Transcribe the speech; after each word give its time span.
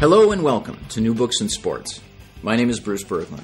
Hello 0.00 0.30
and 0.30 0.44
welcome 0.44 0.78
to 0.90 1.00
New 1.00 1.12
Books 1.12 1.40
in 1.40 1.48
Sports. 1.48 2.00
My 2.40 2.54
name 2.54 2.70
is 2.70 2.78
Bruce 2.78 3.02
Berglund. 3.02 3.42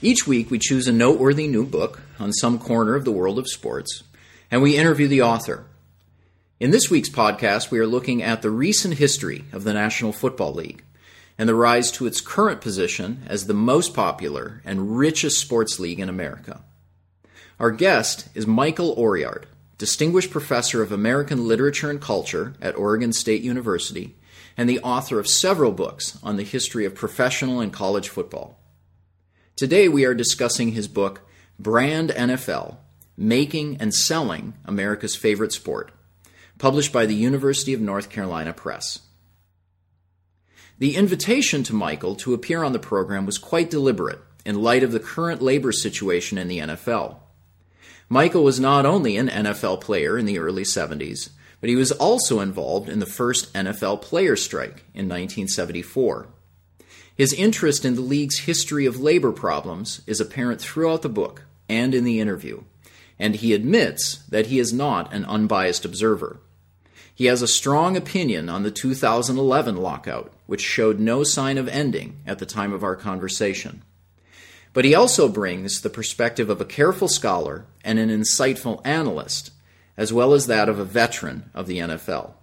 Each 0.00 0.24
week 0.24 0.48
we 0.48 0.60
choose 0.60 0.86
a 0.86 0.92
noteworthy 0.92 1.48
new 1.48 1.66
book 1.66 2.02
on 2.20 2.32
some 2.32 2.60
corner 2.60 2.94
of 2.94 3.04
the 3.04 3.10
world 3.10 3.36
of 3.36 3.48
sports, 3.48 4.04
and 4.48 4.62
we 4.62 4.76
interview 4.76 5.08
the 5.08 5.22
author. 5.22 5.66
In 6.60 6.70
this 6.70 6.88
week's 6.88 7.08
podcast, 7.08 7.72
we 7.72 7.80
are 7.80 7.86
looking 7.86 8.22
at 8.22 8.42
the 8.42 8.50
recent 8.52 8.94
history 8.94 9.44
of 9.52 9.64
the 9.64 9.72
National 9.72 10.12
Football 10.12 10.54
League 10.54 10.84
and 11.36 11.48
the 11.48 11.54
rise 11.56 11.90
to 11.90 12.06
its 12.06 12.20
current 12.20 12.60
position 12.60 13.24
as 13.26 13.46
the 13.46 13.52
most 13.52 13.92
popular 13.92 14.62
and 14.64 14.96
richest 14.96 15.40
sports 15.40 15.80
league 15.80 15.98
in 15.98 16.08
America. 16.08 16.62
Our 17.58 17.72
guest 17.72 18.28
is 18.36 18.46
Michael 18.46 18.94
Oriard, 18.94 19.46
Distinguished 19.78 20.30
Professor 20.30 20.80
of 20.80 20.92
American 20.92 21.48
Literature 21.48 21.90
and 21.90 22.00
Culture 22.00 22.54
at 22.62 22.78
Oregon 22.78 23.12
State 23.12 23.42
University 23.42 24.14
and 24.56 24.68
the 24.68 24.80
author 24.80 25.18
of 25.18 25.28
several 25.28 25.72
books 25.72 26.18
on 26.22 26.36
the 26.36 26.42
history 26.42 26.84
of 26.84 26.94
professional 26.94 27.60
and 27.60 27.72
college 27.72 28.08
football. 28.08 28.58
Today 29.54 29.88
we 29.88 30.04
are 30.04 30.14
discussing 30.14 30.72
his 30.72 30.88
book, 30.88 31.22
Brand 31.58 32.10
NFL 32.10 32.76
Making 33.16 33.78
and 33.80 33.94
Selling 33.94 34.54
America's 34.66 35.16
Favorite 35.16 35.52
Sport, 35.52 35.90
published 36.58 36.92
by 36.92 37.06
the 37.06 37.14
University 37.14 37.72
of 37.72 37.80
North 37.80 38.10
Carolina 38.10 38.52
Press. 38.52 39.00
The 40.78 40.96
invitation 40.96 41.62
to 41.62 41.74
Michael 41.74 42.14
to 42.16 42.34
appear 42.34 42.62
on 42.62 42.74
the 42.74 42.78
program 42.78 43.24
was 43.24 43.38
quite 43.38 43.70
deliberate 43.70 44.20
in 44.44 44.60
light 44.60 44.82
of 44.82 44.92
the 44.92 45.00
current 45.00 45.40
labor 45.40 45.72
situation 45.72 46.36
in 46.36 46.48
the 46.48 46.58
NFL. 46.58 47.16
Michael 48.10 48.44
was 48.44 48.60
not 48.60 48.84
only 48.84 49.16
an 49.16 49.28
NFL 49.28 49.80
player 49.80 50.18
in 50.18 50.26
the 50.26 50.38
early 50.38 50.62
70s, 50.62 51.30
but 51.66 51.70
he 51.70 51.74
was 51.74 51.90
also 51.90 52.38
involved 52.38 52.88
in 52.88 53.00
the 53.00 53.06
first 53.06 53.52
NFL 53.52 54.00
player 54.00 54.36
strike 54.36 54.84
in 54.94 55.08
1974. 55.08 56.28
His 57.12 57.32
interest 57.32 57.84
in 57.84 57.96
the 57.96 58.02
league's 58.02 58.38
history 58.38 58.86
of 58.86 59.00
labor 59.00 59.32
problems 59.32 60.00
is 60.06 60.20
apparent 60.20 60.60
throughout 60.60 61.02
the 61.02 61.08
book 61.08 61.42
and 61.68 61.92
in 61.92 62.04
the 62.04 62.20
interview, 62.20 62.62
and 63.18 63.34
he 63.34 63.52
admits 63.52 64.18
that 64.28 64.46
he 64.46 64.60
is 64.60 64.72
not 64.72 65.12
an 65.12 65.24
unbiased 65.24 65.84
observer. 65.84 66.38
He 67.12 67.24
has 67.24 67.42
a 67.42 67.48
strong 67.48 67.96
opinion 67.96 68.48
on 68.48 68.62
the 68.62 68.70
2011 68.70 69.76
lockout, 69.76 70.32
which 70.46 70.62
showed 70.62 71.00
no 71.00 71.24
sign 71.24 71.58
of 71.58 71.66
ending 71.66 72.20
at 72.24 72.38
the 72.38 72.46
time 72.46 72.72
of 72.72 72.84
our 72.84 72.94
conversation. 72.94 73.82
But 74.72 74.84
he 74.84 74.94
also 74.94 75.28
brings 75.28 75.80
the 75.80 75.90
perspective 75.90 76.48
of 76.48 76.60
a 76.60 76.64
careful 76.64 77.08
scholar 77.08 77.66
and 77.82 77.98
an 77.98 78.08
insightful 78.08 78.80
analyst 78.84 79.50
as 79.96 80.12
well 80.12 80.34
as 80.34 80.46
that 80.46 80.68
of 80.68 80.78
a 80.78 80.84
veteran 80.84 81.50
of 81.54 81.66
the 81.66 81.78
NFL. 81.78 82.34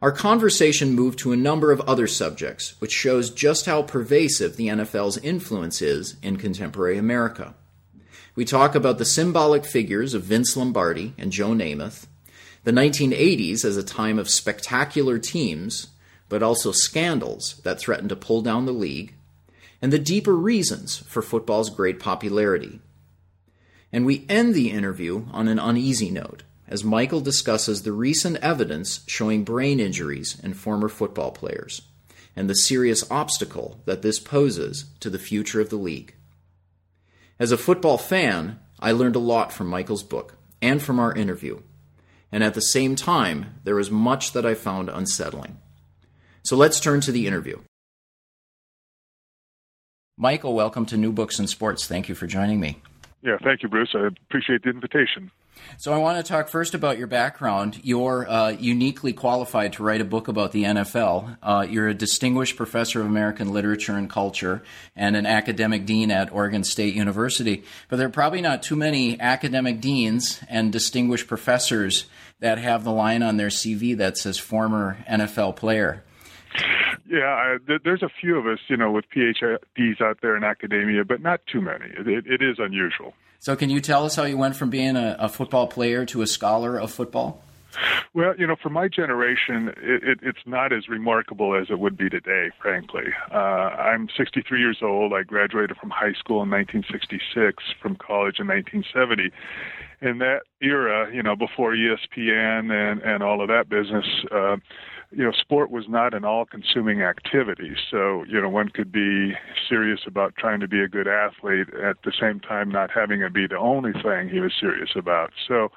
Our 0.00 0.10
conversation 0.10 0.94
moved 0.94 1.20
to 1.20 1.32
a 1.32 1.36
number 1.36 1.70
of 1.70 1.80
other 1.82 2.08
subjects, 2.08 2.74
which 2.80 2.90
shows 2.90 3.30
just 3.30 3.66
how 3.66 3.82
pervasive 3.82 4.56
the 4.56 4.66
NFL's 4.66 5.18
influence 5.18 5.80
is 5.80 6.16
in 6.22 6.38
contemporary 6.38 6.98
America. 6.98 7.54
We 8.34 8.44
talk 8.44 8.74
about 8.74 8.98
the 8.98 9.04
symbolic 9.04 9.64
figures 9.64 10.14
of 10.14 10.24
Vince 10.24 10.56
Lombardi 10.56 11.14
and 11.16 11.30
Joe 11.30 11.50
Namath, 11.50 12.06
the 12.64 12.72
1980s 12.72 13.64
as 13.64 13.76
a 13.76 13.82
time 13.84 14.18
of 14.18 14.28
spectacular 14.28 15.18
teams, 15.18 15.88
but 16.28 16.42
also 16.42 16.72
scandals 16.72 17.60
that 17.62 17.78
threatened 17.78 18.08
to 18.08 18.16
pull 18.16 18.42
down 18.42 18.66
the 18.66 18.72
league, 18.72 19.14
and 19.80 19.92
the 19.92 19.98
deeper 19.98 20.34
reasons 20.34 20.96
for 20.96 21.22
football's 21.22 21.70
great 21.70 22.00
popularity. 22.00 22.80
And 23.92 24.06
we 24.06 24.24
end 24.28 24.54
the 24.54 24.70
interview 24.70 25.26
on 25.32 25.48
an 25.48 25.58
uneasy 25.58 26.10
note 26.10 26.44
as 26.66 26.82
Michael 26.82 27.20
discusses 27.20 27.82
the 27.82 27.92
recent 27.92 28.38
evidence 28.38 29.04
showing 29.06 29.44
brain 29.44 29.78
injuries 29.78 30.40
in 30.42 30.54
former 30.54 30.88
football 30.88 31.30
players 31.30 31.82
and 32.34 32.48
the 32.48 32.54
serious 32.54 33.08
obstacle 33.10 33.80
that 33.84 34.02
this 34.02 34.18
poses 34.18 34.86
to 35.00 35.10
the 35.10 35.18
future 35.18 35.60
of 35.60 35.68
the 35.68 35.76
league. 35.76 36.14
As 37.38 37.52
a 37.52 37.58
football 37.58 37.98
fan, 37.98 38.58
I 38.80 38.92
learned 38.92 39.16
a 39.16 39.20
lot 39.20 39.52
from 39.52 39.66
Michael's 39.66 40.02
book 40.02 40.36
and 40.62 40.80
from 40.80 40.98
our 40.98 41.14
interview, 41.14 41.60
and 42.30 42.42
at 42.42 42.54
the 42.54 42.60
same 42.62 42.96
time, 42.96 43.60
there 43.64 43.74
was 43.74 43.90
much 43.90 44.32
that 44.32 44.46
I 44.46 44.54
found 44.54 44.88
unsettling. 44.88 45.58
So 46.42 46.56
let's 46.56 46.80
turn 46.80 47.00
to 47.02 47.12
the 47.12 47.26
interview. 47.26 47.60
Michael, 50.16 50.54
welcome 50.54 50.86
to 50.86 50.96
New 50.96 51.12
Books 51.12 51.38
in 51.38 51.46
Sports. 51.46 51.86
Thank 51.86 52.08
you 52.08 52.14
for 52.14 52.26
joining 52.26 52.60
me. 52.60 52.80
Yeah, 53.22 53.36
thank 53.42 53.62
you, 53.62 53.68
Bruce. 53.68 53.90
I 53.94 54.08
appreciate 54.26 54.64
the 54.64 54.70
invitation. 54.70 55.30
So, 55.78 55.92
I 55.92 55.98
want 55.98 56.24
to 56.24 56.28
talk 56.28 56.48
first 56.48 56.74
about 56.74 56.98
your 56.98 57.06
background. 57.06 57.80
You're 57.84 58.28
uh, 58.28 58.50
uniquely 58.50 59.12
qualified 59.12 59.74
to 59.74 59.84
write 59.84 60.00
a 60.00 60.04
book 60.04 60.26
about 60.26 60.50
the 60.50 60.64
NFL. 60.64 61.36
Uh, 61.40 61.66
you're 61.68 61.88
a 61.88 61.94
distinguished 61.94 62.56
professor 62.56 63.00
of 63.00 63.06
American 63.06 63.52
literature 63.52 63.92
and 63.92 64.10
culture 64.10 64.62
and 64.96 65.14
an 65.14 65.24
academic 65.24 65.86
dean 65.86 66.10
at 66.10 66.32
Oregon 66.32 66.64
State 66.64 66.94
University. 66.94 67.62
But 67.88 67.96
there 67.96 68.08
are 68.08 68.10
probably 68.10 68.40
not 68.40 68.62
too 68.62 68.76
many 68.76 69.20
academic 69.20 69.80
deans 69.80 70.40
and 70.48 70.72
distinguished 70.72 71.28
professors 71.28 72.06
that 72.40 72.58
have 72.58 72.82
the 72.82 72.92
line 72.92 73.22
on 73.22 73.36
their 73.36 73.48
CV 73.48 73.96
that 73.98 74.18
says 74.18 74.38
former 74.38 74.98
NFL 75.08 75.54
player. 75.54 76.02
Yeah, 77.08 77.26
I, 77.26 77.56
th- 77.66 77.82
there's 77.84 78.02
a 78.02 78.08
few 78.20 78.38
of 78.38 78.46
us, 78.46 78.58
you 78.68 78.76
know, 78.76 78.90
with 78.90 79.04
PhDs 79.14 80.00
out 80.00 80.18
there 80.22 80.36
in 80.36 80.44
academia, 80.44 81.04
but 81.04 81.20
not 81.20 81.40
too 81.50 81.60
many. 81.60 81.86
It, 81.86 82.06
it, 82.06 82.26
it 82.26 82.42
is 82.42 82.56
unusual. 82.58 83.14
So, 83.38 83.56
can 83.56 83.70
you 83.70 83.80
tell 83.80 84.04
us 84.04 84.14
how 84.14 84.22
you 84.22 84.38
went 84.38 84.54
from 84.54 84.70
being 84.70 84.96
a, 84.96 85.16
a, 85.18 85.28
football 85.28 85.66
player 85.66 86.06
to 86.06 86.22
a 86.22 86.26
scholar 86.26 86.80
of 86.80 86.92
football? 86.92 87.42
Well, 88.14 88.34
you 88.38 88.46
know, 88.46 88.56
for 88.62 88.68
my 88.68 88.86
generation, 88.86 89.68
it, 89.78 90.04
it, 90.04 90.18
it's 90.22 90.46
not 90.46 90.72
as 90.72 90.88
remarkable 90.88 91.58
as 91.60 91.68
it 91.70 91.78
would 91.78 91.96
be 91.96 92.08
today, 92.08 92.50
frankly. 92.60 93.06
Uh, 93.32 93.36
I'm 93.36 94.08
63 94.16 94.60
years 94.60 94.78
old. 94.82 95.12
I 95.12 95.22
graduated 95.22 95.76
from 95.78 95.90
high 95.90 96.12
school 96.12 96.42
in 96.42 96.50
1966, 96.50 97.64
from 97.80 97.96
college 97.96 98.38
in 98.38 98.46
1970. 98.46 99.32
In 100.02 100.18
that 100.18 100.42
era, 100.60 101.12
you 101.12 101.22
know, 101.22 101.34
before 101.34 101.74
ESPN 101.74 102.70
and, 102.70 103.00
and 103.02 103.22
all 103.22 103.40
of 103.40 103.48
that 103.48 103.68
business, 103.68 104.06
uh, 104.30 104.56
you 105.14 105.24
know, 105.24 105.32
sport 105.32 105.70
was 105.70 105.84
not 105.88 106.14
an 106.14 106.24
all-consuming 106.24 107.02
activity. 107.02 107.72
So, 107.90 108.24
you 108.24 108.40
know, 108.40 108.48
one 108.48 108.68
could 108.68 108.90
be 108.90 109.32
serious 109.68 110.00
about 110.06 110.36
trying 110.36 110.60
to 110.60 110.68
be 110.68 110.80
a 110.80 110.88
good 110.88 111.08
athlete 111.08 111.68
at 111.74 111.96
the 112.04 112.12
same 112.18 112.40
time 112.40 112.70
not 112.70 112.90
having 112.90 113.20
it 113.20 113.32
be 113.32 113.46
the 113.46 113.58
only 113.58 113.92
thing 113.92 114.28
he 114.28 114.40
was 114.40 114.52
serious 114.58 114.90
about. 114.96 115.30
So, 115.46 115.70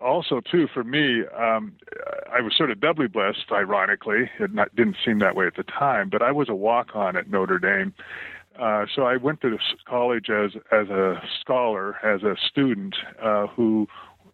also 0.00 0.40
too 0.40 0.68
for 0.72 0.84
me, 0.84 1.24
um, 1.36 1.72
I 2.32 2.40
was 2.40 2.56
sort 2.56 2.70
of 2.70 2.80
doubly 2.80 3.08
blessed. 3.08 3.50
Ironically, 3.50 4.30
it 4.38 4.54
not, 4.54 4.74
didn't 4.76 4.96
seem 5.04 5.18
that 5.20 5.34
way 5.34 5.46
at 5.46 5.56
the 5.56 5.64
time, 5.64 6.08
but 6.08 6.22
I 6.22 6.30
was 6.30 6.48
a 6.48 6.54
walk-on 6.54 7.16
at 7.16 7.28
Notre 7.30 7.58
Dame. 7.58 7.92
Uh, 8.60 8.86
so 8.94 9.02
I 9.02 9.16
went 9.16 9.40
to 9.42 9.56
college 9.88 10.30
as 10.30 10.52
as 10.72 10.88
a 10.88 11.22
scholar, 11.40 11.96
as 12.04 12.22
a 12.22 12.34
student 12.50 12.96
uh, 13.22 13.46
who 13.46 13.86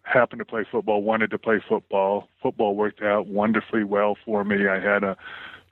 happened 0.05 0.39
to 0.39 0.45
play 0.45 0.65
football, 0.71 1.01
wanted 1.01 1.31
to 1.31 1.37
play 1.37 1.59
football. 1.67 2.29
Football 2.41 2.75
worked 2.75 3.01
out 3.01 3.27
wonderfully 3.27 3.83
well 3.83 4.15
for 4.25 4.43
me. 4.43 4.67
I 4.67 4.79
had 4.79 5.03
a 5.03 5.17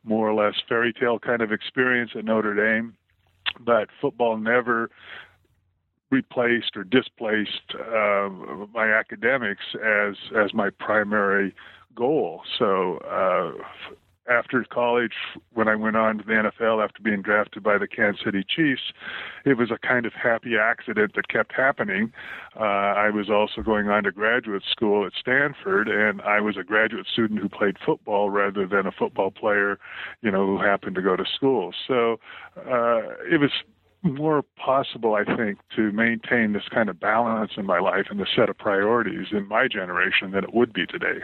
more 0.03 0.29
or 0.29 0.33
less 0.33 0.55
fairy 0.67 0.93
tale 0.93 1.19
kind 1.19 1.41
of 1.41 1.51
experience 1.51 2.11
at 2.15 2.25
Notre 2.25 2.53
Dame, 2.53 2.95
but 3.59 3.87
football 4.01 4.37
never 4.37 4.89
replaced 6.09 6.75
or 6.75 6.83
displaced 6.83 7.73
uh, 7.73 8.29
my 8.73 8.91
academics 8.91 9.63
as 9.75 10.15
as 10.35 10.53
my 10.53 10.69
primary 10.69 11.55
goal. 11.95 12.41
So 12.59 12.97
uh, 12.97 13.63
after 14.29 14.63
college, 14.71 15.13
when 15.53 15.67
I 15.67 15.75
went 15.75 15.95
on 15.95 16.17
to 16.17 16.23
the 16.23 16.33
NFL 16.33 16.83
after 16.83 17.01
being 17.01 17.21
drafted 17.21 17.63
by 17.63 17.77
the 17.77 17.87
Kansas 17.87 18.23
City 18.23 18.43
Chiefs, 18.47 18.93
it 19.45 19.57
was 19.57 19.69
a 19.71 19.77
kind 19.77 20.05
of 20.05 20.13
happy 20.13 20.57
accident 20.57 21.13
that 21.15 21.27
kept 21.27 21.53
happening. 21.53 22.13
Uh, 22.57 22.63
I 22.63 23.09
was 23.09 23.29
also 23.29 23.61
going 23.61 23.89
on 23.89 24.03
to 24.03 24.11
graduate 24.11 24.63
school 24.69 25.05
at 25.05 25.13
Stanford, 25.19 25.89
and 25.89 26.21
I 26.21 26.39
was 26.39 26.57
a 26.57 26.63
graduate 26.63 27.07
student 27.11 27.41
who 27.41 27.49
played 27.49 27.77
football 27.85 28.29
rather 28.29 28.65
than 28.65 28.87
a 28.87 28.91
football 28.91 29.31
player, 29.31 29.77
you 30.21 30.31
know, 30.31 30.45
who 30.45 30.61
happened 30.61 30.95
to 30.95 31.01
go 31.01 31.15
to 31.15 31.25
school. 31.35 31.73
So 31.87 32.19
uh, 32.57 33.01
it 33.29 33.39
was 33.39 33.51
more 34.03 34.43
possible, 34.57 35.15
I 35.15 35.23
think, 35.23 35.59
to 35.75 35.91
maintain 35.91 36.53
this 36.53 36.67
kind 36.69 36.89
of 36.89 36.99
balance 36.99 37.53
in 37.57 37.65
my 37.65 37.79
life 37.79 38.07
and 38.09 38.19
the 38.19 38.27
set 38.35 38.49
of 38.49 38.57
priorities 38.57 39.27
in 39.31 39.47
my 39.47 39.67
generation 39.67 40.31
than 40.31 40.43
it 40.43 40.53
would 40.53 40.73
be 40.73 40.85
today. 40.85 41.23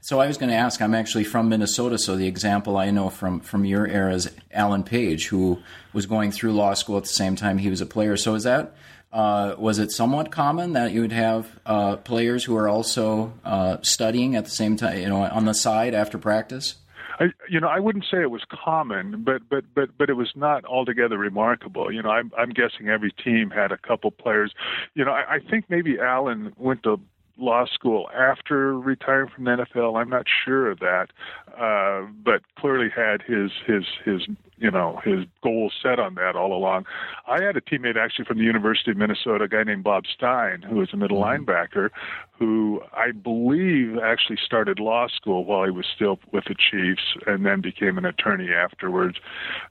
So 0.00 0.20
I 0.20 0.26
was 0.26 0.38
going 0.38 0.50
to 0.50 0.56
ask. 0.56 0.80
I'm 0.80 0.94
actually 0.94 1.24
from 1.24 1.48
Minnesota, 1.48 1.98
so 1.98 2.16
the 2.16 2.26
example 2.26 2.76
I 2.76 2.90
know 2.90 3.08
from 3.10 3.40
from 3.40 3.64
your 3.64 3.86
era 3.86 4.14
is 4.14 4.30
Alan 4.52 4.82
Page, 4.82 5.28
who 5.28 5.58
was 5.92 6.06
going 6.06 6.32
through 6.32 6.52
law 6.52 6.74
school 6.74 6.96
at 6.96 7.04
the 7.04 7.08
same 7.08 7.36
time 7.36 7.58
he 7.58 7.70
was 7.70 7.80
a 7.80 7.86
player. 7.86 8.16
So 8.16 8.34
is 8.34 8.44
that 8.44 8.74
uh, 9.12 9.54
was 9.58 9.78
it 9.78 9.90
somewhat 9.90 10.30
common 10.30 10.74
that 10.74 10.92
you 10.92 11.00
would 11.00 11.12
have 11.12 11.58
uh, 11.64 11.96
players 11.96 12.44
who 12.44 12.56
are 12.56 12.68
also 12.68 13.32
uh, 13.44 13.78
studying 13.82 14.36
at 14.36 14.44
the 14.44 14.50
same 14.50 14.76
time, 14.76 14.98
you 14.98 15.08
know, 15.08 15.22
on 15.22 15.46
the 15.46 15.54
side 15.54 15.94
after 15.94 16.18
practice? 16.18 16.74
I, 17.18 17.28
you 17.48 17.58
know, 17.60 17.68
I 17.68 17.80
wouldn't 17.80 18.04
say 18.10 18.20
it 18.20 18.30
was 18.30 18.42
common, 18.50 19.22
but 19.24 19.48
but 19.48 19.64
but 19.74 19.96
but 19.96 20.10
it 20.10 20.14
was 20.14 20.30
not 20.36 20.66
altogether 20.66 21.16
remarkable. 21.16 21.90
You 21.90 22.02
know, 22.02 22.10
I'm 22.10 22.30
I'm 22.36 22.50
guessing 22.50 22.88
every 22.88 23.10
team 23.12 23.50
had 23.50 23.72
a 23.72 23.78
couple 23.78 24.10
players. 24.10 24.52
You 24.94 25.04
know, 25.06 25.12
I, 25.12 25.36
I 25.36 25.38
think 25.38 25.64
maybe 25.70 25.98
Alan 25.98 26.52
went 26.58 26.82
to 26.82 27.00
law 27.38 27.64
school 27.66 28.08
after 28.14 28.78
retiring 28.78 29.28
from 29.34 29.44
the 29.44 29.50
NFL. 29.50 30.00
I'm 30.00 30.08
not 30.08 30.26
sure 30.44 30.70
of 30.70 30.78
that, 30.80 31.08
uh, 31.58 32.02
but 32.24 32.42
clearly 32.58 32.88
had 32.94 33.22
his 33.22 33.50
his 33.66 33.84
his 34.04 34.28
you 34.58 34.70
know 34.70 35.00
his 35.04 35.24
goals 35.42 35.72
set 35.82 35.98
on 35.98 36.14
that 36.14 36.36
all 36.36 36.52
along. 36.52 36.84
I 37.26 37.42
had 37.42 37.56
a 37.56 37.60
teammate 37.60 37.96
actually 37.96 38.24
from 38.24 38.38
the 38.38 38.44
University 38.44 38.90
of 38.90 38.96
Minnesota, 38.96 39.44
a 39.44 39.48
guy 39.48 39.64
named 39.64 39.84
Bob 39.84 40.04
Stein, 40.06 40.62
who 40.62 40.76
was 40.76 40.90
a 40.92 40.96
middle 40.96 41.22
mm-hmm. 41.22 41.44
linebacker, 41.44 41.90
who 42.38 42.82
I 42.92 43.12
believe 43.12 43.98
actually 43.98 44.38
started 44.44 44.78
law 44.78 45.08
school 45.08 45.44
while 45.44 45.64
he 45.64 45.70
was 45.70 45.86
still 45.94 46.18
with 46.32 46.44
the 46.44 46.54
Chiefs, 46.54 47.16
and 47.26 47.46
then 47.46 47.60
became 47.60 47.96
an 47.98 48.04
attorney 48.04 48.52
afterwards. 48.52 49.16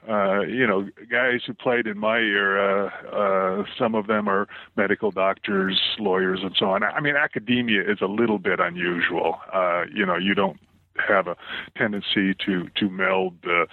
Uh, 0.10 0.42
you 0.42 0.66
know, 0.66 0.90
guys 1.10 1.42
who 1.46 1.54
played 1.54 1.88
in 1.88 1.98
my 1.98 2.18
era, 2.18 2.92
uh, 3.12 3.64
some 3.78 3.96
of 3.96 4.08
them 4.08 4.28
are 4.28 4.48
medical 4.76 5.12
doctors, 5.12 5.80
lawyers, 6.00 6.40
and 6.42 6.56
so 6.58 6.68
on. 6.68 6.84
I 6.84 7.00
mean, 7.00 7.16
academia 7.16 7.82
is 7.82 8.00
a 8.02 8.08
little 8.08 8.40
bit 8.40 8.60
unusual. 8.60 9.40
Uh, 9.54 9.84
you 9.94 10.06
know, 10.06 10.18
you 10.18 10.34
don't 10.34 10.58
have 10.98 11.28
a 11.28 11.36
tendency 11.78 12.34
to 12.46 12.68
to 12.76 12.90
meld 12.90 13.34
the 13.44 13.68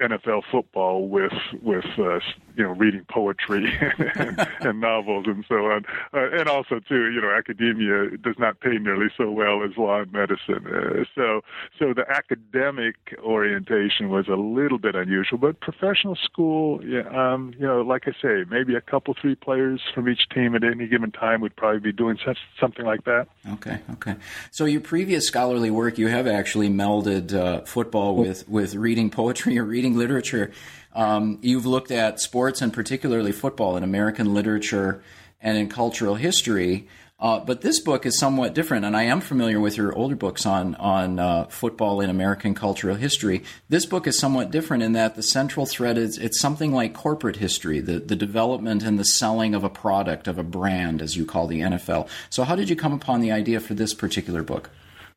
NFL 0.00 0.42
football 0.50 1.08
with 1.08 1.32
with 1.62 1.84
uh, 1.98 2.18
you 2.56 2.64
know 2.64 2.70
reading 2.70 3.04
poetry 3.10 3.72
and, 4.16 4.48
and 4.60 4.80
novels 4.80 5.26
and 5.26 5.44
so 5.48 5.66
on, 5.66 5.84
uh, 6.12 6.30
and 6.32 6.48
also 6.48 6.80
too 6.80 7.10
you 7.10 7.20
know 7.20 7.30
academia 7.30 8.16
does 8.18 8.36
not 8.38 8.60
pay 8.60 8.78
nearly 8.78 9.06
so 9.16 9.30
well 9.30 9.62
as 9.62 9.76
law 9.76 10.00
and 10.00 10.12
medicine. 10.12 10.66
Uh, 10.66 11.04
so 11.14 11.40
so 11.78 11.94
the 11.94 12.04
academic 12.10 12.96
orientation 13.22 14.08
was 14.08 14.26
a 14.28 14.36
little 14.36 14.78
bit 14.78 14.94
unusual, 14.94 15.38
but 15.38 15.60
professional 15.60 16.16
school, 16.16 16.84
yeah, 16.84 17.02
um, 17.10 17.54
you 17.58 17.66
know, 17.66 17.82
like 17.82 18.02
I 18.06 18.12
say, 18.20 18.44
maybe 18.50 18.74
a 18.74 18.80
couple 18.80 19.14
three 19.20 19.34
players 19.34 19.80
from 19.94 20.08
each 20.08 20.28
team 20.34 20.54
at 20.54 20.64
any 20.64 20.86
given 20.86 21.12
time 21.12 21.40
would 21.40 21.54
probably 21.56 21.80
be 21.80 21.92
doing 21.92 22.18
such, 22.24 22.38
something 22.60 22.84
like 22.84 23.04
that. 23.04 23.28
Okay, 23.52 23.80
okay. 23.92 24.16
So 24.50 24.64
your 24.64 24.80
previous 24.80 25.26
scholarly 25.26 25.70
work, 25.70 25.98
you 25.98 26.08
have 26.08 26.26
actually 26.26 26.68
melded 26.68 27.34
uh, 27.34 27.62
football 27.62 28.16
with 28.16 28.48
with 28.48 28.74
reading 28.74 29.10
poetry 29.10 29.58
or 29.58 29.64
reading 29.64 29.83
reading 29.84 29.98
literature. 29.98 30.50
Um, 30.94 31.38
you've 31.42 31.66
looked 31.66 31.90
at 31.90 32.18
sports 32.18 32.62
and 32.62 32.72
particularly 32.72 33.32
football 33.32 33.76
in 33.76 33.82
American 33.82 34.32
literature 34.32 35.02
and 35.42 35.58
in 35.58 35.68
cultural 35.68 36.14
history. 36.14 36.88
Uh, 37.20 37.38
but 37.40 37.60
this 37.60 37.80
book 37.80 38.06
is 38.06 38.18
somewhat 38.18 38.54
different, 38.54 38.86
and 38.86 38.96
I 38.96 39.02
am 39.04 39.20
familiar 39.20 39.60
with 39.60 39.76
your 39.76 39.94
older 39.94 40.16
books 40.16 40.46
on 40.46 40.74
on 40.76 41.18
uh, 41.18 41.44
football 41.44 42.00
in 42.00 42.08
American 42.08 42.54
cultural 42.54 42.96
history. 42.96 43.44
This 43.68 43.84
book 43.84 44.06
is 44.06 44.18
somewhat 44.18 44.50
different 44.50 44.82
in 44.82 44.92
that 44.92 45.16
the 45.16 45.22
central 45.22 45.66
thread 45.66 45.98
is 45.98 46.16
it's 46.18 46.40
something 46.40 46.72
like 46.72 46.94
corporate 46.94 47.36
history, 47.36 47.80
the 47.80 47.98
the 47.98 48.16
development 48.16 48.82
and 48.82 48.98
the 48.98 49.04
selling 49.04 49.54
of 49.54 49.64
a 49.64 49.70
product 49.70 50.26
of 50.26 50.38
a 50.38 50.42
brand, 50.42 51.02
as 51.02 51.14
you 51.14 51.26
call 51.26 51.46
the 51.46 51.60
NFL. 51.60 52.08
So, 52.30 52.42
how 52.44 52.56
did 52.56 52.68
you 52.70 52.76
come 52.76 52.92
upon 52.94 53.20
the 53.20 53.32
idea 53.32 53.60
for 53.60 53.74
this 53.74 53.94
particular 53.94 54.42
book? 54.42 54.70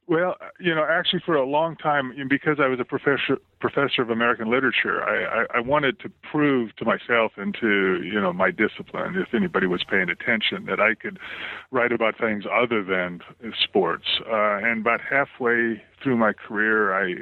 Well, 0.10 0.38
you 0.58 0.74
know, 0.74 0.86
actually, 0.90 1.22
for 1.26 1.36
a 1.36 1.46
long 1.46 1.76
time, 1.76 2.14
because 2.30 2.60
I 2.62 2.68
was 2.68 2.80
a 2.80 2.86
professor 2.86 3.40
professor 3.60 4.02
of 4.02 4.10
American 4.10 4.50
literature, 4.50 5.04
I, 5.04 5.42
I, 5.42 5.58
I 5.58 5.60
wanted 5.60 6.00
to 6.00 6.10
prove 6.32 6.74
to 6.78 6.86
myself 6.86 7.34
and 7.36 7.54
to 7.60 8.02
you 8.02 8.22
know 8.22 8.32
my 8.32 8.50
discipline, 8.52 9.16
if 9.18 9.34
anybody 9.34 9.68
was 9.68 9.84
paying 9.84 10.10
attention, 10.10 10.66
that 10.68 10.80
I 10.80 10.96
could 10.96 11.20
write 11.72 11.92
about 11.92 12.18
things 12.18 12.46
other 12.50 12.86
than 12.86 13.20
sports. 13.62 14.06
Uh, 14.26 14.60
and 14.64 14.80
about 14.80 15.02
halfway 15.02 15.84
through 16.02 16.16
my 16.16 16.32
career, 16.32 16.94
I 16.94 17.14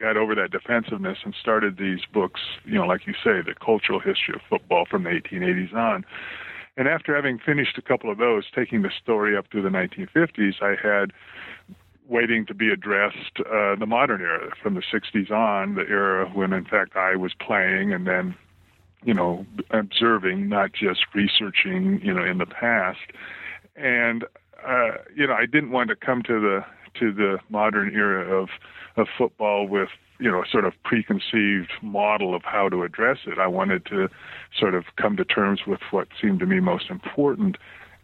got 0.00 0.16
over 0.16 0.34
that 0.34 0.50
defensiveness 0.50 1.18
and 1.26 1.34
started 1.38 1.76
these 1.76 2.00
books. 2.10 2.40
You 2.64 2.76
know, 2.76 2.86
like 2.86 3.06
you 3.06 3.12
say, 3.12 3.42
the 3.42 3.54
cultural 3.62 4.00
history 4.00 4.34
of 4.34 4.40
football 4.48 4.86
from 4.90 5.04
the 5.04 5.10
1880s 5.10 5.74
on. 5.74 6.06
And 6.78 6.88
after 6.88 7.14
having 7.14 7.38
finished 7.38 7.76
a 7.76 7.82
couple 7.82 8.10
of 8.10 8.16
those, 8.16 8.44
taking 8.52 8.80
the 8.80 8.90
story 8.90 9.36
up 9.36 9.46
through 9.50 9.62
the 9.62 9.68
1950s, 9.68 10.62
I 10.62 10.74
had 10.82 11.12
waiting 12.08 12.46
to 12.46 12.54
be 12.54 12.70
addressed 12.70 13.40
uh, 13.40 13.74
the 13.76 13.86
modern 13.86 14.20
era 14.20 14.50
from 14.62 14.74
the 14.74 14.82
60s 14.82 15.30
on, 15.30 15.74
the 15.74 15.86
era 15.88 16.28
when, 16.34 16.52
in 16.52 16.64
fact, 16.64 16.96
I 16.96 17.16
was 17.16 17.32
playing 17.34 17.92
and 17.92 18.06
then, 18.06 18.34
you 19.02 19.14
know, 19.14 19.46
observing, 19.70 20.48
not 20.48 20.72
just 20.72 21.00
researching, 21.14 22.00
you 22.02 22.12
know, 22.12 22.24
in 22.24 22.38
the 22.38 22.46
past. 22.46 23.00
And, 23.76 24.24
uh, 24.66 24.98
you 25.14 25.26
know, 25.26 25.34
I 25.34 25.46
didn't 25.46 25.70
want 25.70 25.88
to 25.88 25.96
come 25.96 26.22
to 26.24 26.40
the 26.40 26.64
to 27.00 27.12
the 27.12 27.38
modern 27.48 27.94
era 27.94 28.40
of 28.40 28.48
of 28.96 29.08
football 29.18 29.66
with 29.66 29.88
you 30.18 30.30
know 30.30 30.44
sort 30.50 30.64
of 30.64 30.72
preconceived 30.84 31.72
model 31.82 32.34
of 32.34 32.42
how 32.44 32.68
to 32.68 32.82
address 32.82 33.18
it. 33.26 33.38
I 33.38 33.46
wanted 33.46 33.84
to 33.86 34.08
sort 34.56 34.74
of 34.74 34.84
come 34.96 35.16
to 35.16 35.24
terms 35.24 35.62
with 35.66 35.80
what 35.90 36.08
seemed 36.20 36.40
to 36.40 36.46
me 36.46 36.60
most 36.60 36.90
important, 36.90 37.58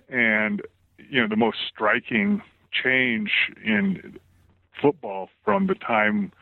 and 0.09 0.63
you 0.99 1.21
know 1.21 1.29
the 1.29 1.37
most 1.37 1.59
striking 1.73 2.43
change 2.73 3.31
in 3.65 4.19
football 4.81 5.29
from 5.45 5.67
the 5.67 5.75
time 5.75 6.33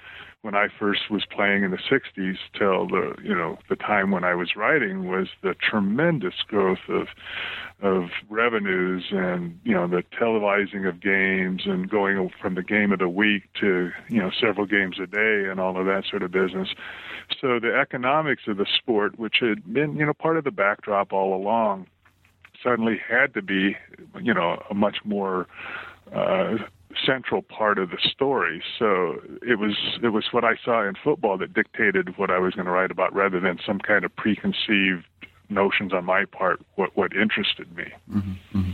when 0.42 0.54
I 0.54 0.68
first 0.78 1.10
was 1.10 1.24
playing 1.26 1.64
in 1.64 1.72
the 1.72 1.78
60s 1.78 2.36
till 2.56 2.86
the 2.86 3.14
you 3.22 3.34
know 3.34 3.58
the 3.68 3.76
time 3.76 4.12
when 4.12 4.22
I 4.22 4.34
was 4.34 4.54
writing 4.54 5.08
was 5.08 5.28
the 5.42 5.54
tremendous 5.54 6.34
growth 6.46 6.88
of 6.88 7.08
of 7.82 8.10
revenues 8.28 9.06
and 9.10 9.58
you 9.64 9.74
know 9.74 9.88
the 9.88 10.04
televising 10.18 10.88
of 10.88 11.00
games 11.00 11.62
and 11.66 11.90
going 11.90 12.30
from 12.40 12.54
the 12.54 12.62
game 12.62 12.92
of 12.92 13.00
the 13.00 13.08
week 13.08 13.44
to 13.60 13.90
you 14.08 14.20
know 14.20 14.30
several 14.30 14.66
games 14.66 14.98
a 15.02 15.06
day 15.06 15.46
and 15.50 15.58
all 15.58 15.78
of 15.78 15.86
that 15.86 16.04
sort 16.08 16.22
of 16.22 16.30
business. 16.30 16.68
So 17.40 17.58
the 17.58 17.74
economics 17.74 18.42
of 18.46 18.58
the 18.58 18.66
sport, 18.66 19.18
which 19.18 19.38
had 19.40 19.72
been 19.72 19.96
you 19.96 20.06
know 20.06 20.14
part 20.14 20.36
of 20.36 20.44
the 20.44 20.52
backdrop 20.52 21.12
all 21.12 21.34
along, 21.34 21.88
suddenly 22.62 23.00
had 23.08 23.34
to 23.34 23.42
be 23.42 23.76
you 24.22 24.34
know 24.34 24.62
a 24.70 24.74
much 24.74 24.98
more 25.04 25.48
uh, 26.12 26.58
central 27.06 27.42
part 27.42 27.78
of 27.78 27.90
the 27.90 27.98
story. 27.98 28.62
So 28.78 29.20
it 29.42 29.58
was 29.58 29.76
it 30.02 30.08
was 30.08 30.26
what 30.32 30.44
I 30.44 30.54
saw 30.64 30.86
in 30.86 30.94
football 31.02 31.38
that 31.38 31.54
dictated 31.54 32.16
what 32.18 32.30
I 32.30 32.38
was 32.38 32.54
going 32.54 32.66
to 32.66 32.72
write 32.72 32.90
about, 32.90 33.14
rather 33.14 33.40
than 33.40 33.58
some 33.64 33.78
kind 33.78 34.04
of 34.04 34.14
preconceived 34.16 35.06
notions 35.48 35.92
on 35.92 36.04
my 36.04 36.24
part. 36.24 36.60
What 36.76 36.96
what 36.96 37.12
interested 37.14 37.74
me. 37.76 37.92
Mm-hmm, 38.10 38.58
mm-hmm. 38.58 38.70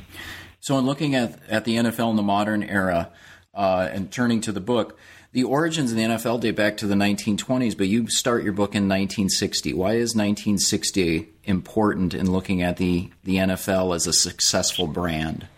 So 0.60 0.78
in 0.78 0.86
looking 0.86 1.14
at 1.14 1.38
at 1.48 1.64
the 1.64 1.76
NFL 1.76 2.10
in 2.10 2.16
the 2.16 2.22
modern 2.22 2.62
era 2.62 3.10
uh, 3.54 3.88
and 3.92 4.10
turning 4.10 4.40
to 4.42 4.52
the 4.52 4.60
book. 4.60 4.98
The 5.32 5.44
origins 5.44 5.90
of 5.90 5.96
the 5.96 6.04
NFL 6.04 6.40
date 6.40 6.52
back 6.52 6.76
to 6.76 6.86
the 6.86 6.94
1920s, 6.94 7.76
but 7.76 7.88
you 7.88 8.08
start 8.08 8.44
your 8.44 8.52
book 8.52 8.76
in 8.76 8.84
1960. 8.84 9.74
Why 9.74 9.94
is 9.94 10.14
1960 10.14 11.28
important 11.42 12.14
in 12.14 12.30
looking 12.30 12.62
at 12.62 12.76
the, 12.76 13.10
the 13.24 13.38
NFL 13.38 13.96
as 13.96 14.06
a 14.06 14.12
successful 14.12 14.86
brand? 14.86 15.48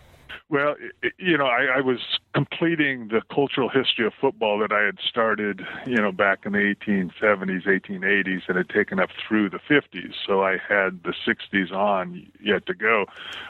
Well, 0.49 0.75
you 1.17 1.37
know, 1.37 1.45
I, 1.45 1.77
I 1.77 1.81
was 1.81 1.99
completing 2.33 3.09
the 3.09 3.21
cultural 3.33 3.67
history 3.67 4.07
of 4.07 4.13
football 4.21 4.59
that 4.59 4.71
I 4.71 4.85
had 4.85 4.97
started, 5.05 5.61
you 5.85 5.97
know, 5.97 6.13
back 6.13 6.45
in 6.45 6.53
the 6.53 6.73
1870s, 6.73 7.65
1880s, 7.65 8.41
and 8.47 8.57
had 8.57 8.69
taken 8.69 8.97
up 8.97 9.09
through 9.27 9.49
the 9.49 9.59
50s. 9.69 10.13
So 10.25 10.43
I 10.43 10.53
had 10.53 11.03
the 11.03 11.13
60s 11.27 11.73
on 11.73 12.31
yet 12.41 12.65
to 12.67 12.73
go. 12.73 13.07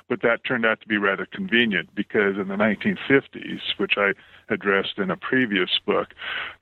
But 0.09 0.23
that 0.23 0.43
turned 0.43 0.65
out 0.65 0.81
to 0.81 0.87
be 0.87 0.97
rather 0.97 1.27
convenient 1.27 1.93
because 1.93 2.35
in 2.35 2.47
the 2.47 2.55
1950s, 2.55 3.59
which 3.77 3.93
I 3.97 4.13
addressed 4.49 4.97
in 4.97 5.11
a 5.11 5.17
previous 5.17 5.69
book, 5.85 6.15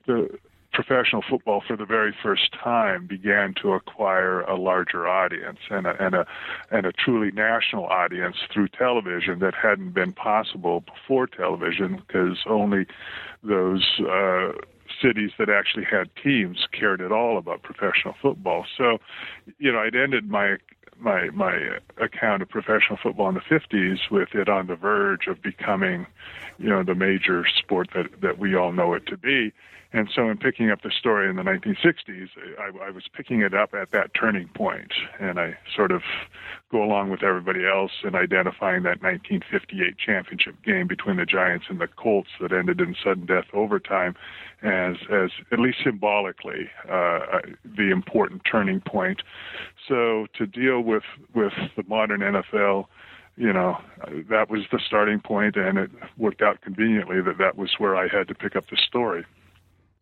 the 0.06 0.38
professional 0.76 1.22
football 1.26 1.62
for 1.66 1.74
the 1.74 1.86
very 1.86 2.14
first 2.22 2.52
time 2.52 3.06
began 3.06 3.54
to 3.54 3.72
acquire 3.72 4.42
a 4.42 4.56
larger 4.56 5.08
audience 5.08 5.58
and 5.70 5.86
a, 5.86 6.04
and 6.04 6.14
a 6.14 6.26
and 6.70 6.84
a 6.84 6.92
truly 6.92 7.30
national 7.30 7.86
audience 7.86 8.36
through 8.52 8.68
television 8.68 9.38
that 9.38 9.54
hadn't 9.54 9.92
been 9.92 10.12
possible 10.12 10.82
before 10.82 11.26
television 11.26 11.96
because 11.96 12.40
only 12.46 12.86
those 13.42 14.00
uh, 14.00 14.52
cities 15.00 15.30
that 15.38 15.48
actually 15.48 15.84
had 15.84 16.10
teams 16.22 16.66
cared 16.72 17.00
at 17.00 17.10
all 17.10 17.38
about 17.38 17.62
professional 17.62 18.14
football. 18.20 18.66
So, 18.76 18.98
you 19.58 19.72
know, 19.72 19.78
I'd 19.78 19.96
ended 19.96 20.28
my 20.28 20.58
my 20.98 21.30
my 21.30 21.78
account 21.98 22.42
of 22.42 22.50
professional 22.50 22.98
football 23.02 23.30
in 23.30 23.34
the 23.34 23.40
50s 23.40 24.10
with 24.10 24.34
it 24.34 24.50
on 24.50 24.66
the 24.66 24.76
verge 24.76 25.26
of 25.26 25.40
becoming, 25.40 26.06
you 26.58 26.68
know, 26.68 26.82
the 26.82 26.94
major 26.94 27.46
sport 27.46 27.88
that 27.94 28.20
that 28.20 28.38
we 28.38 28.54
all 28.54 28.72
know 28.72 28.92
it 28.92 29.06
to 29.06 29.16
be. 29.16 29.54
And 29.96 30.10
so, 30.14 30.28
in 30.28 30.36
picking 30.36 30.70
up 30.70 30.82
the 30.82 30.90
story 30.90 31.26
in 31.26 31.36
the 31.36 31.42
1960s, 31.42 32.28
I, 32.58 32.86
I, 32.86 32.90
was 32.90 33.04
picking 33.14 33.40
it 33.40 33.54
up 33.54 33.72
at 33.72 33.92
that 33.92 34.12
turning 34.12 34.46
point, 34.48 34.92
and 35.18 35.40
I 35.40 35.56
sort 35.74 35.90
of 35.90 36.02
go 36.70 36.84
along 36.84 37.08
with 37.08 37.22
everybody 37.22 37.66
else 37.66 37.92
in 38.04 38.14
identifying 38.14 38.82
that 38.82 39.00
1958 39.00 39.96
championship 39.96 40.54
game 40.62 40.86
between 40.86 41.16
the 41.16 41.24
Giants 41.24 41.64
and 41.70 41.80
the 41.80 41.86
Colts 41.86 42.28
that 42.42 42.52
ended 42.52 42.78
in 42.78 42.94
sudden 43.02 43.24
death 43.24 43.46
overtime, 43.54 44.14
as 44.62 44.96
as 45.10 45.30
at 45.50 45.58
least 45.58 45.78
symbolically 45.82 46.68
uh, 46.90 47.38
the 47.64 47.90
important 47.90 48.42
turning 48.44 48.82
point. 48.82 49.22
So, 49.88 50.26
to 50.36 50.46
deal 50.46 50.82
with 50.82 51.04
with 51.34 51.54
the 51.74 51.84
modern 51.88 52.20
NFL 52.20 52.84
you 53.38 53.52
know, 53.52 53.78
that 54.30 54.48
was 54.50 54.62
the 54.72 54.80
starting 54.86 55.20
point, 55.20 55.56
and 55.56 55.78
it 55.78 55.90
worked 56.18 56.40
out 56.40 56.60
conveniently 56.60 57.20
that 57.22 57.36
that 57.38 57.56
was 57.56 57.74
where 57.78 57.94
I 57.94 58.08
had 58.08 58.28
to 58.28 58.34
pick 58.34 58.56
up 58.56 58.64
the 58.70 58.78
story. 58.78 59.24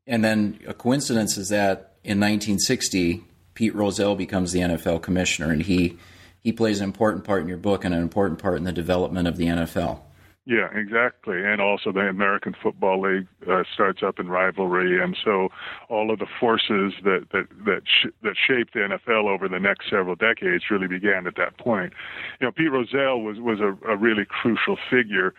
And 0.07 0.25
then 0.25 0.61
a 0.67 0.75
coincidence 0.75 1.37
is 1.37 1.49
that 1.49 1.95
in 2.05 2.21
1960, 2.21 3.25
Pete 3.55 3.75
Rozelle 3.75 4.17
becomes 4.17 4.53
the 4.53 4.61
NFL 4.61 5.03
commissioner, 5.03 5.51
and 5.51 5.63
he 5.63 5.99
he 6.41 6.53
plays 6.53 6.81
an 6.81 6.85
important 6.85 7.25
part 7.25 7.41
in 7.41 7.49
your 7.49 7.57
book 7.57 7.85
and 7.85 7.95
an 7.95 8.03
important 8.03 8.39
part 8.39 8.59
in 8.59 8.65
the 8.65 8.73
development 8.73 9.27
of 9.27 9.39
the 9.39 9.47
NFL. 9.47 10.01
Yeah, 10.47 10.69
exactly. 10.75 11.43
And 11.43 11.59
also 11.59 11.91
the 11.91 12.01
American 12.01 12.55
Football 12.63 13.01
League 13.01 13.27
uh, 13.51 13.63
starts 13.73 14.03
up 14.03 14.19
in 14.19 14.29
rivalry, 14.29 15.03
and 15.03 15.17
so 15.25 15.49
all 15.89 16.11
of 16.11 16.19
the 16.19 16.27
forces 16.39 16.93
that 17.03 17.29
that 17.33 17.47
that 17.65 17.81
sh- 17.87 18.13
that 18.23 18.35
shaped 18.37 18.75
the 18.75 18.81
NFL 18.81 19.27
over 19.27 19.49
the 19.49 19.59
next 19.59 19.89
several 19.89 20.17
decades 20.17 20.65
really 20.71 20.87
began 20.87 21.27
at 21.27 21.37
that 21.37 21.57
point. 21.57 21.95
You 22.41 22.47
know, 22.47 22.53
Pete 22.53 22.71
Rozelle 22.71 23.23
was 23.23 23.39
was 23.41 23.61
a, 23.61 23.75
a 23.89 23.97
really 23.97 24.27
crucial 24.29 24.77
figure. 24.91 25.33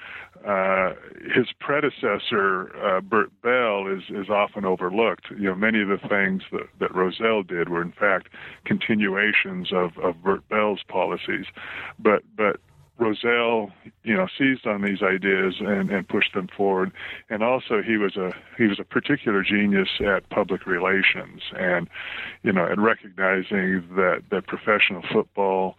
Uh, 0.43 0.93
his 1.35 1.47
predecessor, 1.59 2.75
uh, 2.83 3.00
Bert 3.00 3.29
Bell, 3.43 3.85
is 3.85 4.03
is 4.09 4.31
often 4.31 4.65
overlooked. 4.65 5.27
You 5.29 5.50
know, 5.50 5.55
many 5.55 5.83
of 5.83 5.88
the 5.88 6.00
things 6.09 6.41
that 6.51 6.67
that 6.79 6.95
Rozelle 6.95 7.43
did 7.43 7.69
were 7.69 7.83
in 7.83 7.91
fact 7.91 8.29
continuations 8.65 9.71
of 9.71 10.00
of 10.00 10.24
Bert 10.24 10.50
Bell's 10.50 10.81
policies, 10.88 11.45
but 12.00 12.24
but 12.35 12.59
Rozelle, 12.97 13.71
you 14.03 14.15
know, 14.15 14.27
seized 14.37 14.65
on 14.65 14.81
these 14.81 15.01
ideas 15.01 15.55
and, 15.59 15.89
and 15.89 16.07
pushed 16.07 16.33
them 16.33 16.47
forward. 16.55 16.91
And 17.29 17.43
also, 17.43 17.81
he 17.81 17.97
was 17.97 18.15
a 18.15 18.31
he 18.57 18.65
was 18.65 18.79
a 18.79 18.83
particular 18.83 19.43
genius 19.43 19.89
at 19.99 20.29
public 20.29 20.65
relations, 20.65 21.41
and 21.57 21.89
you 22.43 22.53
know, 22.53 22.65
and 22.65 22.83
recognizing 22.83 23.83
that 23.95 24.23
that 24.31 24.47
professional 24.47 25.03
football, 25.11 25.77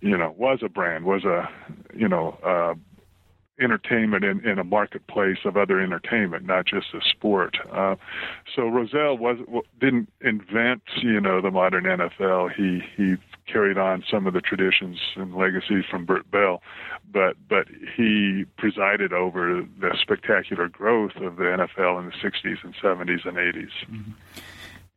you 0.00 0.16
know, 0.16 0.34
was 0.36 0.60
a 0.62 0.68
brand, 0.68 1.04
was 1.04 1.24
a 1.24 1.48
you 1.94 2.08
know. 2.08 2.38
Uh, 2.44 2.74
entertainment 3.62 4.24
in, 4.24 4.46
in 4.46 4.58
a 4.58 4.64
marketplace 4.64 5.38
of 5.44 5.56
other 5.56 5.80
entertainment, 5.80 6.44
not 6.44 6.66
just 6.66 6.86
a 6.94 7.00
sport. 7.00 7.56
Uh, 7.72 7.96
so 8.54 8.68
Rozelle 8.68 9.16
was 9.16 9.38
didn't 9.80 10.10
invent 10.20 10.82
you 11.02 11.20
know 11.20 11.40
the 11.40 11.50
modern 11.50 11.84
NFL. 11.84 12.52
He 12.54 12.82
he 12.96 13.16
carried 13.46 13.78
on 13.78 14.04
some 14.10 14.26
of 14.26 14.34
the 14.34 14.40
traditions 14.40 14.98
and 15.16 15.34
legacies 15.34 15.84
from 15.90 16.04
Bert 16.04 16.30
Bell, 16.30 16.62
but 17.12 17.36
but 17.48 17.66
he 17.96 18.44
presided 18.56 19.12
over 19.12 19.64
the 19.80 19.96
spectacular 20.00 20.68
growth 20.68 21.16
of 21.16 21.36
the 21.36 21.44
NFL 21.44 22.00
in 22.00 22.06
the 22.06 22.30
60s 22.30 22.64
and 22.64 22.74
70s 22.76 23.26
and 23.26 23.36
80s. 23.36 23.70
Mm-hmm. 23.90 24.12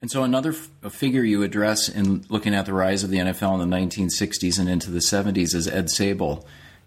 And 0.01 0.11
so, 0.11 0.23
another 0.23 0.51
figure 0.51 1.23
you 1.23 1.41
address 1.41 1.89
in 1.89 2.25
looking 2.29 2.53
at 2.53 2.65
the 2.65 2.73
rise 2.73 3.03
of 3.03 3.09
the 3.09 3.17
NFL 3.17 3.59
in 3.59 3.69
the 3.69 3.75
1960s 3.75 4.59
and 4.59 4.69
into 4.69 4.91
the 4.91 4.99
70s 4.99 5.55
is 5.55 5.67
Ed 5.67 5.85
Sabol, 5.87 6.45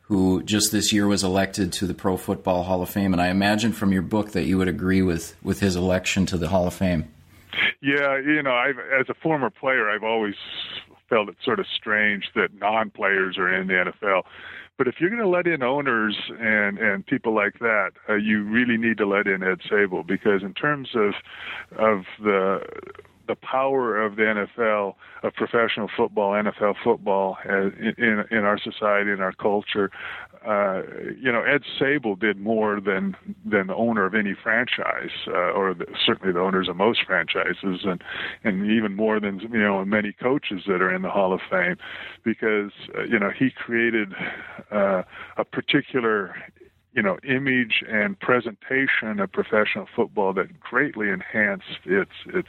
who 0.09 0.43
just 0.43 0.73
this 0.73 0.93
year 0.93 1.07
was 1.07 1.23
elected 1.23 1.73
to 1.75 1.87
the 1.87 1.95
Pro 1.95 2.17
Football 2.17 2.65
Hall 2.65 2.83
of 2.83 2.89
Fame. 2.89 3.13
And 3.13 3.21
I 3.21 3.29
imagine 3.29 3.73
from 3.73 3.93
your 3.93 4.03
book 4.03 4.33
that 4.33 4.45
you 4.45 4.57
would 4.57 4.69
agree 4.69 5.03
with, 5.03 5.37
with 5.43 5.61
his 5.61 5.77
election 5.77 6.25
to 6.27 6.39
the 6.39 6.49
Hall 6.49 6.67
of 6.67 6.75
Fame. 6.75 7.13
Yeah, 7.83 8.19
you 8.19 8.43
know, 8.43 8.55
I've, 8.55 8.79
as 8.79 9.09
a 9.11 9.15
former 9.15 9.51
player, 9.51 9.91
I've 9.91 10.03
always 10.03 10.35
felt 11.11 11.29
it 11.29 11.37
sort 11.45 11.61
of 11.61 11.67
strange 11.77 12.25
that 12.35 12.55
non-players 12.55 13.37
are 13.37 13.53
in 13.55 13.67
the 13.67 13.75
NFL. 13.75 14.23
But 14.79 14.89
if 14.89 14.95
you're 14.99 15.11
going 15.11 15.23
to 15.23 15.29
let 15.29 15.47
in 15.47 15.63
owners 15.63 16.17
and 16.39 16.79
and 16.79 17.05
people 17.05 17.35
like 17.35 17.59
that, 17.59 17.91
uh, 18.09 18.15
you 18.15 18.45
really 18.45 18.77
need 18.77 18.97
to 18.99 19.07
let 19.07 19.27
in 19.27 19.43
Ed 19.43 19.59
Sabol 19.69 20.07
because 20.07 20.43
in 20.43 20.55
terms 20.55 20.91
of 20.95 21.15
of 21.77 22.05
the 22.23 22.61
the 23.29 23.37
power 23.37 24.03
of 24.03 24.17
the 24.17 24.23
NFL, 24.23 24.95
of 25.23 25.35
professional 25.35 25.89
football, 25.97 26.33
NFL 26.33 26.75
football, 26.83 27.39
uh, 27.49 27.69
in 27.97 28.25
in 28.31 28.39
our 28.39 28.59
society, 28.59 29.13
in 29.13 29.21
our 29.21 29.33
culture, 29.33 29.91
uh, 30.47 30.83
you 31.21 31.33
know, 31.33 31.43
Ed 31.43 31.63
Sabol 31.79 32.19
did 32.19 32.39
more 32.39 32.81
than 32.81 33.17
than 33.45 33.67
the 33.67 33.75
owner 33.75 34.05
of 34.05 34.15
any 34.15 34.35
franchise, 34.35 35.11
uh, 35.27 35.53
or 35.53 35.75
the, 35.75 35.87
certainly 36.07 36.33
the 36.33 36.41
owners 36.41 36.69
of 36.69 36.77
most 36.77 37.05
franchises, 37.07 37.81
and 37.85 38.03
and 38.45 38.71
even 38.71 38.95
more 38.95 39.21
than 39.21 39.41
you 39.41 39.61
know 39.61 39.85
many 39.85 40.13
coaches 40.13 40.63
that 40.67 40.81
are 40.81 40.95
in 40.95 41.03
the 41.03 41.11
Hall 41.11 41.33
of 41.33 41.41
Fame, 41.51 41.77
because 42.25 42.73
uh, 42.97 43.03
you 43.03 43.19
know 43.19 43.31
he 43.31 43.51
created 43.51 44.15
uh, 44.71 45.03
a 45.37 45.45
particular 45.45 46.35
you 46.99 47.03
know, 47.05 47.17
image 47.23 47.85
and 47.89 48.19
presentation 48.19 49.21
of 49.21 49.31
professional 49.31 49.87
football 49.95 50.33
that 50.33 50.59
greatly 50.59 51.11
enhanced 51.11 51.79
its 51.85 52.11
its 52.27 52.49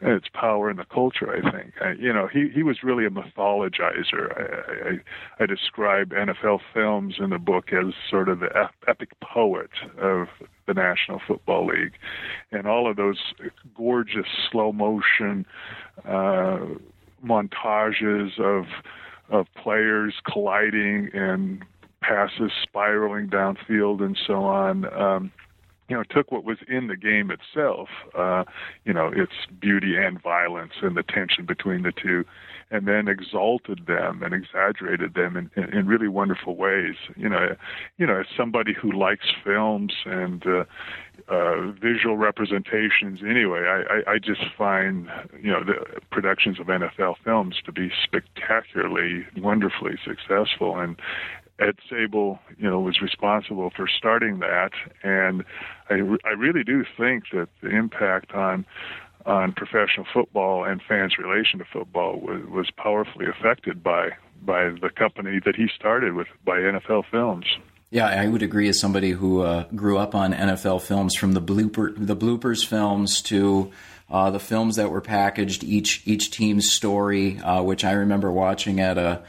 its 0.00 0.28
power 0.32 0.70
in 0.70 0.76
the 0.76 0.84
culture. 0.84 1.34
I 1.34 1.50
think, 1.50 1.72
I, 1.80 1.90
you 1.98 2.12
know, 2.12 2.28
he 2.28 2.48
he 2.48 2.62
was 2.62 2.84
really 2.84 3.06
a 3.06 3.10
mythologizer. 3.10 4.38
I, 4.38 4.88
I, 4.88 5.42
I 5.42 5.46
describe 5.46 6.10
NFL 6.10 6.60
films 6.72 7.16
in 7.18 7.30
the 7.30 7.40
book 7.40 7.72
as 7.72 7.92
sort 8.08 8.28
of 8.28 8.38
the 8.38 8.70
epic 8.86 9.18
poet 9.20 9.70
of 10.00 10.28
the 10.68 10.74
National 10.74 11.20
Football 11.26 11.66
League, 11.66 11.94
and 12.52 12.68
all 12.68 12.88
of 12.88 12.94
those 12.94 13.18
gorgeous 13.76 14.28
slow 14.48 14.72
motion 14.72 15.44
uh, 16.04 16.60
montages 17.26 18.38
of 18.38 18.66
of 19.28 19.48
players 19.60 20.14
colliding 20.24 21.10
and 21.14 21.64
passes 22.02 22.52
spiraling 22.62 23.28
downfield 23.28 24.02
and 24.02 24.18
so 24.26 24.44
on. 24.44 24.92
Um, 24.92 25.32
you 25.92 25.98
know, 25.98 26.04
took 26.08 26.32
what 26.32 26.44
was 26.44 26.56
in 26.68 26.86
the 26.86 26.96
game 26.96 27.30
itself, 27.30 27.88
uh, 28.16 28.44
you 28.86 28.94
know, 28.94 29.08
its 29.14 29.32
beauty 29.60 29.94
and 29.96 30.22
violence 30.22 30.72
and 30.80 30.96
the 30.96 31.02
tension 31.02 31.44
between 31.44 31.82
the 31.82 31.92
two, 31.92 32.24
and 32.70 32.88
then 32.88 33.08
exalted 33.08 33.84
them 33.86 34.22
and 34.22 34.32
exaggerated 34.32 35.12
them 35.12 35.36
in, 35.36 35.50
in, 35.54 35.80
in 35.80 35.86
really 35.86 36.08
wonderful 36.08 36.56
ways. 36.56 36.94
You 37.14 37.28
know, 37.28 37.56
you 37.98 38.06
know, 38.06 38.20
as 38.20 38.26
somebody 38.34 38.72
who 38.72 38.90
likes 38.90 39.26
films 39.44 39.92
and 40.06 40.42
uh, 40.46 40.64
uh, 41.28 41.72
visual 41.72 42.16
representations, 42.16 43.20
anyway, 43.22 43.66
I, 43.66 43.82
I, 43.96 44.12
I 44.14 44.18
just 44.18 44.44
find 44.56 45.10
you 45.42 45.50
know 45.50 45.62
the 45.62 46.00
productions 46.10 46.58
of 46.58 46.68
NFL 46.68 47.16
films 47.22 47.56
to 47.66 47.72
be 47.72 47.90
spectacularly, 48.02 49.26
wonderfully 49.36 49.98
successful, 50.02 50.78
and 50.78 50.96
Ed 51.62 51.76
Sabol, 51.90 52.38
you 52.58 52.68
know, 52.68 52.80
was 52.80 53.00
responsible 53.00 53.70
for 53.74 53.88
starting 53.88 54.40
that, 54.40 54.70
and 55.02 55.44
I, 55.88 55.94
I 56.24 56.32
really 56.36 56.64
do 56.64 56.84
think 56.96 57.24
that 57.32 57.48
the 57.62 57.70
impact 57.70 58.32
on 58.32 58.66
on 59.24 59.52
professional 59.52 60.04
football 60.12 60.64
and 60.64 60.82
fans' 60.82 61.16
relation 61.16 61.60
to 61.60 61.64
football 61.72 62.18
was, 62.18 62.44
was 62.46 62.70
powerfully 62.76 63.26
affected 63.26 63.82
by 63.82 64.10
by 64.44 64.70
the 64.70 64.90
company 64.90 65.40
that 65.44 65.54
he 65.54 65.68
started 65.74 66.14
with 66.14 66.26
by 66.44 66.58
NFL 66.58 67.04
Films. 67.10 67.46
Yeah, 67.90 68.06
I 68.06 68.26
would 68.26 68.42
agree. 68.42 68.68
As 68.68 68.80
somebody 68.80 69.10
who 69.10 69.42
uh, 69.42 69.64
grew 69.74 69.98
up 69.98 70.14
on 70.14 70.32
NFL 70.32 70.80
films, 70.80 71.14
from 71.14 71.32
the 71.32 71.42
blooper 71.42 71.94
the 71.94 72.16
bloopers 72.16 72.66
films 72.66 73.20
to 73.22 73.70
uh, 74.10 74.30
the 74.30 74.40
films 74.40 74.76
that 74.76 74.90
were 74.90 75.00
packaged 75.00 75.62
each 75.62 76.02
each 76.06 76.30
team's 76.30 76.72
story, 76.72 77.38
uh, 77.40 77.62
which 77.62 77.84
I 77.84 77.92
remember 77.92 78.32
watching 78.32 78.80
at 78.80 78.98
a 78.98 79.22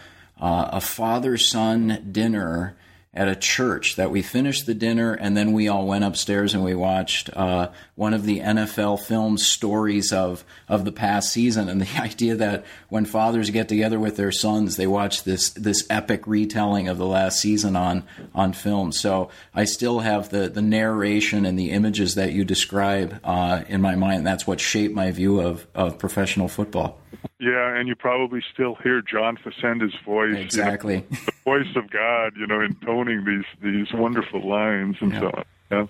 uh, 0.44 0.70
a 0.74 0.82
father 0.82 1.38
son 1.38 2.10
dinner 2.12 2.76
at 3.14 3.30
a 3.30 3.36
church 3.36 3.96
that 3.96 4.12
we 4.12 4.22
finished 4.22 4.66
the 4.66 4.74
dinner 4.74 5.14
and 5.14 5.38
then 5.38 5.54
we 5.54 5.70
all 5.70 5.88
went 5.88 6.04
upstairs 6.04 6.54
and 6.54 6.62
we 6.62 6.76
watched 6.76 7.30
uh, 7.34 7.70
one 7.96 8.14
of 8.14 8.26
the 8.26 8.40
NFL 8.40 9.00
film 9.02 9.38
stories 9.38 10.12
of 10.12 10.44
of 10.68 10.86
the 10.86 10.92
past 10.92 11.32
season 11.32 11.70
and 11.70 11.82
the 11.82 12.02
idea 12.02 12.36
that 12.36 12.66
when 12.90 13.06
fathers 13.06 13.50
get 13.50 13.70
together 13.70 14.00
with 14.00 14.18
their 14.18 14.32
sons 14.32 14.78
they 14.78 14.88
watch 14.88 15.24
this 15.24 15.52
this 15.52 15.86
epic 15.90 16.26
retelling 16.26 16.88
of 16.88 16.98
the 16.98 17.06
last 17.06 17.40
season 17.40 17.76
on 17.76 18.04
on 18.34 18.54
film 18.54 18.92
so 18.92 19.30
I 19.54 19.66
still 19.66 20.00
have 20.00 20.30
the 20.30 20.50
the 20.50 20.62
narration 20.62 21.46
and 21.46 21.58
the 21.58 21.72
images 21.72 22.16
that 22.16 22.34
you 22.34 22.44
describe 22.44 23.20
uh, 23.24 23.64
in 23.68 23.82
my 23.82 23.96
mind 23.96 24.26
that's 24.26 24.48
what 24.48 24.60
shaped 24.60 24.96
my 24.96 25.12
view 25.12 25.40
of 25.40 25.68
of 25.76 25.98
professional 25.98 26.48
football 26.48 27.00
yeah, 27.40 27.76
and 27.76 27.88
you 27.88 27.96
probably 27.96 28.42
still 28.54 28.76
hear 28.76 29.02
John 29.02 29.38
Facenda's 29.38 29.94
voice. 30.06 30.38
Exactly. 30.38 30.96
You 30.96 31.02
know, 31.02 31.18
the 31.26 31.34
voice 31.44 31.76
of 31.76 31.90
God, 31.90 32.34
you 32.38 32.48
know, 32.48 32.62
intoning 32.62 33.26
these 33.26 33.46
these 33.62 33.94
wonderful 33.94 34.48
lines 34.48 34.96
and 35.02 35.12
yeah. 35.12 35.20
so 35.20 35.28
on. 35.28 35.44
Yeah. 35.72 35.88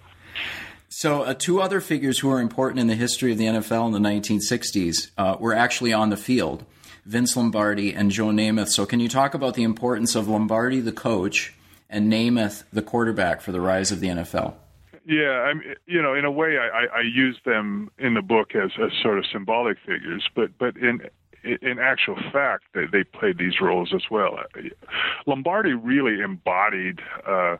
So, 0.95 1.23
uh, 1.23 1.33
two 1.33 1.59
other 1.59 1.81
figures 1.81 2.19
who 2.19 2.29
are 2.29 2.39
important 2.39 2.79
in 2.79 2.85
the 2.85 2.93
history 2.93 3.31
of 3.31 3.39
the 3.39 3.45
NFL 3.45 3.87
in 3.87 3.93
the 3.93 4.09
1960s 4.09 5.09
uh, 5.17 5.35
were 5.39 5.55
actually 5.55 5.91
on 5.91 6.11
the 6.11 6.15
field 6.15 6.65
Vince 7.03 7.35
Lombardi 7.35 7.95
and 7.95 8.11
Joe 8.11 8.27
Namath. 8.27 8.69
So, 8.69 8.85
can 8.85 8.99
you 8.99 9.09
talk 9.09 9.33
about 9.33 9.55
the 9.55 9.63
importance 9.63 10.13
of 10.13 10.27
Lombardi, 10.27 10.79
the 10.81 10.91
coach, 10.91 11.55
and 11.89 12.13
Namath, 12.13 12.63
the 12.71 12.83
quarterback, 12.83 13.41
for 13.41 13.51
the 13.51 13.59
rise 13.59 13.91
of 13.91 14.01
the 14.01 14.07
NFL? 14.07 14.53
Yeah, 15.03 15.31
I'm. 15.31 15.63
You 15.87 15.99
know, 15.99 16.13
in 16.13 16.25
a 16.25 16.31
way, 16.31 16.59
I, 16.59 16.85
I 16.99 17.01
use 17.01 17.39
them 17.43 17.89
in 17.97 18.13
the 18.13 18.21
book 18.21 18.53
as, 18.53 18.69
as 18.79 18.91
sort 19.01 19.17
of 19.17 19.25
symbolic 19.25 19.79
figures, 19.79 20.29
but 20.35 20.55
but 20.59 20.77
in 20.77 21.01
in 21.43 21.79
actual 21.79 22.15
fact, 22.31 22.65
they, 22.73 22.85
they 22.85 23.03
played 23.03 23.37
these 23.37 23.59
roles 23.59 23.93
as 23.93 24.03
well. 24.09 24.37
Lombardi 25.25 25.73
really 25.73 26.21
embodied 26.21 27.01
uh, 27.27 27.57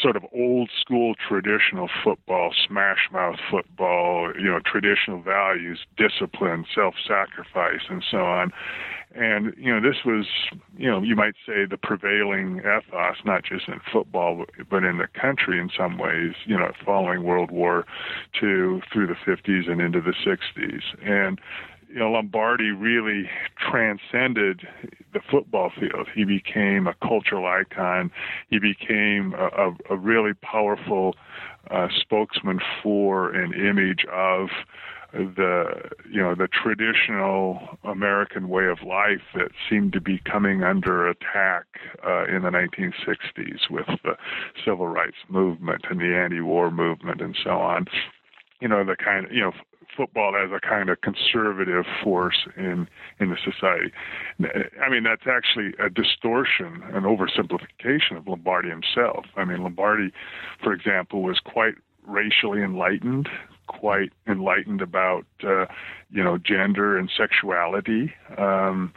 sort 0.00 0.16
of 0.16 0.24
old 0.34 0.70
school 0.80 1.14
traditional 1.14 1.88
football, 2.02 2.52
smash 2.66 3.08
mouth 3.12 3.36
football, 3.50 4.32
you 4.36 4.46
know, 4.46 4.60
traditional 4.64 5.20
values, 5.22 5.80
discipline, 5.96 6.64
self 6.74 6.94
sacrifice, 7.06 7.82
and 7.88 8.04
so 8.08 8.18
on. 8.18 8.52
And, 9.12 9.54
you 9.56 9.72
know, 9.72 9.80
this 9.80 10.04
was, 10.04 10.26
you 10.76 10.88
know, 10.88 11.02
you 11.02 11.16
might 11.16 11.34
say 11.44 11.64
the 11.68 11.76
prevailing 11.76 12.58
ethos, 12.60 13.16
not 13.24 13.44
just 13.44 13.66
in 13.66 13.80
football, 13.92 14.44
but 14.70 14.84
in 14.84 14.98
the 14.98 15.08
country 15.20 15.58
in 15.58 15.68
some 15.76 15.98
ways, 15.98 16.34
you 16.46 16.56
know, 16.56 16.70
following 16.84 17.24
World 17.24 17.50
War 17.50 17.86
II 18.34 18.80
through 18.92 19.08
the 19.08 19.16
50s 19.26 19.68
and 19.68 19.80
into 19.80 20.00
the 20.00 20.14
60s. 20.24 20.82
And, 21.02 21.40
you 21.92 21.98
know, 21.98 22.12
Lombardi 22.12 22.70
really 22.70 23.28
transcended 23.58 24.66
the 25.12 25.20
football 25.30 25.70
field. 25.78 26.06
He 26.14 26.24
became 26.24 26.86
a 26.86 26.94
cultural 27.06 27.46
icon. 27.46 28.10
He 28.48 28.58
became 28.58 29.34
a, 29.34 29.46
a, 29.46 29.76
a 29.90 29.96
really 29.96 30.34
powerful 30.34 31.16
uh, 31.70 31.88
spokesman 32.00 32.60
for 32.82 33.30
an 33.34 33.52
image 33.52 34.04
of 34.12 34.48
the 35.12 35.90
you 36.08 36.20
know 36.20 36.36
the 36.36 36.46
traditional 36.46 37.76
American 37.82 38.48
way 38.48 38.66
of 38.66 38.78
life 38.86 39.22
that 39.34 39.50
seemed 39.68 39.92
to 39.92 40.00
be 40.00 40.18
coming 40.18 40.62
under 40.62 41.08
attack 41.08 41.64
uh, 42.06 42.26
in 42.26 42.42
the 42.42 42.50
1960s 42.50 43.68
with 43.68 43.86
the 44.04 44.16
civil 44.64 44.86
rights 44.86 45.16
movement 45.28 45.84
and 45.90 45.98
the 45.98 46.16
anti-war 46.16 46.70
movement 46.70 47.20
and 47.20 47.36
so 47.42 47.50
on. 47.50 47.86
You 48.60 48.68
know 48.68 48.84
the 48.84 48.94
kind 48.94 49.26
of 49.26 49.32
you 49.32 49.40
know 49.40 49.52
football 49.96 50.34
as 50.36 50.50
a 50.50 50.60
kind 50.60 50.88
of 50.88 51.00
conservative 51.00 51.84
force 52.02 52.46
in 52.56 52.88
in 53.18 53.30
the 53.30 53.36
society. 53.36 53.92
I 54.80 54.88
mean, 54.90 55.04
that's 55.04 55.26
actually 55.26 55.74
a 55.78 55.90
distortion, 55.90 56.82
an 56.92 57.02
oversimplification 57.02 58.16
of 58.16 58.26
Lombardi 58.26 58.68
himself. 58.68 59.26
I 59.36 59.44
mean, 59.44 59.62
Lombardi, 59.62 60.12
for 60.62 60.72
example, 60.72 61.22
was 61.22 61.38
quite 61.40 61.74
racially 62.06 62.62
enlightened, 62.62 63.28
quite 63.66 64.12
enlightened 64.26 64.80
about 64.80 65.26
uh, 65.44 65.66
you 66.10 66.22
know 66.22 66.38
gender 66.38 66.96
and 66.98 67.10
sexuality. 67.16 68.12
Um, 68.38 68.92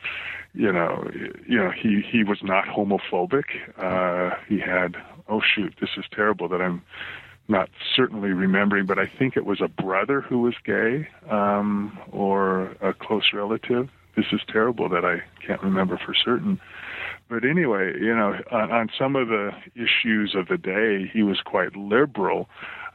you 0.54 0.72
know, 0.72 1.10
you 1.48 1.58
know, 1.58 1.72
he 1.72 2.02
he 2.02 2.24
was 2.24 2.40
not 2.44 2.66
homophobic. 2.66 3.46
Uh, 3.78 4.36
he 4.48 4.60
had 4.60 4.96
oh 5.28 5.42
shoot, 5.42 5.74
this 5.80 5.92
is 5.98 6.06
terrible 6.14 6.48
that 6.50 6.62
I'm 6.62 6.82
not 7.48 7.70
certainly 7.96 8.30
remembering, 8.30 8.86
but 8.86 8.98
I 8.98 9.06
think 9.20 9.36
it 9.36 9.46
was 9.46 9.62
a 9.62 9.68
brother 9.68 10.22
who 10.22 10.40
was 10.40 10.56
gay 10.66 11.08
um, 11.30 11.98
or 12.12 12.76
a 12.82 12.94
close 12.94 13.32
relative. 13.34 13.90
This 14.16 14.26
is 14.32 14.42
terrible 14.48 14.90
that 14.90 15.04
I 15.04 15.24
can't 15.46 15.62
remember 15.62 16.00
for 16.04 16.14
certain. 16.14 16.60
But 17.30 17.44
anyway, 17.46 17.94
you 18.00 18.16
know, 18.16 18.36
on, 18.52 18.72
on 18.72 18.90
some 18.98 19.16
of 19.16 19.28
the 19.28 19.52
issues 19.76 20.36
of 20.36 20.48
the 20.48 20.58
day, 20.58 21.10
he 21.12 21.24
was 21.24 21.42
quite 21.44 21.76
liberal. 21.76 22.48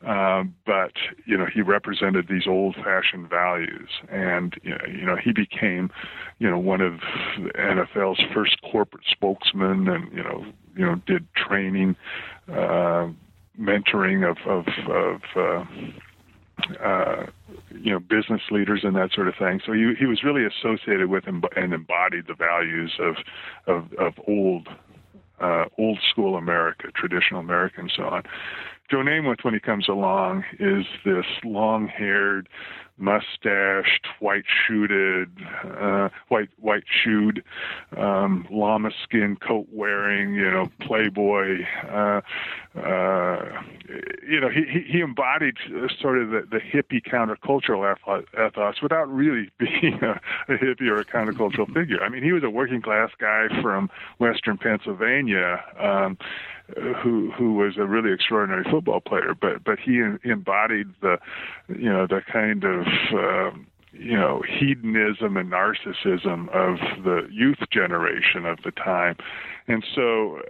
Um, 0.07 0.55
but 0.65 0.93
you 1.27 1.37
know 1.37 1.47
he 1.53 1.61
represented 1.61 2.29
these 2.29 2.47
old-fashioned 2.47 3.29
values, 3.29 3.89
and 4.09 4.55
you 4.63 4.71
know, 4.71 4.85
you 4.87 5.05
know 5.05 5.17
he 5.17 5.33
became, 5.33 5.91
you 6.39 6.49
know, 6.49 6.57
one 6.57 6.81
of 6.81 7.01
the 7.37 7.51
NFL's 7.55 8.21
first 8.33 8.63
corporate 8.63 9.03
spokesmen, 9.11 9.89
and 9.89 10.13
you 10.13 10.23
know, 10.23 10.45
you 10.77 10.87
know, 10.87 10.95
did 11.05 11.27
training, 11.35 11.97
uh, 12.49 13.09
mentoring 13.59 14.29
of 14.29 14.37
of, 14.47 14.67
of 14.91 15.21
uh, 15.37 16.85
uh, 16.85 17.27
you 17.71 17.93
know 17.93 17.99
business 17.99 18.43
leaders 18.51 18.81
and 18.83 18.97
that 18.97 19.11
sort 19.13 19.29
of 19.29 19.35
thing. 19.39 19.61
So 19.65 19.73
he 19.73 19.95
he 19.99 20.07
was 20.07 20.23
really 20.23 20.45
associated 20.45 21.09
with 21.09 21.25
and 21.27 21.73
embodied 21.75 22.27
the 22.27 22.35
values 22.35 22.93
of 23.01 23.17
of, 23.67 23.93
of 23.95 24.15
old 24.27 24.69
uh, 25.41 25.65
old 25.79 25.99
school 26.11 26.37
America, 26.37 26.89
traditional 26.95 27.41
America, 27.41 27.81
and 27.81 27.93
so 27.95 28.05
on. 28.05 28.23
Joe 28.91 28.99
Namath, 28.99 29.45
when 29.45 29.55
he 29.55 29.61
comes 29.61 29.87
along, 29.89 30.45
is 30.59 30.87
this 31.05 31.27
long 31.45 31.89
haired, 31.89 32.49
mustached, 32.99 34.07
white 34.21 34.45
shoed, 34.67 34.91
uh, 35.65 36.09
white 36.29 36.49
white 36.59 36.85
shoed, 37.03 37.43
um, 37.97 38.47
llama 38.51 38.91
skin 39.03 39.37
coat 39.37 39.67
wearing, 39.73 40.35
you 40.35 40.51
know, 40.51 40.67
playboy. 40.81 41.65
Uh, 41.89 42.21
uh, 42.79 43.63
you 44.29 44.41
know, 44.41 44.49
he 44.49 44.85
he 44.87 45.01
embodied 45.01 45.57
sort 46.01 46.19
of 46.19 46.31
the, 46.31 46.47
the 46.51 46.59
hippie 46.59 47.03
countercultural 47.03 47.97
ethos 48.35 48.83
without 48.83 49.13
really 49.13 49.51
being 49.59 49.99
a, 50.03 50.21
a 50.53 50.57
hippie 50.59 50.89
or 50.89 51.01
a 51.01 51.05
countercultural 51.05 51.73
figure. 51.73 52.03
I 52.03 52.09
mean, 52.09 52.23
he 52.23 52.33
was 52.33 52.43
a 52.43 52.51
working 52.51 52.83
class 52.83 53.11
guy 53.19 53.47
from 53.63 53.91
Western 54.19 54.59
Pennsylvania. 54.59 55.63
Um, 55.79 56.19
who 57.03 57.31
who 57.31 57.55
was 57.55 57.79
a 57.79 57.87
really 57.87 58.13
extraordinary 58.13 58.65
football 58.71 59.01
player, 59.01 59.35
but 59.41 59.65
but 59.65 59.79
he 59.79 60.03
embodied 60.25 60.89
the 61.01 61.19
you 61.69 61.91
know 61.91 62.07
the 62.07 62.21
kind 62.31 62.65
of 62.65 62.87
um, 63.13 63.67
you 63.93 64.17
know 64.17 64.43
hedonism 64.47 65.37
and 65.37 65.51
narcissism 65.51 66.49
of 66.51 66.79
the 67.05 67.29
youth 67.31 67.59
generation 67.73 68.47
of 68.47 68.59
the 68.65 68.71
time, 68.71 69.17
and 69.67 69.85
so 69.95 70.41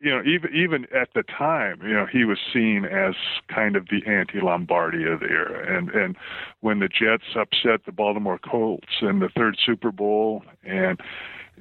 you 0.00 0.10
know 0.10 0.22
even 0.24 0.54
even 0.54 0.86
at 0.94 1.08
the 1.14 1.22
time 1.22 1.80
you 1.82 1.94
know 1.94 2.06
he 2.10 2.24
was 2.24 2.38
seen 2.52 2.84
as 2.84 3.14
kind 3.52 3.76
of 3.76 3.86
the 3.88 4.08
anti-Lombardi 4.10 5.04
of 5.04 5.20
the 5.20 5.26
era, 5.26 5.76
and 5.76 5.90
and 5.90 6.16
when 6.60 6.80
the 6.80 6.88
Jets 6.88 7.36
upset 7.36 7.86
the 7.86 7.92
Baltimore 7.92 8.38
Colts 8.38 9.00
in 9.00 9.20
the 9.20 9.28
third 9.34 9.56
Super 9.64 9.92
Bowl 9.92 10.42
and 10.64 11.00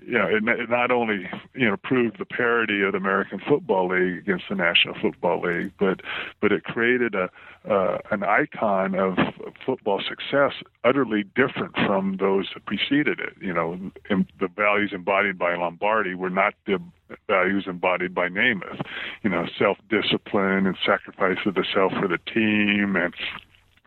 you 0.05 0.17
know, 0.17 0.27
it, 0.27 0.43
it 0.59 0.69
not 0.69 0.91
only 0.91 1.29
you 1.53 1.69
know 1.69 1.77
proved 1.77 2.19
the 2.19 2.25
parity 2.25 2.81
of 2.83 2.93
the 2.93 2.97
American 2.97 3.39
Football 3.47 3.89
League 3.89 4.17
against 4.19 4.45
the 4.49 4.55
National 4.55 4.95
Football 5.01 5.41
League, 5.41 5.71
but 5.79 6.01
but 6.41 6.51
it 6.51 6.63
created 6.63 7.15
a 7.15 7.29
uh, 7.69 7.97
an 8.11 8.23
icon 8.23 8.95
of 8.95 9.17
football 9.65 10.01
success 10.07 10.53
utterly 10.83 11.23
different 11.35 11.75
from 11.75 12.17
those 12.17 12.47
that 12.53 12.65
preceded 12.65 13.19
it. 13.19 13.33
You 13.41 13.53
know, 13.53 13.91
the 14.09 14.47
values 14.47 14.91
embodied 14.93 15.37
by 15.37 15.55
Lombardi 15.55 16.13
were 16.13 16.29
not 16.29 16.53
the 16.65 16.79
values 17.27 17.65
embodied 17.67 18.13
by 18.15 18.29
Namath. 18.29 18.81
You 19.23 19.29
know, 19.29 19.47
self-discipline 19.57 20.65
and 20.65 20.77
sacrifice 20.85 21.37
of 21.45 21.55
the 21.55 21.65
self 21.73 21.91
for 21.93 22.07
the 22.07 22.19
team 22.31 22.95
and 22.95 23.13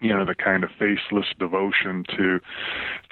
you 0.01 0.11
know 0.17 0.25
the 0.25 0.35
kind 0.35 0.65
of 0.65 0.71
faceless 0.79 1.27
devotion 1.39 2.05
to 2.17 2.41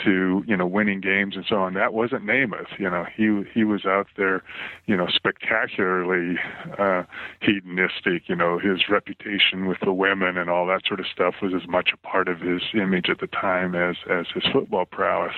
to 0.05 0.43
you 0.47 0.57
know 0.57 0.67
winning 0.67 1.01
games 1.01 1.37
and 1.37 1.45
so 1.49 1.57
on. 1.57 1.75
That 1.75 1.93
wasn't 1.93 2.25
Namath 2.25 2.79
you 2.79 2.91
know. 2.91 3.05
He 3.15 3.45
he 3.53 3.65
was 3.65 3.85
out 3.85 4.09
there 4.17 4.43
you 4.87 4.97
know 4.97 5.07
spectacularly 5.09 6.37
uh 6.79 7.05
hedonistic 7.41 8.29
you 8.29 8.37
know. 8.37 8.59
His 8.59 8.89
reputation 8.89 9.67
with 9.67 9.79
the 9.85 9.93
women 9.93 10.37
and 10.37 10.51
all 10.51 10.67
that 10.67 10.83
sort 10.87 11.01
of 11.01 11.07
stuff 11.13 11.37
was 11.43 11.53
as 11.55 11.69
much 11.69 11.91
a 11.93 11.97
part 11.97 12.29
of 12.29 12.41
his 12.41 12.63
image 12.75 13.09
at 13.09 13.21
the 13.21 13.27
time 13.29 13.75
as 13.75 13.97
as 14.11 14.27
his 14.35 14.45
football 14.53 14.85
prowess. 14.85 15.35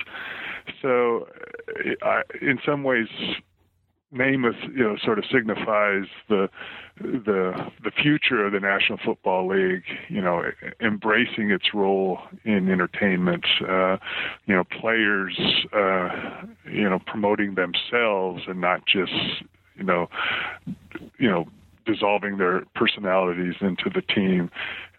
So 0.81 1.27
I, 2.01 2.21
in 2.41 2.59
some 2.65 2.83
ways 2.83 3.07
Namath, 4.13 4.61
you 4.75 4.83
know, 4.83 4.97
sort 5.03 5.19
of 5.19 5.25
signifies 5.31 6.05
the 6.27 6.49
the 7.01 7.53
the 7.83 7.91
future 7.91 8.45
of 8.45 8.53
the 8.53 8.59
National 8.59 8.99
Football 9.03 9.47
League. 9.47 9.83
You 10.09 10.21
know, 10.21 10.43
embracing 10.79 11.51
its 11.51 11.73
role 11.73 12.19
in 12.43 12.69
entertainment. 12.69 13.45
Uh, 13.67 13.97
you 14.45 14.55
know, 14.55 14.63
players, 14.63 15.39
uh, 15.73 16.45
you 16.69 16.89
know, 16.89 16.99
promoting 17.05 17.55
themselves 17.55 18.43
and 18.47 18.61
not 18.61 18.85
just 18.85 19.13
you 19.75 19.83
know, 19.83 20.07
you 21.17 21.29
know, 21.29 21.45
dissolving 21.85 22.37
their 22.37 22.63
personalities 22.75 23.55
into 23.61 23.89
the 23.93 24.01
team. 24.01 24.49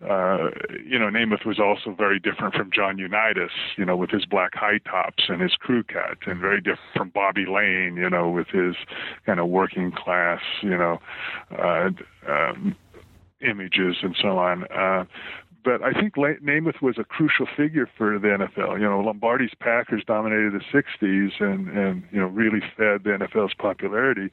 Uh, 0.02 0.50
you 0.84 0.98
know, 0.98 1.06
Namath 1.06 1.46
was 1.46 1.60
also 1.60 1.94
very 1.96 2.18
different 2.18 2.54
from 2.54 2.70
John 2.74 2.98
Unitas, 2.98 3.52
you 3.76 3.84
know, 3.84 3.96
with 3.96 4.10
his 4.10 4.24
black 4.24 4.54
high 4.54 4.78
tops 4.78 5.24
and 5.28 5.40
his 5.40 5.52
crew 5.52 5.84
cut, 5.84 6.18
and 6.26 6.40
very 6.40 6.60
different 6.60 6.80
from 6.96 7.10
Bobby 7.10 7.44
Layne, 7.46 7.96
you 7.96 8.10
know, 8.10 8.28
with 8.28 8.48
his 8.48 8.74
kind 9.26 9.38
of 9.38 9.48
working 9.48 9.92
class, 9.92 10.40
you 10.62 10.76
know, 10.76 10.98
uh, 11.56 11.90
um, 12.28 12.74
images 13.40 13.96
and 14.02 14.16
so 14.20 14.38
on. 14.38 14.64
Uh, 14.64 15.04
but 15.64 15.82
I 15.82 15.92
think 15.92 16.16
Namath 16.16 16.82
was 16.82 16.96
a 16.98 17.04
crucial 17.04 17.46
figure 17.56 17.88
for 17.96 18.18
the 18.18 18.28
NFL. 18.28 18.80
You 18.80 18.88
know, 18.88 19.00
Lombardi's 19.00 19.54
Packers 19.60 20.02
dominated 20.06 20.52
the 20.54 20.82
'60s 20.82 21.40
and 21.40 21.68
and 21.68 22.02
you 22.10 22.18
know 22.20 22.26
really 22.26 22.60
fed 22.76 23.04
the 23.04 23.10
NFL's 23.10 23.54
popularity. 23.54 24.30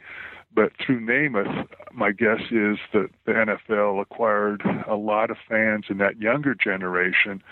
But 0.54 0.72
through 0.84 1.02
Namath, 1.02 1.68
my 1.94 2.12
guess 2.12 2.42
is 2.52 2.78
that 2.94 3.10
the 3.26 3.32
NFL 3.34 4.02
acquired 4.02 4.64
a 4.88 4.96
lot 4.96 5.30
of 5.30 5.38
fans 5.48 5.86
in 5.90 6.00
that 6.00 6.20
younger 6.20 6.56
generation, 6.56 7.44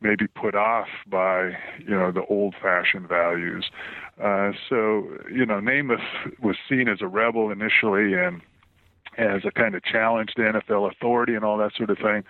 maybe 0.00 0.26
put 0.28 0.54
off 0.54 0.88
by 1.06 1.56
you 1.78 1.90
know 1.90 2.12
the 2.12 2.24
old-fashioned 2.26 3.08
values. 3.08 3.70
Uh, 4.22 4.52
so 4.68 5.08
you 5.30 5.44
know, 5.44 5.60
Namath 5.60 6.40
was 6.40 6.56
seen 6.68 6.88
as 6.88 6.98
a 7.00 7.08
rebel 7.08 7.50
initially, 7.50 8.14
and 8.14 8.40
as 9.18 9.42
a 9.44 9.50
kind 9.50 9.74
of 9.74 9.82
challenge 9.84 10.30
to 10.36 10.42
NFL 10.42 10.90
authority 10.90 11.34
and 11.34 11.44
all 11.44 11.58
that 11.58 11.72
sort 11.76 11.90
of 11.90 11.98
thing. 11.98 12.24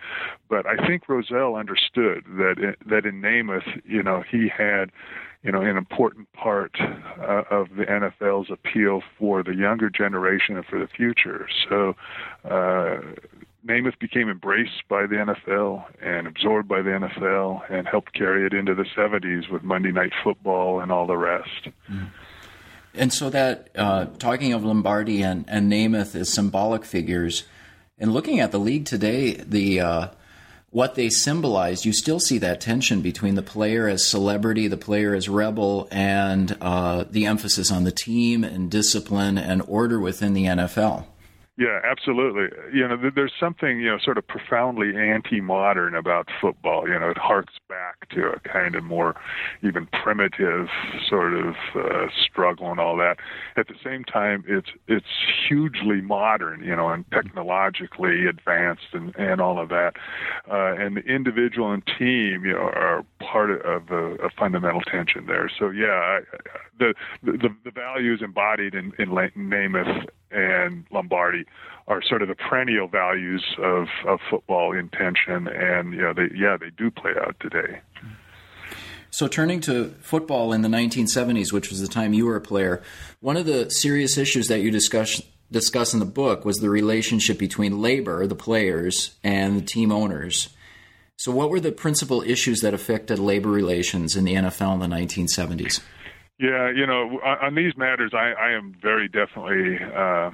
But 0.48 0.66
I 0.66 0.86
think 0.86 1.08
Rozelle 1.08 1.56
understood 1.56 2.24
that 2.36 2.76
that 2.86 3.06
in 3.06 3.20
Namath, 3.20 3.82
you 3.84 4.02
know, 4.02 4.22
he 4.28 4.48
had, 4.48 4.90
you 5.44 5.52
know, 5.52 5.60
an 5.60 5.76
important 5.76 6.32
part 6.32 6.72
uh, 6.80 7.42
of 7.50 7.68
the 7.76 7.84
NFL's 7.84 8.50
appeal 8.50 9.02
for 9.18 9.42
the 9.42 9.54
younger 9.54 9.90
generation 9.90 10.56
and 10.56 10.66
for 10.66 10.78
the 10.78 10.88
future. 10.88 11.46
So. 11.68 11.94
Uh, 12.44 12.98
Namath 13.66 13.98
became 13.98 14.28
embraced 14.28 14.86
by 14.90 15.06
the 15.06 15.14
NFL 15.14 15.86
and 16.02 16.26
absorbed 16.26 16.68
by 16.68 16.82
the 16.82 16.90
NFL 16.90 17.62
and 17.70 17.88
helped 17.88 18.12
carry 18.12 18.44
it 18.44 18.52
into 18.52 18.74
the 18.74 18.84
70s 18.94 19.50
with 19.50 19.62
Monday 19.62 19.90
Night 19.90 20.12
Football 20.22 20.80
and 20.80 20.92
all 20.92 21.06
the 21.06 21.16
rest. 21.16 21.68
Mm. 21.90 22.08
And 22.94 23.12
so 23.12 23.30
that 23.30 23.70
uh, 23.74 24.06
talking 24.18 24.52
of 24.52 24.64
Lombardi 24.64 25.22
and, 25.22 25.44
and 25.48 25.72
Namath 25.72 26.14
as 26.14 26.32
symbolic 26.32 26.84
figures, 26.84 27.44
and 27.98 28.12
looking 28.12 28.38
at 28.38 28.52
the 28.52 28.58
league 28.58 28.84
today, 28.84 29.32
the 29.34 29.80
uh, 29.80 30.08
what 30.74 30.96
they 30.96 31.08
symbolized, 31.08 31.84
you 31.84 31.92
still 31.92 32.18
see 32.18 32.36
that 32.36 32.60
tension 32.60 33.00
between 33.00 33.36
the 33.36 33.42
player 33.42 33.86
as 33.86 34.04
celebrity, 34.04 34.66
the 34.66 34.76
player 34.76 35.14
as 35.14 35.28
rebel, 35.28 35.86
and 35.92 36.56
uh, 36.60 37.04
the 37.08 37.26
emphasis 37.26 37.70
on 37.70 37.84
the 37.84 37.92
team 37.92 38.42
and 38.42 38.72
discipline 38.72 39.38
and 39.38 39.62
order 39.68 40.00
within 40.00 40.34
the 40.34 40.46
NFL. 40.46 41.04
Yeah, 41.56 41.78
absolutely. 41.84 42.48
You 42.72 42.88
know, 42.88 42.96
there's 43.14 43.32
something 43.38 43.78
you 43.78 43.88
know 43.88 43.98
sort 44.02 44.18
of 44.18 44.26
profoundly 44.26 44.96
anti-modern 44.96 45.94
about 45.94 46.28
football. 46.40 46.88
You 46.88 46.98
know, 46.98 47.10
it 47.10 47.16
harks 47.18 47.54
back 47.68 48.08
to 48.10 48.30
a 48.32 48.40
kind 48.40 48.74
of 48.74 48.82
more 48.82 49.14
even 49.62 49.86
primitive 50.02 50.66
sort 51.08 51.32
of 51.34 51.54
uh, 51.76 52.08
struggle 52.28 52.72
and 52.72 52.80
all 52.80 52.96
that. 52.96 53.18
At 53.56 53.68
the 53.68 53.74
same 53.84 54.02
time, 54.02 54.42
it's 54.48 54.70
it's 54.88 55.06
hugely 55.48 56.00
modern. 56.00 56.64
You 56.64 56.74
know, 56.74 56.88
and 56.88 57.04
technologically 57.12 58.26
advanced 58.26 58.88
and 58.92 59.14
and 59.14 59.40
all 59.40 59.60
of 59.62 59.68
that. 59.68 59.92
Uh, 60.50 60.74
and 60.74 60.96
the 60.96 61.02
individual 61.02 61.70
and 61.70 61.84
team, 61.86 62.44
you 62.44 62.52
know, 62.54 62.58
are 62.58 63.04
part 63.20 63.52
of 63.64 63.90
a, 63.90 64.14
a 64.26 64.30
fundamental 64.36 64.80
tension 64.80 65.26
there. 65.26 65.48
So 65.56 65.70
yeah, 65.70 65.86
I, 65.86 66.20
the 66.78 66.94
the 67.22 67.48
the 67.64 67.70
values 67.70 68.20
embodied 68.22 68.74
in 68.74 68.92
in 68.98 69.08
Namath 69.10 70.06
and 70.30 70.84
Lombardi 70.90 71.44
are 71.86 72.02
sort 72.02 72.22
of 72.22 72.28
the 72.28 72.34
perennial 72.34 72.88
values 72.88 73.44
of, 73.58 73.86
of 74.06 74.18
football 74.30 74.72
intention, 74.72 75.48
and 75.48 75.92
you 75.92 76.00
know, 76.00 76.12
they, 76.12 76.28
yeah, 76.34 76.56
they 76.58 76.70
do 76.70 76.90
play 76.90 77.12
out 77.20 77.36
today. 77.40 77.80
So, 79.10 79.28
turning 79.28 79.60
to 79.62 79.94
football 80.00 80.52
in 80.52 80.62
the 80.62 80.68
1970s, 80.68 81.52
which 81.52 81.70
was 81.70 81.80
the 81.80 81.88
time 81.88 82.12
you 82.12 82.26
were 82.26 82.36
a 82.36 82.40
player, 82.40 82.82
one 83.20 83.36
of 83.36 83.46
the 83.46 83.70
serious 83.70 84.18
issues 84.18 84.48
that 84.48 84.60
you 84.60 84.70
discuss 84.70 85.22
discuss 85.52 85.92
in 85.92 86.00
the 86.00 86.06
book 86.06 86.44
was 86.44 86.56
the 86.56 86.70
relationship 86.70 87.38
between 87.38 87.80
labor, 87.80 88.26
the 88.26 88.34
players, 88.34 89.14
and 89.22 89.56
the 89.56 89.64
team 89.64 89.92
owners. 89.92 90.48
So, 91.16 91.30
what 91.30 91.48
were 91.48 91.60
the 91.60 91.70
principal 91.70 92.22
issues 92.22 92.60
that 92.62 92.74
affected 92.74 93.20
labor 93.20 93.50
relations 93.50 94.16
in 94.16 94.24
the 94.24 94.34
NFL 94.34 94.74
in 94.74 94.90
the 94.90 94.96
1970s? 94.96 95.80
Yeah, 96.38 96.70
you 96.70 96.86
know, 96.86 97.20
on 97.22 97.54
these 97.54 97.76
matters, 97.76 98.12
I, 98.12 98.32
I 98.32 98.50
am 98.50 98.74
very 98.82 99.08
definitely 99.08 99.78
uh, 99.84 100.30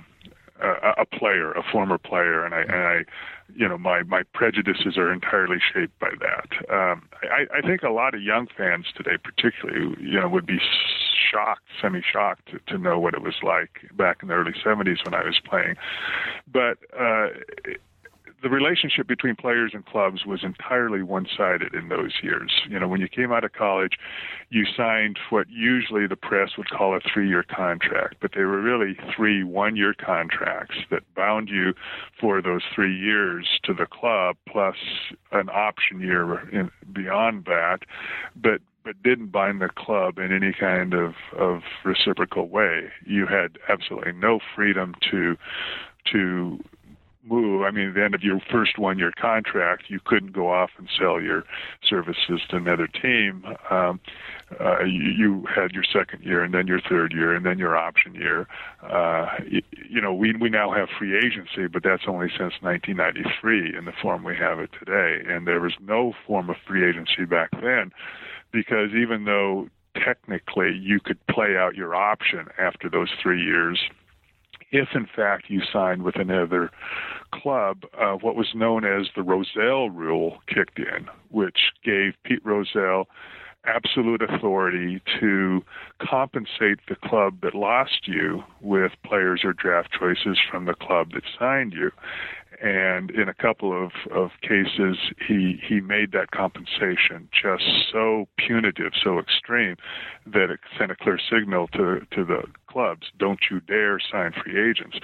a, 0.62 1.02
a 1.02 1.06
player, 1.06 1.52
a 1.52 1.62
former 1.62 1.98
player, 1.98 2.44
and 2.44 2.54
I, 2.54 2.60
and 2.62 2.72
I, 2.72 3.04
you 3.54 3.68
know, 3.68 3.76
my 3.76 4.02
my 4.04 4.22
prejudices 4.32 4.96
are 4.96 5.12
entirely 5.12 5.58
shaped 5.72 5.98
by 5.98 6.10
that. 6.20 6.72
Um, 6.72 7.08
I, 7.22 7.58
I 7.58 7.60
think 7.60 7.82
a 7.82 7.90
lot 7.90 8.14
of 8.14 8.22
young 8.22 8.46
fans 8.56 8.86
today, 8.96 9.18
particularly, 9.22 9.94
you 10.00 10.18
know, 10.18 10.28
would 10.28 10.46
be 10.46 10.58
shocked, 11.30 11.64
semi-shocked 11.80 12.48
to, 12.50 12.58
to 12.72 12.78
know 12.78 12.98
what 12.98 13.14
it 13.14 13.22
was 13.22 13.36
like 13.42 13.80
back 13.96 14.18
in 14.22 14.28
the 14.28 14.34
early 14.34 14.52
'70s 14.52 15.04
when 15.04 15.14
I 15.14 15.24
was 15.24 15.38
playing. 15.44 15.76
But 16.50 16.78
uh, 16.98 17.28
the 18.42 18.48
relationship 18.48 19.06
between 19.06 19.36
players 19.36 19.72
and 19.74 19.84
clubs 19.84 20.24
was 20.24 20.42
entirely 20.42 21.02
one-sided 21.02 21.74
in 21.74 21.88
those 21.88 22.12
years. 22.22 22.50
You 22.68 22.78
know, 22.78 22.88
when 22.88 23.00
you 23.00 23.08
came 23.08 23.32
out 23.32 23.44
of 23.44 23.52
college, 23.52 23.94
you 24.48 24.64
signed 24.64 25.18
what 25.30 25.46
usually 25.50 26.06
the 26.06 26.16
press 26.16 26.50
would 26.56 26.70
call 26.70 26.96
a 26.96 27.00
three-year 27.00 27.44
contract, 27.44 28.16
but 28.20 28.32
they 28.34 28.42
were 28.42 28.60
really 28.60 28.96
three 29.14 29.44
one-year 29.44 29.94
contracts 29.94 30.76
that 30.90 31.02
bound 31.14 31.48
you 31.48 31.74
for 32.18 32.40
those 32.40 32.62
three 32.74 32.96
years 32.96 33.46
to 33.64 33.74
the 33.74 33.86
club 33.86 34.36
plus 34.48 34.76
an 35.32 35.48
option 35.50 36.00
year 36.00 36.48
in, 36.50 36.70
beyond 36.92 37.44
that. 37.44 37.80
But 38.34 38.60
but 38.82 39.02
didn't 39.02 39.26
bind 39.26 39.60
the 39.60 39.68
club 39.68 40.18
in 40.18 40.32
any 40.32 40.54
kind 40.58 40.94
of, 40.94 41.12
of 41.36 41.60
reciprocal 41.84 42.48
way. 42.48 42.88
You 43.04 43.26
had 43.26 43.58
absolutely 43.68 44.12
no 44.12 44.40
freedom 44.56 44.94
to 45.10 45.36
to 46.12 46.58
move. 47.24 47.62
I 47.62 47.70
mean, 47.70 47.88
at 47.88 47.94
the 47.94 48.04
end 48.04 48.14
of 48.14 48.22
your 48.22 48.40
first 48.50 48.78
one 48.78 48.98
year 48.98 49.12
contract, 49.20 49.84
you 49.88 50.00
couldn't 50.04 50.32
go 50.32 50.50
off 50.50 50.70
and 50.78 50.88
sell 50.98 51.20
your 51.20 51.44
services 51.86 52.40
to 52.50 52.56
another 52.56 52.86
team. 52.86 53.44
Um, 53.70 54.00
uh, 54.58 54.84
you, 54.84 55.10
you 55.16 55.46
had 55.54 55.72
your 55.72 55.84
second 55.84 56.22
year, 56.22 56.42
and 56.42 56.54
then 56.54 56.66
your 56.66 56.80
third 56.80 57.12
year, 57.12 57.34
and 57.34 57.44
then 57.44 57.58
your 57.58 57.76
option 57.76 58.14
year. 58.14 58.46
Uh, 58.82 59.26
you, 59.46 59.62
you 59.88 60.00
know, 60.00 60.12
we 60.12 60.34
we 60.40 60.48
now 60.48 60.72
have 60.72 60.88
free 60.98 61.16
agency, 61.16 61.66
but 61.66 61.82
that's 61.82 62.04
only 62.06 62.28
since 62.28 62.54
1993 62.60 63.76
in 63.76 63.84
the 63.84 63.92
form 64.00 64.24
we 64.24 64.36
have 64.36 64.58
it 64.58 64.70
today. 64.78 65.22
And 65.28 65.46
there 65.46 65.60
was 65.60 65.74
no 65.80 66.14
form 66.26 66.50
of 66.50 66.56
free 66.66 66.88
agency 66.88 67.24
back 67.24 67.50
then, 67.60 67.92
because 68.52 68.90
even 68.94 69.24
though 69.24 69.68
technically 69.94 70.72
you 70.80 71.00
could 71.00 71.18
play 71.26 71.56
out 71.56 71.74
your 71.74 71.94
option 71.94 72.46
after 72.58 72.88
those 72.88 73.10
three 73.22 73.42
years 73.42 73.80
if 74.72 74.88
in 74.94 75.06
fact 75.06 75.44
you 75.48 75.62
signed 75.72 76.02
with 76.02 76.16
another 76.16 76.70
club, 77.32 77.82
uh, 77.98 78.14
what 78.14 78.36
was 78.36 78.48
known 78.54 78.84
as 78.84 79.08
the 79.14 79.22
Rozelle 79.22 79.90
rule 79.90 80.38
kicked 80.46 80.78
in, 80.78 81.08
which 81.30 81.72
gave 81.84 82.14
Pete 82.24 82.44
Rozelle 82.44 83.08
absolute 83.64 84.22
authority 84.22 85.02
to 85.20 85.62
compensate 86.00 86.78
the 86.88 86.96
club 87.04 87.40
that 87.42 87.54
lost 87.54 88.06
you 88.06 88.42
with 88.60 88.92
players 89.04 89.42
or 89.44 89.52
draft 89.52 89.90
choices 89.98 90.38
from 90.50 90.64
the 90.64 90.74
club 90.74 91.12
that 91.12 91.22
signed 91.38 91.74
you. 91.74 91.90
And 92.62 93.10
in 93.10 93.28
a 93.28 93.34
couple 93.34 93.72
of, 93.72 93.92
of 94.14 94.30
cases 94.42 94.98
he 95.26 95.58
he 95.66 95.80
made 95.80 96.12
that 96.12 96.30
compensation 96.30 97.26
just 97.32 97.64
so 97.90 98.28
punitive, 98.36 98.92
so 99.02 99.18
extreme 99.18 99.76
that 100.26 100.50
it 100.50 100.60
sent 100.78 100.90
a 100.90 100.96
clear 100.96 101.18
signal 101.18 101.68
to 101.68 102.06
to 102.10 102.24
the 102.24 102.42
clubs, 102.70 103.08
don't 103.18 103.40
you 103.50 103.60
dare 103.60 103.98
sign 104.00 104.32
free 104.32 104.70
agents. 104.70 104.98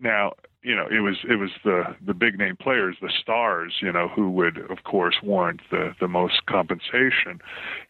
Now, 0.00 0.32
you 0.62 0.76
know, 0.76 0.86
it 0.86 1.00
was 1.00 1.16
it 1.28 1.36
was 1.36 1.50
the 1.64 1.96
the 2.04 2.14
big 2.14 2.38
name 2.38 2.56
players, 2.56 2.96
the 3.00 3.10
stars, 3.20 3.74
you 3.80 3.90
know, 3.92 4.08
who 4.08 4.30
would 4.30 4.58
of 4.70 4.84
course 4.84 5.16
warrant 5.22 5.60
the 5.70 5.94
the 6.00 6.08
most 6.08 6.46
compensation, 6.46 7.40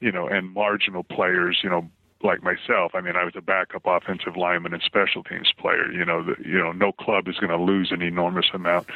you 0.01 0.11
know, 0.11 0.27
and 0.27 0.53
marginal 0.53 1.05
players, 1.05 1.61
you 1.62 1.71
know, 1.71 1.88
like 2.25 2.43
myself. 2.43 2.93
I 2.95 3.01
mean, 3.01 3.17
I 3.17 3.25
was 3.25 3.35
a 3.37 3.41
backup 3.41 3.83
offensive 3.85 4.37
lineman 4.37 4.73
and 4.73 4.83
special 4.83 5.23
teams 5.23 5.53
player. 5.59 5.91
You 5.91 6.05
know, 6.05 6.23
the, 6.23 6.35
you 6.45 6.59
know, 6.59 6.73
no 6.73 6.93
club 6.93 7.29
is 7.29 7.37
going 7.37 7.51
to 7.51 7.63
lose 7.63 7.91
an 7.93 8.03
enormous 8.03 8.47
amount 8.53 8.87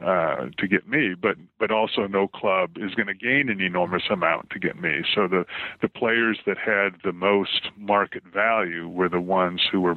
uh, 0.00 0.46
to 0.58 0.68
get 0.68 0.88
me, 0.88 1.14
but 1.14 1.36
but 1.58 1.70
also 1.70 2.06
no 2.06 2.28
club 2.28 2.76
is 2.76 2.94
going 2.94 3.08
to 3.08 3.14
gain 3.14 3.48
an 3.48 3.60
enormous 3.60 4.04
amount 4.10 4.50
to 4.50 4.58
get 4.58 4.80
me. 4.80 5.02
So 5.14 5.28
the 5.28 5.44
the 5.80 5.88
players 5.88 6.38
that 6.46 6.58
had 6.58 7.00
the 7.04 7.12
most 7.12 7.70
market 7.76 8.22
value 8.32 8.88
were 8.88 9.08
the 9.08 9.20
ones 9.20 9.62
who 9.70 9.80
were 9.80 9.96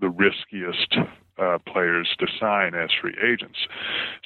the 0.00 0.08
riskiest 0.08 0.96
uh, 1.38 1.58
players 1.66 2.14
to 2.18 2.26
sign 2.40 2.74
as 2.74 2.90
free 3.00 3.16
agents. 3.22 3.58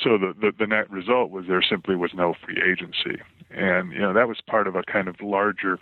So 0.02 0.18
the, 0.18 0.34
the, 0.40 0.52
the 0.58 0.66
net 0.66 0.90
result 0.90 1.30
was 1.30 1.46
there 1.46 1.62
simply 1.62 1.96
was 1.96 2.12
no 2.14 2.34
free 2.44 2.60
agency, 2.62 3.20
and 3.50 3.92
you 3.92 3.98
know 3.98 4.12
that 4.12 4.28
was 4.28 4.40
part 4.46 4.66
of 4.66 4.76
a 4.76 4.82
kind 4.82 5.08
of 5.08 5.16
larger 5.20 5.78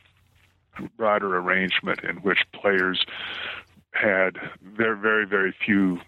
broader 0.96 1.36
arrangement 1.36 2.00
in 2.04 2.16
which 2.16 2.38
players 2.52 3.04
had 3.92 4.36
very, 4.62 4.96
very, 4.96 5.26
very 5.26 5.54
few 5.64 6.00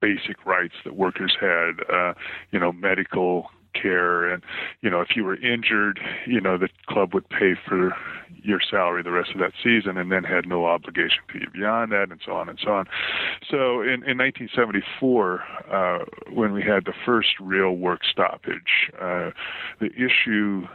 basic 0.00 0.44
rights 0.44 0.74
that 0.84 0.96
workers 0.96 1.36
had. 1.40 1.72
Uh, 1.92 2.14
you 2.50 2.58
know, 2.58 2.72
medical 2.72 3.50
care. 3.74 4.30
And 4.30 4.42
you 4.80 4.90
know 4.90 5.00
if 5.00 5.16
you 5.16 5.24
were 5.24 5.36
injured 5.36 6.00
you 6.26 6.40
know 6.40 6.58
the 6.58 6.68
club 6.86 7.14
would 7.14 7.28
pay 7.28 7.54
for 7.66 7.94
your 8.42 8.60
salary 8.68 9.02
the 9.02 9.10
rest 9.10 9.30
of 9.32 9.38
that 9.38 9.52
season 9.62 9.96
and 9.96 10.10
then 10.10 10.24
had 10.24 10.46
no 10.46 10.66
obligation 10.66 11.22
to 11.32 11.38
you 11.38 11.46
beyond 11.52 11.92
that 11.92 12.10
and 12.10 12.20
so 12.24 12.32
on 12.32 12.48
and 12.48 12.58
so 12.62 12.72
on. 12.72 12.86
So 13.48 13.82
in, 13.82 14.02
in 14.04 14.18
1974 14.18 15.42
uh, 15.70 15.98
when 16.32 16.52
we 16.52 16.62
had 16.62 16.84
the 16.84 16.94
first 17.04 17.30
real 17.40 17.72
work 17.72 18.00
stoppage 18.10 18.90
uh, 19.00 19.30
the 19.80 19.90
issue 19.94 20.66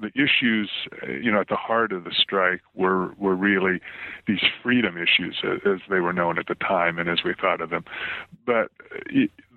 the 0.00 0.10
issues 0.14 0.70
you 1.08 1.30
know 1.32 1.40
at 1.40 1.48
the 1.48 1.56
heart 1.56 1.92
of 1.92 2.04
the 2.04 2.12
strike 2.12 2.60
were 2.74 3.12
were 3.18 3.34
really 3.34 3.80
these 4.26 4.42
freedom 4.62 4.96
issues 4.96 5.36
as, 5.44 5.60
as 5.66 5.80
they 5.88 6.00
were 6.00 6.12
known 6.12 6.38
at 6.38 6.46
the 6.46 6.54
time 6.54 6.98
and 6.98 7.08
as 7.08 7.18
we 7.24 7.34
thought 7.40 7.60
of 7.60 7.70
them. 7.70 7.84
But 8.44 8.70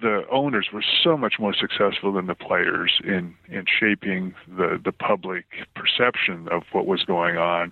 the 0.01 0.23
owners 0.31 0.67
were 0.73 0.83
so 1.03 1.17
much 1.17 1.35
more 1.39 1.53
successful 1.53 2.13
than 2.13 2.27
the 2.27 2.35
players 2.35 2.99
in 3.03 3.35
in 3.49 3.65
shaping 3.67 4.33
the 4.47 4.79
the 4.83 4.91
public 4.91 5.45
perception 5.75 6.47
of 6.49 6.63
what 6.71 6.85
was 6.85 7.03
going 7.03 7.37
on 7.37 7.71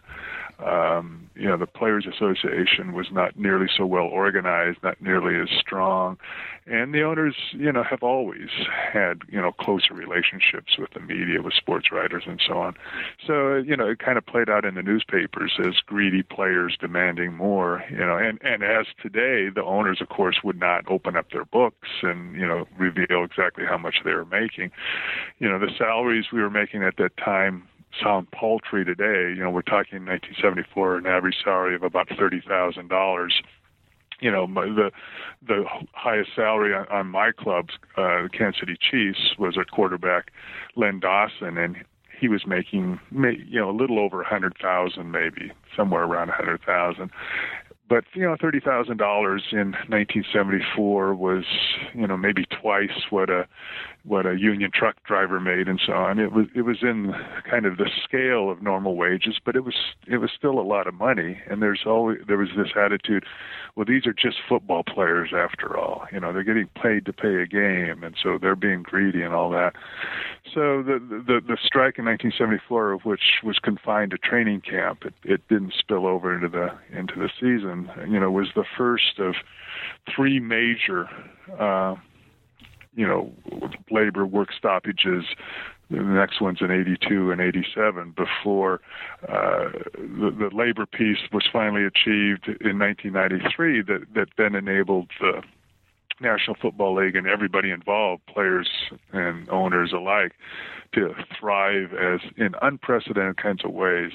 um, 0.60 1.30
you 1.36 1.48
know, 1.48 1.58
the 1.58 1.68
Players 1.68 2.08
Association 2.08 2.94
was 2.94 3.08
not 3.12 3.38
nearly 3.38 3.68
so 3.76 3.86
well 3.86 4.06
organized, 4.06 4.80
not 4.82 5.00
nearly 5.02 5.40
as 5.40 5.50
strong, 5.60 6.18
and 6.66 6.94
the 6.94 7.04
owners, 7.04 7.36
you 7.52 7.72
know, 7.72 7.84
have 7.84 8.02
always 8.02 8.50
had, 8.92 9.22
you 9.30 9.40
know, 9.40 9.52
closer 9.52 9.94
relationships 9.94 10.78
with 10.78 10.90
the 10.92 11.00
media, 11.00 11.42
with 11.42 11.54
sports 11.54 11.92
writers, 11.92 12.24
and 12.26 12.42
so 12.46 12.58
on. 12.58 12.76
So, 13.26 13.56
you 13.56 13.78
know, 13.78 13.88
it 13.88 14.00
kind 14.00 14.18
of 14.18 14.26
played 14.26 14.50
out 14.50 14.66
in 14.66 14.76
the 14.76 14.82
newspapers 14.82 15.54
as 15.60 15.76
greedy 15.86 16.24
players 16.24 16.76
demanding 16.80 17.36
more, 17.36 17.84
you 17.92 17.98
know, 17.98 18.18
and 18.18 18.40
and 18.42 18.64
as 18.64 18.88
today, 19.02 19.50
the 19.54 19.64
owners, 19.64 20.02
of 20.02 20.10
course, 20.10 20.38
would 20.44 20.60
not 20.60 20.90
open 20.90 21.16
up 21.16 21.32
their 21.32 21.46
books 21.46 21.88
and 22.02 22.36
you 22.36 22.48
know 22.48 22.68
reveal 22.78 23.24
exactly 23.24 23.64
how 23.66 23.78
much 23.78 23.98
they 24.04 24.14
were 24.14 24.26
making. 24.26 24.72
You 25.40 25.50
know, 25.50 25.60
the 25.60 25.72
salaries 25.78 26.26
we 26.34 26.42
were 26.42 26.50
making 26.50 26.84
at 26.84 26.98
that 26.98 27.16
time 27.18 27.68
sound 28.04 28.30
paltry 28.32 28.86
today. 28.86 29.34
You 29.36 29.44
know, 29.44 29.50
we're 29.50 29.62
talking 29.62 30.06
1974, 30.06 30.98
an 30.98 31.06
average 31.08 31.36
salary 31.44 31.76
of 31.76 31.84
about 31.84 32.08
thirty 32.18 32.42
thousand 32.48 32.90
dollars 32.90 33.42
you 34.20 34.32
know, 34.32 34.48
my, 34.48 34.66
the 34.66 34.92
the 35.48 35.64
highest 35.94 36.32
salary 36.36 36.74
on, 36.74 36.88
on 36.88 37.08
my 37.08 37.32
clubs, 37.32 37.74
uh, 37.98 38.24
the 38.24 38.30
Kansas 38.36 38.60
City 38.60 38.78
Chiefs, 38.80 39.36
was 39.38 39.58
a 39.58 39.66
quarterback, 39.66 40.32
Len 40.76 41.00
Dawson, 41.00 41.58
and 41.58 41.78
he 42.20 42.28
was 42.28 42.48
making, 42.48 43.00
you 43.12 43.60
know, 43.60 43.70
a 43.70 43.78
little 43.78 44.00
over 44.00 44.22
a 44.22 44.28
hundred 44.28 44.56
thousand, 44.60 45.12
maybe 45.12 45.52
somewhere 45.76 46.04
around 46.04 46.30
a 46.30 46.34
hundred 46.34 46.62
thousand. 46.66 47.12
But 47.88 48.06
you 48.14 48.24
know, 48.24 48.36
thirty 48.40 48.60
thousand 48.60 48.98
dollars 48.98 49.44
in 49.52 49.72
1974 49.88 51.14
was, 51.14 51.46
you 51.94 52.08
know, 52.08 52.18
maybe 52.18 52.46
twice 52.46 53.06
what 53.12 53.30
a 53.30 53.48
what 54.08 54.26
a 54.26 54.40
union 54.40 54.72
truck 54.74 54.96
driver 55.04 55.40
made 55.40 55.68
and 55.68 55.82
so 55.86 55.92
on. 55.92 56.18
It 56.18 56.32
was 56.32 56.46
it 56.56 56.62
was 56.62 56.78
in 56.82 57.14
kind 57.50 57.66
of 57.66 57.78
the 57.78 57.90
scale 58.04 58.50
of 58.50 58.62
normal 58.62 58.96
wages, 58.96 59.36
but 59.44 59.56
it 59.56 59.66
was 59.66 59.76
it 60.08 60.18
was 60.18 60.32
still 60.36 60.60
a 60.60 60.62
lot 60.62 60.88
of 60.88 60.94
money. 60.94 61.42
And 61.50 61.62
there's 61.62 61.82
always 61.86 62.20
there 62.26 62.38
was 62.38 62.50
this 62.56 62.70
attitude, 62.76 63.26
well, 63.76 63.86
these 63.86 64.08
are 64.08 64.14
just 64.14 64.38
football 64.48 64.84
players 64.84 65.32
after 65.36 65.78
all. 65.78 66.06
You 66.12 66.22
know, 66.22 66.32
they're 66.32 66.44
getting 66.44 66.70
paid 66.82 67.06
to 67.06 67.14
play 67.14 67.36
a 67.36 67.46
game, 67.46 68.02
and 68.04 68.16
so 68.22 68.38
they're 68.42 68.56
being 68.56 68.82
greedy 68.82 69.22
and 69.22 69.34
all 69.34 69.50
that. 69.52 69.74
So 70.54 70.82
the 70.82 71.00
the 71.00 71.42
the 71.46 71.58
strike 71.62 72.00
in 72.00 72.06
1974, 72.06 72.94
of 72.94 73.02
which 73.02 73.42
was 73.44 73.60
confined 73.60 74.12
to 74.12 74.18
training 74.18 74.62
camp, 74.62 75.04
it, 75.04 75.14
it 75.24 75.48
didn't 75.50 75.74
spill 75.78 76.08
over 76.08 76.34
into 76.34 76.48
the 76.48 76.70
into 76.98 77.16
the 77.16 77.30
season. 77.40 77.92
You 78.10 78.22
know, 78.22 78.32
was 78.32 78.48
the 78.56 78.66
first 78.78 79.20
of 79.20 79.36
three 80.16 80.40
major. 80.40 81.10
Uh, 81.60 81.96
you 82.98 83.08
know, 83.08 83.32
labor 83.90 84.26
work 84.26 84.50
stoppages. 84.58 85.24
The 85.90 86.02
next 86.02 86.42
one's 86.42 86.60
in 86.60 86.72
82 86.72 87.32
and 87.32 87.40
87 87.40 88.14
before 88.18 88.82
uh, 89.30 89.70
the, 89.94 90.36
the 90.38 90.50
labor 90.52 90.86
peace 90.86 91.20
was 91.32 91.48
finally 91.54 91.86
achieved 91.86 92.48
in 92.60 92.80
1993 92.80 93.84
that, 93.84 94.00
that 94.16 94.28
then 94.38 94.56
enabled 94.56 95.12
the 95.22 95.44
National 96.20 96.58
Football 96.60 96.96
League 96.96 97.16
and 97.16 97.28
everybody 97.28 97.70
involved, 97.70 98.26
players 98.26 98.68
and 99.14 99.48
owners 99.50 99.94
alike, 99.94 100.34
to 100.94 101.14
thrive 101.40 101.94
as 101.94 102.20
in 102.36 102.56
unprecedented 102.64 103.38
kinds 103.38 103.64
of 103.64 103.72
ways. 103.72 104.14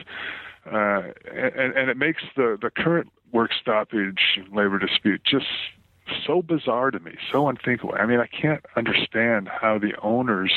Uh, 0.67 1.03
and, 1.33 1.75
and 1.75 1.89
it 1.89 1.97
makes 1.97 2.23
the, 2.37 2.59
the 2.61 2.71
current 2.71 3.11
work 3.33 3.53
stoppage 3.59 4.41
labor 4.53 4.79
dispute 4.79 5.23
just 5.25 5.47
so 6.27 6.43
bizarre 6.43 6.91
to 6.91 7.01
me, 7.01 7.13
so 7.31 7.49
unthinkable. 7.49 7.95
I 7.99 8.07
mean, 8.07 8.21
I 8.21 8.27
can't 8.27 8.65
understand 8.77 9.49
how 9.49 9.79
the 9.79 9.93
owners 10.03 10.53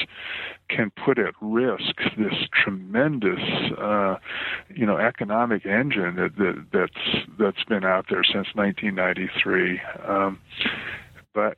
can 0.70 0.92
put 1.06 1.20
at 1.20 1.34
risk 1.42 1.96
this 2.18 2.34
tremendous, 2.52 3.40
uh, 3.78 4.16
you 4.74 4.86
know, 4.86 4.98
economic 4.98 5.66
engine 5.66 6.16
that, 6.16 6.36
that 6.38 6.66
that's 6.72 7.26
that's 7.38 7.64
been 7.66 7.84
out 7.84 8.08
there 8.10 8.24
since 8.24 8.48
1993. 8.56 9.82
Um, 10.08 10.40
but 11.34 11.58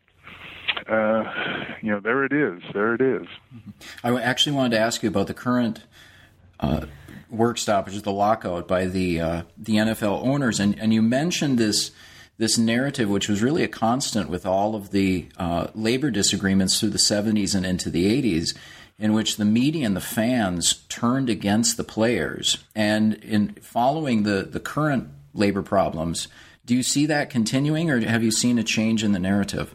uh, 0.90 1.24
you 1.82 1.92
know, 1.92 2.00
there 2.00 2.24
it 2.26 2.34
is. 2.34 2.62
There 2.74 2.94
it 2.94 3.02
is. 3.02 3.28
I 4.04 4.14
actually 4.22 4.56
wanted 4.56 4.72
to 4.72 4.80
ask 4.80 5.04
you 5.04 5.10
about 5.10 5.28
the 5.28 5.34
current. 5.34 5.84
Uh, 6.60 6.88
work 7.30 7.58
stoppage, 7.58 8.02
the 8.02 8.12
lockout 8.12 8.68
by 8.68 8.86
the 8.86 9.20
uh, 9.20 9.42
the 9.58 9.76
NFL 9.76 10.26
owners, 10.26 10.60
and 10.60 10.80
and 10.80 10.94
you 10.94 11.02
mentioned 11.02 11.58
this 11.58 11.92
this 12.38 12.58
narrative, 12.58 13.10
which 13.10 13.28
was 13.28 13.42
really 13.42 13.64
a 13.64 13.68
constant 13.68 14.30
with 14.30 14.46
all 14.46 14.76
of 14.76 14.92
the 14.92 15.28
uh, 15.38 15.68
labor 15.74 16.12
disagreements 16.12 16.80
through 16.80 16.90
the 16.90 16.98
70s 16.98 17.56
and 17.56 17.66
into 17.66 17.90
the 17.90 18.06
80s, 18.22 18.56
in 19.00 19.14
which 19.14 19.38
the 19.38 19.46
media 19.46 19.86
and 19.86 19.96
the 19.96 20.02
fans 20.02 20.86
turned 20.90 21.30
against 21.30 21.78
the 21.78 21.84
players. 21.84 22.64
And 22.76 23.16
in 23.16 23.50
following 23.62 24.24
the, 24.24 24.44
the 24.44 24.60
current 24.60 25.10
labor 25.34 25.62
problems, 25.62 26.28
do 26.66 26.76
you 26.76 26.84
see 26.84 27.06
that 27.06 27.30
continuing, 27.30 27.90
or 27.90 28.00
have 28.02 28.24
you 28.24 28.32
seen 28.32 28.58
a 28.60 28.64
change 28.64 29.04
in 29.04 29.14
the 29.14 29.20
narrative? 29.20 29.74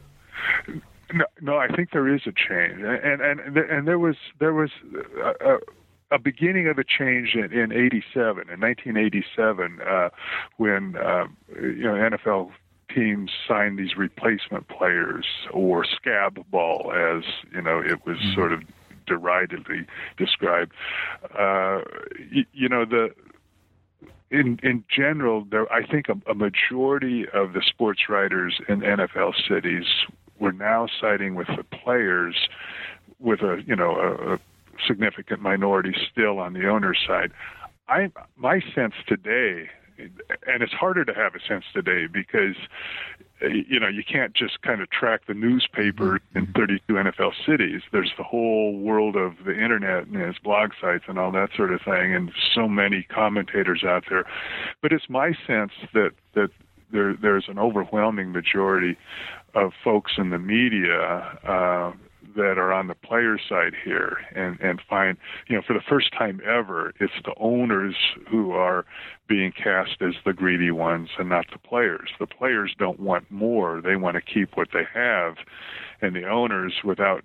No, 1.12 1.24
no, 1.40 1.56
I 1.56 1.68
think 1.68 1.90
there 1.90 2.08
is 2.08 2.22
a 2.26 2.32
change, 2.32 2.80
and 2.80 3.20
and 3.20 3.56
and 3.56 3.86
there 3.86 3.98
was 3.98 4.16
there 4.38 4.54
was. 4.54 4.70
A, 5.22 5.54
a, 5.54 5.58
a 6.12 6.18
beginning 6.18 6.68
of 6.68 6.78
a 6.78 6.84
change 6.84 7.34
in, 7.34 7.52
in 7.52 7.72
87, 7.72 8.48
in 8.50 8.60
1987, 8.60 9.80
uh, 9.80 10.08
when, 10.56 10.96
uh, 10.96 11.26
you 11.56 11.82
know, 11.82 11.94
NFL 11.94 12.52
teams 12.94 13.30
signed 13.48 13.78
these 13.78 13.96
replacement 13.96 14.68
players 14.68 15.26
or 15.50 15.84
scab 15.84 16.38
ball, 16.50 16.92
as, 16.92 17.24
you 17.52 17.62
know, 17.62 17.80
it 17.80 18.04
was 18.06 18.18
mm-hmm. 18.18 18.34
sort 18.34 18.52
of 18.52 18.62
deridedly 19.06 19.86
described. 20.16 20.72
Uh, 21.38 21.80
you, 22.30 22.44
you 22.52 22.68
know, 22.68 22.84
the, 22.84 23.10
in 24.30 24.58
in 24.62 24.82
general, 24.88 25.44
there 25.50 25.70
I 25.70 25.86
think 25.86 26.08
a, 26.08 26.14
a, 26.30 26.34
majority 26.34 27.26
of 27.28 27.52
the 27.52 27.62
sports 27.62 28.08
writers 28.08 28.58
in 28.66 28.80
NFL 28.80 29.34
cities 29.46 29.84
were 30.38 30.52
now 30.52 30.88
siding 31.00 31.34
with 31.34 31.48
the 31.48 31.64
players, 31.64 32.48
with 33.20 33.42
a 33.42 33.62
you 33.66 33.76
know 33.76 33.94
a, 33.94 34.34
a 34.34 34.38
significant 34.86 35.40
minority 35.40 35.94
still 36.10 36.38
on 36.38 36.52
the 36.52 36.68
owner's 36.68 36.98
side. 37.06 37.32
I 37.88 38.10
my 38.36 38.60
sense 38.74 38.94
today, 39.06 39.68
and 39.98 40.62
it's 40.62 40.72
harder 40.72 41.04
to 41.04 41.12
have 41.14 41.34
a 41.34 41.40
sense 41.40 41.64
today 41.74 42.06
because 42.06 42.56
you 43.40 43.80
know 43.80 43.88
you 43.88 44.04
can't 44.04 44.34
just 44.34 44.62
kind 44.62 44.80
of 44.80 44.90
track 44.90 45.26
the 45.26 45.34
newspaper 45.34 46.20
in 46.34 46.46
32 46.54 46.92
NFL 46.92 47.32
cities. 47.46 47.82
There's 47.92 48.12
the 48.16 48.24
whole 48.24 48.78
world 48.78 49.16
of 49.16 49.32
the 49.44 49.52
internet 49.52 50.06
and 50.06 50.16
its 50.16 50.38
blog 50.38 50.70
sites 50.80 51.04
and 51.08 51.18
all 51.18 51.32
that 51.32 51.50
sort 51.56 51.72
of 51.72 51.80
thing, 51.82 52.14
and 52.14 52.32
so 52.54 52.68
many 52.68 53.02
commentators 53.02 53.82
out 53.84 54.04
there. 54.08 54.24
But 54.80 54.92
it's 54.92 55.08
my 55.08 55.32
sense 55.46 55.72
that 55.92 56.12
that 56.34 56.50
there 56.92 57.14
there's 57.14 57.48
an 57.48 57.58
overwhelming 57.58 58.32
majority 58.32 58.96
of 59.54 59.72
folks 59.82 60.12
in 60.16 60.30
the 60.30 60.38
media. 60.38 61.38
Uh, 61.46 61.92
that 62.36 62.58
are 62.58 62.72
on 62.72 62.86
the 62.86 62.94
player 62.94 63.38
side 63.48 63.74
here 63.84 64.18
and 64.34 64.58
and 64.60 64.80
find 64.88 65.16
you 65.48 65.56
know 65.56 65.62
for 65.66 65.72
the 65.72 65.82
first 65.88 66.12
time 66.12 66.40
ever 66.46 66.92
it's 67.00 67.12
the 67.24 67.34
owners 67.38 67.94
who 68.30 68.52
are 68.52 68.84
being 69.28 69.52
cast 69.52 70.02
as 70.02 70.14
the 70.24 70.32
greedy 70.32 70.70
ones 70.70 71.08
and 71.18 71.28
not 71.28 71.46
the 71.52 71.58
players. 71.58 72.10
The 72.18 72.26
players 72.26 72.74
don't 72.78 73.00
want 73.00 73.30
more. 73.30 73.80
They 73.80 73.96
want 73.96 74.16
to 74.16 74.20
keep 74.20 74.56
what 74.56 74.68
they 74.74 74.84
have. 74.92 75.36
And 76.02 76.14
the 76.14 76.26
owners 76.28 76.74
without 76.84 77.24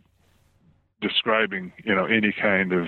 describing 1.01 1.71
you 1.83 1.93
know 1.93 2.05
any 2.05 2.33
kind 2.39 2.73
of 2.73 2.87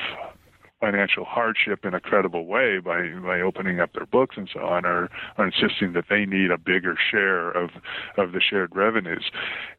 financial 0.79 1.25
hardship 1.25 1.85
in 1.85 1.93
a 1.93 1.99
credible 1.99 2.45
way 2.45 2.79
by 2.79 3.09
by 3.23 3.41
opening 3.41 3.79
up 3.79 3.93
their 3.93 4.05
books 4.05 4.35
and 4.37 4.49
so 4.53 4.61
on, 4.61 4.85
or, 4.85 5.09
insisting 5.37 5.93
that 5.93 6.05
they 6.09 6.25
need 6.25 6.51
a 6.51 6.57
bigger 6.57 6.95
share 7.11 7.51
of 7.51 7.71
of 8.17 8.31
the 8.31 8.41
shared 8.41 8.75
revenues, 8.75 9.31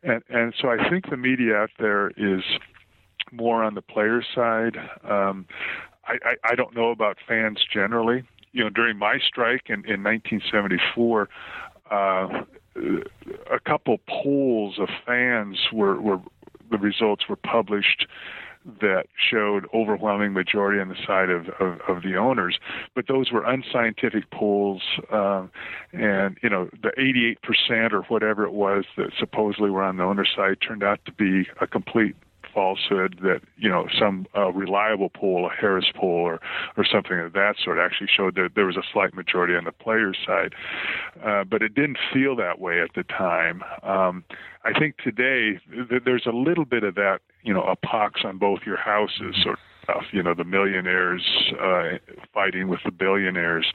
and 0.03 0.23
and 0.29 0.55
so 0.61 0.69
I 0.69 0.89
think 0.89 1.11
the 1.11 1.17
media 1.17 1.57
out 1.57 1.71
there 1.79 2.11
is 2.17 2.43
more 3.33 3.63
on 3.63 3.75
the 3.75 3.83
player 3.83 4.23
side. 4.35 4.77
Um, 5.09 5.47
I, 6.07 6.15
I, 6.25 6.35
I 6.53 6.55
don't 6.55 6.75
know 6.75 6.91
about 6.91 7.19
fans 7.27 7.61
generally. 7.73 8.25
You 8.53 8.65
know, 8.65 8.71
during 8.71 8.99
my 8.99 9.19
strike 9.19 9.67
in, 9.69 9.85
in 9.87 10.03
1974, 10.03 11.29
uh, 11.91 12.29
a 13.51 13.61
couple 13.65 13.99
polls 14.09 14.79
of 14.79 14.89
fans 15.07 15.59
were, 15.73 16.01
were 16.01 16.21
the 16.71 16.79
results 16.79 17.29
were 17.29 17.37
published 17.37 18.07
that 18.81 19.07
showed 19.17 19.67
overwhelming 19.73 20.33
majority 20.33 20.81
on 20.81 20.89
the 20.89 20.97
side 21.07 21.31
of, 21.31 21.49
of, 21.61 21.81
of 21.89 22.03
the 22.03 22.17
owners, 22.17 22.59
but 22.95 23.07
those 23.09 23.33
were 23.33 23.45
unscientific 23.45 24.31
polls, 24.31 24.83
um, 25.11 25.51
and 25.93 26.37
you 26.43 26.51
know 26.51 26.69
the 26.83 26.91
88% 26.99 27.93
or 27.93 28.03
whatever 28.03 28.45
it 28.45 28.53
was 28.53 28.85
that 28.97 29.13
supposedly 29.19 29.71
were 29.71 29.83
on 29.83 29.97
the 29.97 30.03
owner 30.03 30.27
side 30.27 30.59
turned 30.61 30.83
out 30.83 31.01
to 31.07 31.13
be 31.13 31.49
a 31.61 31.67
complete 31.67 32.15
falsehood 32.53 33.19
that 33.23 33.41
you 33.57 33.69
know 33.69 33.87
some 33.99 34.27
uh, 34.37 34.53
reliable 34.53 35.09
poll, 35.09 35.51
a 35.51 35.55
Harris 35.55 35.87
poll 35.95 36.21
or 36.21 36.41
or 36.77 36.85
something 36.85 37.19
of 37.19 37.33
that 37.33 37.57
sort, 37.63 37.79
actually 37.79 38.09
showed 38.15 38.35
that 38.37 38.51
there 38.55 38.67
was 38.67 38.77
a 38.77 38.83
slight 38.93 39.15
majority 39.15 39.55
on 39.55 39.65
the 39.65 39.73
players' 39.73 40.19
side, 40.27 40.55
uh, 41.25 41.45
but 41.45 41.63
it 41.63 41.75
didn't 41.75 41.99
feel 42.13 42.37
that 42.37 42.61
way 42.61 42.81
at 42.81 42.91
the 42.95 43.03
time. 43.03 43.63
Um, 43.83 44.25
I 44.65 44.79
think 44.79 44.97
today 44.99 45.59
th- 45.89 46.03
there's 46.05 46.27
a 46.27 46.37
little 46.37 46.65
bit 46.65 46.85
of 46.85 46.95
that, 46.97 47.21
you 47.43 47.55
know, 47.55 47.63
a 47.63 47.77
pox 47.77 48.21
on 48.25 48.39
both 48.39 48.61
your 48.67 48.77
houses 48.77 49.37
sort 49.43 49.55
of 49.55 49.85
stuff. 49.85 50.05
You 50.13 50.23
know, 50.23 50.35
the 50.35 50.45
millionaires 50.45 51.27
uh, 51.61 51.99
fighting 52.35 52.69
with 52.69 52.81
the 52.85 52.93
billionaires, 52.93 53.73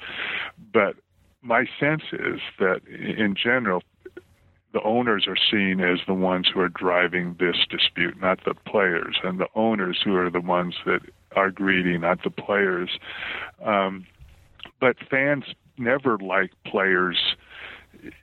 but 0.73 0.95
my 1.41 1.65
sense 1.79 2.01
is 2.11 2.39
that 2.59 2.81
in 2.87 3.35
general 3.35 3.83
the 4.75 4.83
owners 4.83 5.25
are 5.25 5.37
seen 5.49 5.79
as 5.79 5.99
the 6.05 6.13
ones 6.13 6.49
who 6.53 6.59
are 6.59 6.67
driving 6.67 7.37
this 7.39 7.55
dispute, 7.69 8.19
not 8.19 8.43
the 8.43 8.53
players, 8.53 9.15
and 9.23 9.39
the 9.39 9.47
owners 9.55 10.01
who 10.03 10.17
are 10.17 10.29
the 10.29 10.41
ones 10.41 10.75
that 10.85 10.99
are 11.33 11.49
greedy, 11.49 11.97
not 11.97 12.21
the 12.25 12.29
players. 12.29 12.89
Um, 13.63 14.05
but 14.81 14.97
fans 15.09 15.45
never 15.77 16.17
like 16.17 16.51
players 16.65 17.17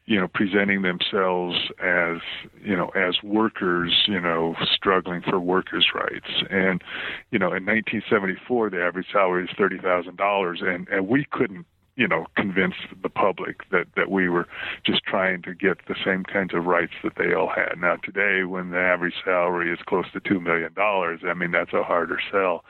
you 0.05 0.21
know 0.21 0.29
presenting 0.29 0.83
themselves 0.83 1.57
as 1.83 2.19
you 2.63 2.77
know 2.77 2.89
as 2.91 3.15
workers 3.23 4.05
you 4.07 4.21
know 4.21 4.55
struggling 4.75 5.23
for 5.23 5.41
workers 5.41 5.89
rights 5.95 6.29
and 6.51 6.83
you 7.31 7.39
know 7.39 7.49
in 7.49 7.65
1974 7.65 8.71
the 8.71 8.81
average 8.81 9.07
salary 9.11 9.45
is 9.45 9.51
$30,000 9.59 10.63
and 10.63 10.87
and 10.89 11.09
we 11.09 11.27
couldn't 11.33 11.67
you 11.97 12.09
know, 12.09 12.27
convince 12.37 12.75
the 13.03 13.09
public 13.09 13.69
that 13.71 13.87
that 13.97 14.11
we 14.11 14.29
were 14.29 14.47
just 14.85 15.03
trying 15.05 15.43
to 15.43 15.55
get 15.55 15.79
the 15.89 15.97
same 16.05 16.25
kinds 16.25 16.55
of 16.55 16.65
rights 16.65 16.93
that 17.05 17.13
they 17.17 17.35
all 17.35 17.51
had. 17.55 17.79
Now 17.79 17.97
today, 17.97 18.45
when 18.45 18.71
the 18.71 18.79
average 18.79 19.15
salary 19.25 19.73
is 19.73 19.79
close 19.87 20.07
to 20.13 20.21
two 20.21 20.41
million 20.41 20.73
dollars, 20.75 21.21
I 21.27 21.35
mean 21.35 21.51
that's 21.51 21.73
a 21.73 21.83
harder 21.83 22.19
sell. 22.31 22.65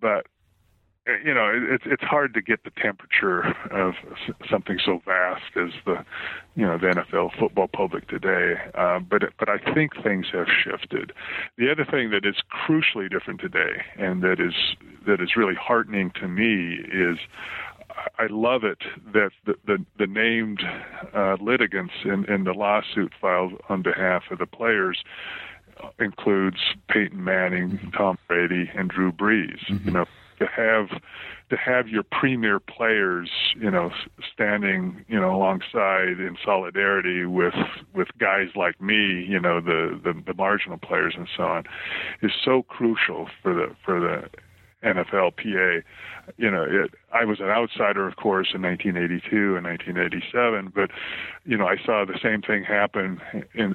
But 0.00 0.26
you 1.24 1.34
know, 1.34 1.50
it's 1.52 1.82
it's 1.84 2.02
hard 2.02 2.32
to 2.34 2.40
get 2.40 2.62
the 2.62 2.70
temperature 2.80 3.42
of 3.72 3.94
something 4.48 4.78
so 4.84 5.02
vast 5.04 5.42
as 5.56 5.70
the, 5.84 6.04
you 6.54 6.64
know, 6.64 6.78
the 6.78 6.86
NFL 6.86 7.36
football 7.40 7.66
public 7.66 8.06
today. 8.06 8.54
Uh, 8.74 9.00
but 9.00 9.22
but 9.36 9.48
I 9.48 9.58
think 9.74 9.92
things 10.04 10.26
have 10.32 10.46
shifted. 10.62 11.12
The 11.58 11.72
other 11.72 11.84
thing 11.84 12.10
that 12.10 12.24
is 12.24 12.36
crucially 12.52 13.10
different 13.10 13.40
today, 13.40 13.82
and 13.98 14.22
that 14.22 14.38
is 14.38 14.54
that 15.06 15.20
is 15.20 15.34
really 15.36 15.56
heartening 15.56 16.12
to 16.20 16.28
me, 16.28 16.78
is 16.92 17.18
I 18.18 18.26
love 18.30 18.64
it 18.64 18.78
that 19.12 19.30
the 19.46 19.54
the, 19.66 19.84
the 19.98 20.06
named 20.06 20.62
uh, 21.14 21.36
litigants 21.40 21.94
in, 22.04 22.24
in 22.32 22.44
the 22.44 22.52
lawsuit 22.52 23.12
filed 23.20 23.54
on 23.68 23.82
behalf 23.82 24.24
of 24.30 24.38
the 24.38 24.46
players 24.46 25.02
includes 25.98 26.58
Peyton 26.88 27.22
Manning, 27.24 27.92
Tom 27.96 28.18
Brady, 28.28 28.70
and 28.74 28.88
Drew 28.88 29.10
Brees. 29.10 29.58
Mm-hmm. 29.68 29.86
You 29.86 29.90
know 29.92 30.04
to 30.42 30.46
have 30.46 31.00
to 31.50 31.56
have 31.56 31.88
your 31.88 32.02
premier 32.02 32.58
players, 32.58 33.30
you 33.60 33.70
know, 33.70 33.90
standing, 34.32 35.04
you 35.06 35.20
know, 35.20 35.34
alongside 35.34 36.18
in 36.18 36.36
solidarity 36.44 37.26
with 37.26 37.54
with 37.94 38.08
guys 38.18 38.48
like 38.56 38.80
me, 38.80 39.24
you 39.28 39.40
know, 39.40 39.60
the 39.60 40.00
the, 40.02 40.14
the 40.26 40.34
marginal 40.34 40.78
players 40.78 41.14
and 41.16 41.28
so 41.36 41.44
on, 41.44 41.64
is 42.22 42.32
so 42.44 42.62
crucial 42.62 43.28
for 43.42 43.54
the 43.54 43.74
for 43.84 44.00
the 44.00 44.28
NFLPA. 44.84 45.82
You 46.36 46.50
know, 46.50 46.62
it, 46.62 46.92
I 47.12 47.24
was 47.24 47.40
an 47.40 47.48
outsider, 47.48 48.06
of 48.06 48.16
course, 48.16 48.48
in 48.54 48.62
1982 48.62 49.56
and 49.56 49.64
1987, 49.64 50.72
but 50.74 50.90
you 51.44 51.56
know, 51.56 51.66
I 51.66 51.76
saw 51.84 52.04
the 52.04 52.18
same 52.22 52.42
thing 52.42 52.64
happen 52.64 53.20
in 53.54 53.74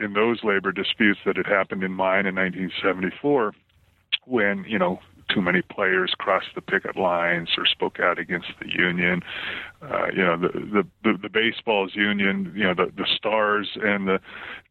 in 0.00 0.12
those 0.12 0.44
labor 0.44 0.72
disputes 0.72 1.20
that 1.26 1.36
had 1.36 1.46
happened 1.46 1.82
in 1.82 1.92
mine 1.92 2.26
in 2.26 2.34
1974 2.34 3.52
when 4.26 4.64
you 4.68 4.78
know 4.78 5.00
too 5.32 5.40
many 5.40 5.62
players 5.62 6.12
crossed 6.18 6.54
the 6.54 6.60
picket 6.60 6.96
lines 6.96 7.50
or 7.56 7.66
spoke 7.66 8.00
out 8.00 8.18
against 8.18 8.48
the 8.60 8.68
union. 8.68 9.22
Uh, 9.82 10.06
you 10.12 10.24
know, 10.24 10.36
the, 10.36 10.48
the 10.48 10.86
the 11.02 11.18
the 11.22 11.28
baseball's 11.28 11.94
union, 11.94 12.52
you 12.54 12.64
know, 12.64 12.74
the 12.74 12.92
the 12.96 13.06
stars 13.16 13.78
and 13.82 14.08
the 14.08 14.20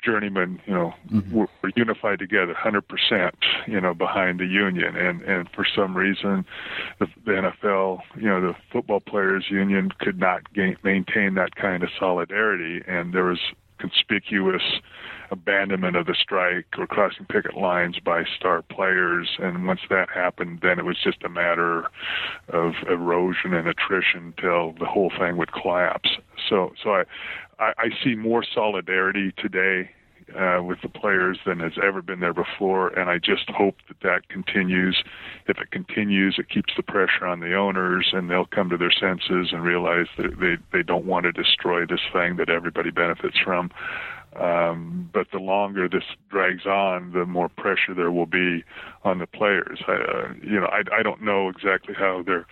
journeymen, 0.03 0.61
you 0.65 0.73
know, 0.73 0.93
mm-hmm. 1.11 1.35
were, 1.35 1.47
were 1.61 1.71
unified 1.75 2.19
together, 2.19 2.53
hundred 2.53 2.87
percent, 2.87 3.35
you 3.67 3.81
know, 3.81 3.93
behind 3.93 4.39
the 4.39 4.45
union. 4.45 4.95
And 4.95 5.21
and 5.23 5.49
for 5.55 5.65
some 5.75 5.95
reason, 5.95 6.45
the, 6.99 7.07
the 7.25 7.31
NFL, 7.31 8.01
you 8.15 8.27
know, 8.27 8.41
the 8.41 8.55
football 8.71 8.99
players 8.99 9.45
union 9.49 9.89
could 9.99 10.19
not 10.19 10.53
gain, 10.53 10.77
maintain 10.83 11.35
that 11.35 11.55
kind 11.55 11.83
of 11.83 11.89
solidarity, 11.99 12.83
and 12.87 13.13
there 13.13 13.25
was 13.25 13.39
conspicuous 13.79 14.63
abandonment 15.31 15.95
of 15.95 16.05
the 16.05 16.15
strike 16.19 16.65
or 16.77 16.87
crossing 16.87 17.25
picket 17.25 17.55
lines 17.55 17.97
by 17.99 18.23
star 18.35 18.61
players. 18.61 19.37
And 19.39 19.67
once 19.67 19.81
that 19.89 20.09
happened, 20.09 20.59
then 20.61 20.79
it 20.79 20.85
was 20.85 20.97
just 21.03 21.23
a 21.23 21.29
matter 21.29 21.85
of 22.49 22.73
erosion 22.89 23.53
and 23.53 23.67
attrition 23.67 24.33
till 24.39 24.73
the 24.79 24.85
whole 24.85 25.11
thing 25.17 25.37
would 25.37 25.51
collapse. 25.53 26.09
So, 26.49 26.73
so 26.83 26.91
I, 26.91 27.03
I, 27.59 27.73
I 27.77 27.89
see 28.03 28.15
more 28.15 28.43
solidarity 28.43 29.33
today 29.37 29.91
uh, 30.37 30.61
with 30.63 30.79
the 30.81 30.89
players 30.89 31.39
than 31.45 31.59
has 31.59 31.73
ever 31.83 32.01
been 32.01 32.19
there 32.19 32.33
before, 32.33 32.89
and 32.89 33.09
I 33.09 33.17
just 33.17 33.49
hope 33.49 33.75
that 33.87 33.99
that 34.01 34.29
continues. 34.29 35.03
If 35.47 35.57
it 35.57 35.71
continues, 35.71 36.35
it 36.37 36.49
keeps 36.49 36.73
the 36.75 36.83
pressure 36.83 37.25
on 37.25 37.39
the 37.39 37.55
owners, 37.55 38.09
and 38.13 38.29
they'll 38.29 38.45
come 38.45 38.69
to 38.69 38.77
their 38.77 38.91
senses 38.91 39.51
and 39.51 39.63
realize 39.63 40.07
that 40.17 40.39
they 40.39 40.57
they 40.71 40.83
don't 40.83 41.05
want 41.05 41.25
to 41.25 41.31
destroy 41.31 41.85
this 41.85 42.01
thing 42.13 42.35
that 42.37 42.49
everybody 42.49 42.91
benefits 42.91 43.37
from. 43.43 43.71
Um, 44.35 45.09
but 45.11 45.27
the 45.31 45.39
longer 45.39 45.89
this 45.89 46.03
drags 46.29 46.65
on, 46.65 47.13
the 47.13 47.25
more 47.25 47.49
pressure 47.49 47.95
there 47.95 48.11
will 48.11 48.27
be 48.27 48.63
on 49.03 49.17
the 49.19 49.27
players. 49.27 49.81
I, 49.87 49.93
uh, 49.93 50.33
you 50.43 50.59
know, 50.59 50.67
I, 50.67 50.83
I 50.97 51.03
don't 51.03 51.23
know 51.23 51.49
exactly 51.49 51.95
how 51.97 52.23
their 52.23 52.45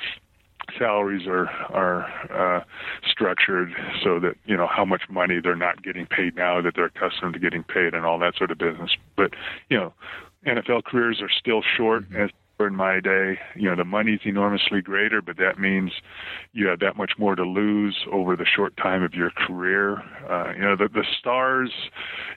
salaries 0.78 1.28
are 1.28 1.48
are 1.70 2.06
uh, 2.32 2.64
structured 3.10 3.72
so 4.04 4.20
that 4.20 4.36
you 4.46 4.58
know 4.58 4.68
how 4.68 4.84
much 4.84 5.04
money 5.10 5.40
they're 5.42 5.56
not 5.56 5.84
getting 5.84 6.06
paid 6.06 6.36
now 6.36 6.62
that 6.62 6.74
they're 6.76 6.86
accustomed 6.86 7.34
to 7.34 7.40
getting 7.40 7.64
paid 7.64 7.94
and 7.94 8.06
all 8.06 8.20
that 8.20 8.36
sort 8.36 8.52
of 8.52 8.58
business. 8.58 8.92
But 9.16 9.34
you 9.70 9.78
know, 9.78 9.94
NFL 10.46 10.84
careers 10.84 11.22
are 11.22 11.30
still 11.30 11.62
short 11.62 12.04
mm-hmm. 12.04 12.24
as 12.24 12.30
in 12.66 12.76
my 12.76 13.00
day, 13.00 13.38
you 13.56 13.70
know, 13.70 13.76
the 13.76 13.86
money's 13.86 14.22
enormously 14.24 14.82
greater, 14.82 15.22
but 15.22 15.38
that 15.38 15.60
means 15.60 15.92
you 16.54 16.68
have 16.68 16.80
that 16.80 16.98
much 16.98 17.12
more 17.20 17.36
to 17.36 17.44
lose 17.44 17.96
over 18.12 18.36
the 18.36 18.46
short 18.46 18.76
time 18.78 19.04
of 19.04 19.14
your 19.14 19.30
career. 19.30 20.02
Uh, 20.28 20.54
you 20.56 20.62
know, 20.62 20.76
the, 20.76 20.88
the 20.92 21.06
stars, 21.20 21.72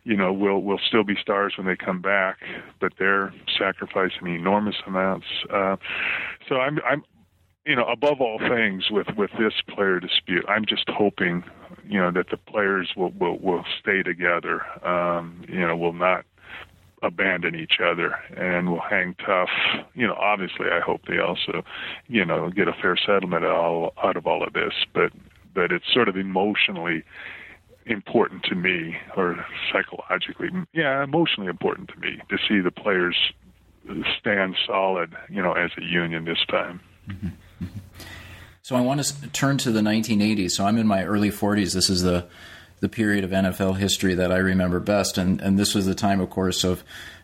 you 0.04 0.16
know, 0.16 0.32
will 0.32 0.62
will 0.62 0.80
still 0.86 1.04
be 1.04 1.14
stars 1.20 1.54
when 1.56 1.66
they 1.66 1.76
come 1.76 2.02
back, 2.02 2.38
but 2.80 2.92
they're 2.98 3.32
sacrificing 3.58 4.26
enormous 4.26 4.76
amounts. 4.86 5.26
Uh, 5.50 5.76
so 6.48 6.56
I'm 6.56 6.78
I'm 6.86 7.02
you 7.66 7.76
know, 7.76 7.84
above 7.84 8.20
all 8.20 8.38
things 8.38 8.90
with 8.90 9.06
with 9.16 9.30
this 9.38 9.52
player 9.68 10.00
dispute, 10.00 10.44
I'm 10.48 10.64
just 10.66 10.88
hoping, 10.88 11.44
you 11.86 12.00
know, 12.00 12.10
that 12.10 12.30
the 12.30 12.36
players 12.36 12.92
will 12.96 13.12
will 13.12 13.38
will 13.38 13.64
stay 13.80 14.02
together. 14.02 14.62
Um, 14.86 15.44
you 15.48 15.66
know, 15.66 15.76
will 15.76 15.92
not 15.92 16.24
abandon 17.02 17.54
each 17.54 17.78
other 17.82 18.14
and 18.36 18.70
will 18.70 18.80
hang 18.80 19.14
tough. 19.24 19.48
You 19.94 20.06
know, 20.06 20.14
obviously, 20.14 20.66
I 20.70 20.80
hope 20.80 21.02
they 21.06 21.18
also, 21.18 21.62
you 22.08 22.24
know, 22.24 22.50
get 22.50 22.68
a 22.68 22.72
fair 22.72 22.96
settlement 22.96 23.44
all, 23.44 23.92
out 24.02 24.16
of 24.16 24.26
all 24.26 24.42
of 24.42 24.52
this. 24.52 24.74
But 24.92 25.12
but 25.54 25.72
it's 25.72 25.92
sort 25.92 26.08
of 26.08 26.16
emotionally 26.16 27.02
important 27.86 28.44
to 28.44 28.54
me, 28.54 28.96
or 29.16 29.44
psychologically, 29.72 30.48
yeah, 30.72 31.02
emotionally 31.02 31.48
important 31.48 31.88
to 31.88 31.98
me 31.98 32.20
to 32.28 32.38
see 32.48 32.60
the 32.60 32.70
players 32.70 33.16
stand 34.18 34.56
solid. 34.66 35.14
You 35.28 35.42
know, 35.42 35.52
as 35.52 35.70
a 35.78 35.82
union 35.82 36.24
this 36.24 36.44
time. 36.48 36.80
Mm-hmm. 37.08 37.66
So 38.62 38.76
I 38.76 38.82
want 38.82 39.02
to 39.02 39.28
turn 39.30 39.58
to 39.58 39.72
the 39.72 39.80
1980s. 39.80 40.52
So 40.52 40.64
I'm 40.64 40.78
in 40.78 40.86
my 40.86 41.04
early 41.04 41.30
40s. 41.30 41.74
This 41.74 41.90
is 41.90 42.02
the 42.02 42.28
the 42.80 42.88
period 42.88 43.24
of 43.24 43.30
NFL 43.30 43.76
history 43.76 44.14
that 44.14 44.32
I 44.32 44.38
remember 44.38 44.80
best, 44.80 45.18
and 45.18 45.40
and 45.40 45.58
this 45.58 45.74
was 45.74 45.86
the 45.86 45.94
time, 45.94 46.20
of 46.20 46.30
course, 46.30 46.64
of 46.64 46.82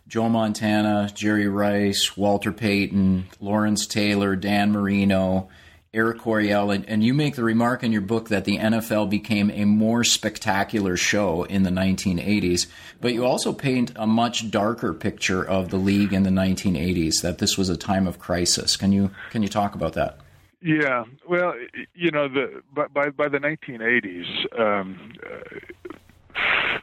Joe 0.09 0.29
Montana, 0.29 1.11
Jerry 1.15 1.49
Rice, 1.49 2.17
Walter 2.17 2.53
Payton, 2.53 3.27
Lawrence 3.41 3.87
Taylor, 3.87 4.37
Dan 4.37 4.71
Marino, 4.71 5.49
Air 5.93 6.13
Coryell, 6.13 6.71
and, 6.71 6.89
and 6.89 7.03
you 7.03 7.15
make 7.15 7.37
the 7.37 7.43
remark 7.43 7.83
in 7.83 7.91
your 7.91 8.03
book 8.03 8.29
that 8.29 8.45
the 8.45 8.59
NFL 8.59 9.09
became 9.09 9.51
a 9.51 9.65
more 9.65 10.05
spectacular 10.05 10.97
show 10.97 11.45
in 11.45 11.63
the 11.63 11.71
1980s, 11.71 12.67
but 13.01 13.15
you 13.15 13.25
also 13.25 13.53
paint 13.53 13.93
a 13.97 14.07
much 14.07 14.51
darker 14.51 14.93
picture 14.93 15.43
of 15.43 15.71
the 15.71 15.79
league 15.79 16.13
in 16.13 16.23
the 16.23 16.31
1980s. 16.31 17.23
That 17.23 17.39
this 17.39 17.57
was 17.57 17.69
a 17.69 17.77
time 17.77 18.07
of 18.07 18.19
crisis. 18.19 18.77
Can 18.77 18.93
you 18.93 19.11
can 19.31 19.43
you 19.43 19.49
talk 19.49 19.75
about 19.75 19.95
that? 19.95 20.19
Yeah, 20.67 21.05
well, 21.29 21.55
you 21.95 22.11
know, 22.11 22.27
the 22.27 22.61
by 22.75 23.11
by, 23.11 23.29
the 23.29 23.39
1980s, 23.39 24.61
um, 24.61 25.13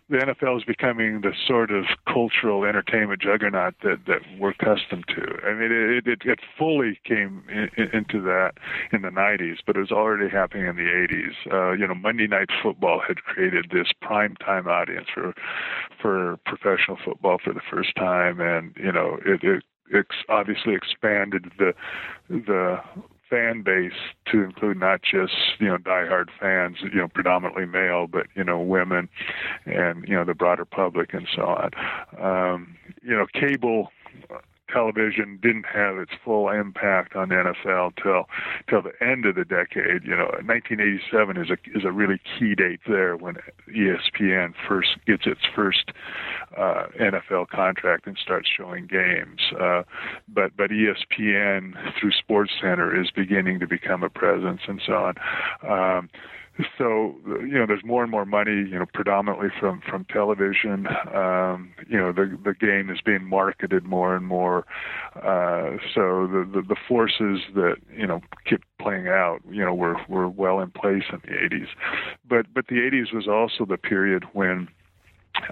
the 0.09 0.19
NFL 0.19 0.59
is 0.59 0.63
becoming 0.63 1.19
the 1.19 1.33
sort 1.45 1.69
of 1.69 1.83
cultural 2.07 2.63
entertainment 2.63 3.21
juggernaut 3.21 3.75
that 3.83 3.97
that 4.07 4.21
we're 4.39 4.51
accustomed 4.51 5.03
to. 5.09 5.25
I 5.45 5.53
mean, 5.53 5.69
it 5.73 6.07
it, 6.07 6.21
it 6.23 6.39
fully 6.57 6.97
came 7.03 7.43
in, 7.49 7.89
into 7.91 8.21
that 8.21 8.53
in 8.93 9.01
the 9.01 9.09
90s, 9.09 9.57
but 9.67 9.75
it 9.75 9.81
was 9.81 9.91
already 9.91 10.29
happening 10.29 10.65
in 10.65 10.77
the 10.77 10.83
80s. 10.83 11.51
Uh, 11.51 11.73
you 11.73 11.85
know, 11.85 11.93
Monday 11.93 12.27
Night 12.27 12.51
Football 12.63 13.01
had 13.05 13.17
created 13.23 13.69
this 13.73 13.87
prime 14.01 14.37
time 14.37 14.65
audience 14.65 15.07
for 15.13 15.33
for 16.01 16.37
professional 16.45 16.97
football 17.03 17.37
for 17.43 17.53
the 17.53 17.61
first 17.69 17.97
time, 17.97 18.39
and 18.39 18.73
you 18.77 18.93
know, 18.93 19.19
it, 19.25 19.43
it 19.43 19.63
it's 19.91 20.15
obviously 20.29 20.73
expanded 20.73 21.51
the 21.59 21.73
the 22.29 22.79
fan 23.33 23.63
base 23.63 23.91
to 24.31 24.43
include 24.43 24.79
not 24.79 25.01
just 25.01 25.33
you 25.59 25.67
know 25.67 25.77
diehard 25.77 26.27
fans, 26.39 26.77
you 26.81 26.99
know 26.99 27.07
predominantly 27.07 27.65
male, 27.65 28.05
but 28.05 28.27
you 28.35 28.43
know 28.43 28.59
women, 28.59 29.09
and 29.65 30.07
you 30.07 30.13
know 30.15 30.23
the 30.23 30.35
broader 30.35 30.65
public 30.65 31.13
and 31.13 31.27
so 31.35 31.41
on. 31.43 31.71
Um, 32.21 32.75
you 33.01 33.15
know, 33.15 33.25
cable 33.33 33.89
television 34.73 35.39
didn't 35.41 35.65
have 35.65 35.97
its 35.97 36.11
full 36.23 36.49
impact 36.49 37.15
on 37.15 37.29
the 37.29 37.35
NFL 37.35 37.93
till 38.01 38.27
till 38.69 38.81
the 38.81 38.93
end 39.05 39.25
of 39.25 39.35
the 39.35 39.45
decade. 39.45 40.03
You 40.03 40.15
know, 40.15 40.31
1987 40.43 41.37
is 41.37 41.49
a 41.49 41.77
is 41.77 41.85
a 41.85 41.91
really 41.91 42.19
key 42.37 42.55
date 42.55 42.81
there 42.87 43.15
when 43.15 43.37
ESPN 43.69 44.53
first 44.67 44.97
gets 45.05 45.23
its 45.25 45.41
first 45.55 45.91
uh, 46.57 46.87
NFL 46.99 47.49
contract 47.49 48.07
and 48.07 48.17
starts 48.17 48.49
showing 48.49 48.87
games. 48.87 49.41
Uh, 49.59 49.83
but 50.27 50.55
but 50.57 50.71
ESPN 50.71 51.73
through 51.99 52.11
Sports 52.11 52.51
Center 52.61 52.99
is 52.99 53.11
beginning 53.11 53.59
to 53.59 53.67
become 53.67 54.03
a 54.03 54.09
presence 54.09 54.61
and 54.67 54.81
so 54.85 54.93
on. 54.93 55.15
Um, 55.69 56.09
so 56.77 57.15
you 57.25 57.53
know 57.57 57.65
there's 57.65 57.83
more 57.83 58.03
and 58.03 58.11
more 58.11 58.25
money 58.25 58.51
you 58.51 58.77
know 58.77 58.85
predominantly 58.93 59.49
from 59.59 59.81
from 59.89 60.05
television. 60.05 60.87
Um 61.13 61.73
you 61.87 61.97
know 61.97 62.11
the 62.11 62.37
the 62.43 62.53
game 62.53 62.89
is 62.89 62.99
being 63.01 63.27
marketed 63.27 63.83
more 63.83 64.15
and 64.15 64.25
more. 64.25 64.65
Uh 65.15 65.77
so 65.93 66.27
the 66.27 66.47
the, 66.53 66.61
the 66.67 66.75
forces 66.87 67.39
that 67.55 67.77
you 67.95 68.05
know 68.05 68.21
keep 68.47 68.61
playing 68.79 69.07
out 69.07 69.39
you 69.49 69.63
know 69.63 69.73
were 69.73 69.95
were 70.07 70.27
well 70.27 70.59
in 70.59 70.69
place 70.71 71.03
in 71.11 71.19
the 71.23 71.55
80s 71.55 71.67
but 72.27 72.45
but 72.53 72.67
the 72.67 72.75
80s 72.75 73.13
was 73.13 73.27
also 73.27 73.65
the 73.65 73.77
period 73.77 74.25
when 74.33 74.67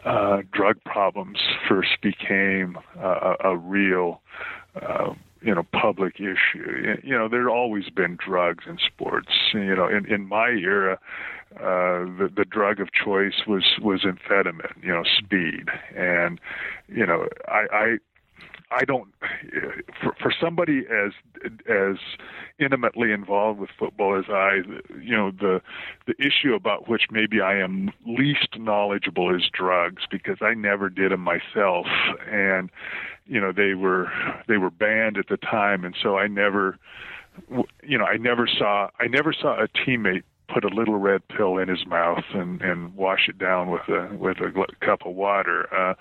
uh 0.05 0.41
drug 0.51 0.83
problems 0.83 1.39
first 1.67 2.01
became 2.01 2.77
uh, 2.99 3.35
a, 3.43 3.51
a 3.51 3.57
real 3.57 4.21
uh, 4.81 5.13
you 5.41 5.53
know 5.53 5.63
public 5.73 6.19
issue. 6.19 6.95
You 7.03 7.17
know 7.17 7.27
there'd 7.27 7.47
always 7.47 7.89
been 7.89 8.17
drugs 8.23 8.65
in 8.67 8.77
sports. 8.77 9.29
You 9.53 9.75
know 9.75 9.87
in 9.87 10.05
in 10.11 10.27
my 10.27 10.49
era 10.49 10.99
uh 11.57 12.07
the 12.17 12.29
the 12.35 12.45
drug 12.45 12.79
of 12.79 12.89
choice 12.93 13.43
was 13.47 13.63
was 13.81 14.03
amphetamine 14.03 14.81
you 14.81 14.89
know 14.91 15.03
speed. 15.03 15.69
And 15.95 16.39
you 16.87 17.05
know 17.05 17.27
i 17.47 17.97
i 18.71 18.83
don't 18.83 19.09
for 20.01 20.15
for 20.21 20.33
somebody 20.39 20.83
as 20.89 21.11
as 21.69 21.97
intimately 22.59 23.11
involved 23.11 23.59
with 23.59 23.69
football 23.77 24.17
as 24.17 24.25
I 24.29 24.61
you 24.99 25.15
know 25.15 25.31
the 25.31 25.61
the 26.07 26.13
issue 26.19 26.53
about 26.53 26.87
which 26.87 27.03
maybe 27.11 27.41
I 27.41 27.57
am 27.57 27.91
least 28.05 28.57
knowledgeable 28.57 29.35
is 29.35 29.43
drugs 29.51 30.03
because 30.09 30.37
I 30.41 30.53
never 30.53 30.89
did 30.89 31.11
them 31.11 31.21
myself. 31.21 31.87
And 32.29 32.69
you 33.25 33.41
know 33.41 33.51
they 33.51 33.73
were 33.73 34.11
they 34.47 34.57
were 34.57 34.71
banned 34.71 35.17
at 35.17 35.27
the 35.27 35.37
time. 35.37 35.83
And 35.83 35.95
so 36.01 36.17
I 36.17 36.27
never 36.27 36.77
you 37.83 37.97
know 37.97 38.05
I 38.05 38.17
never 38.17 38.47
saw 38.47 38.89
I 38.99 39.07
never 39.07 39.33
saw 39.33 39.61
a 39.61 39.67
teammate 39.67 40.23
put 40.53 40.63
a 40.63 40.69
little 40.69 40.97
red 40.97 41.27
pill 41.27 41.57
in 41.57 41.67
his 41.67 41.85
mouth 41.85 42.23
and 42.33 42.61
and 42.61 42.95
wash 42.95 43.27
it 43.27 43.37
down 43.37 43.69
with 43.69 43.87
a 43.89 44.09
with 44.15 44.37
a 44.37 44.51
cup 44.85 45.05
of 45.05 45.15
water 45.15 45.67
uh 45.73 45.93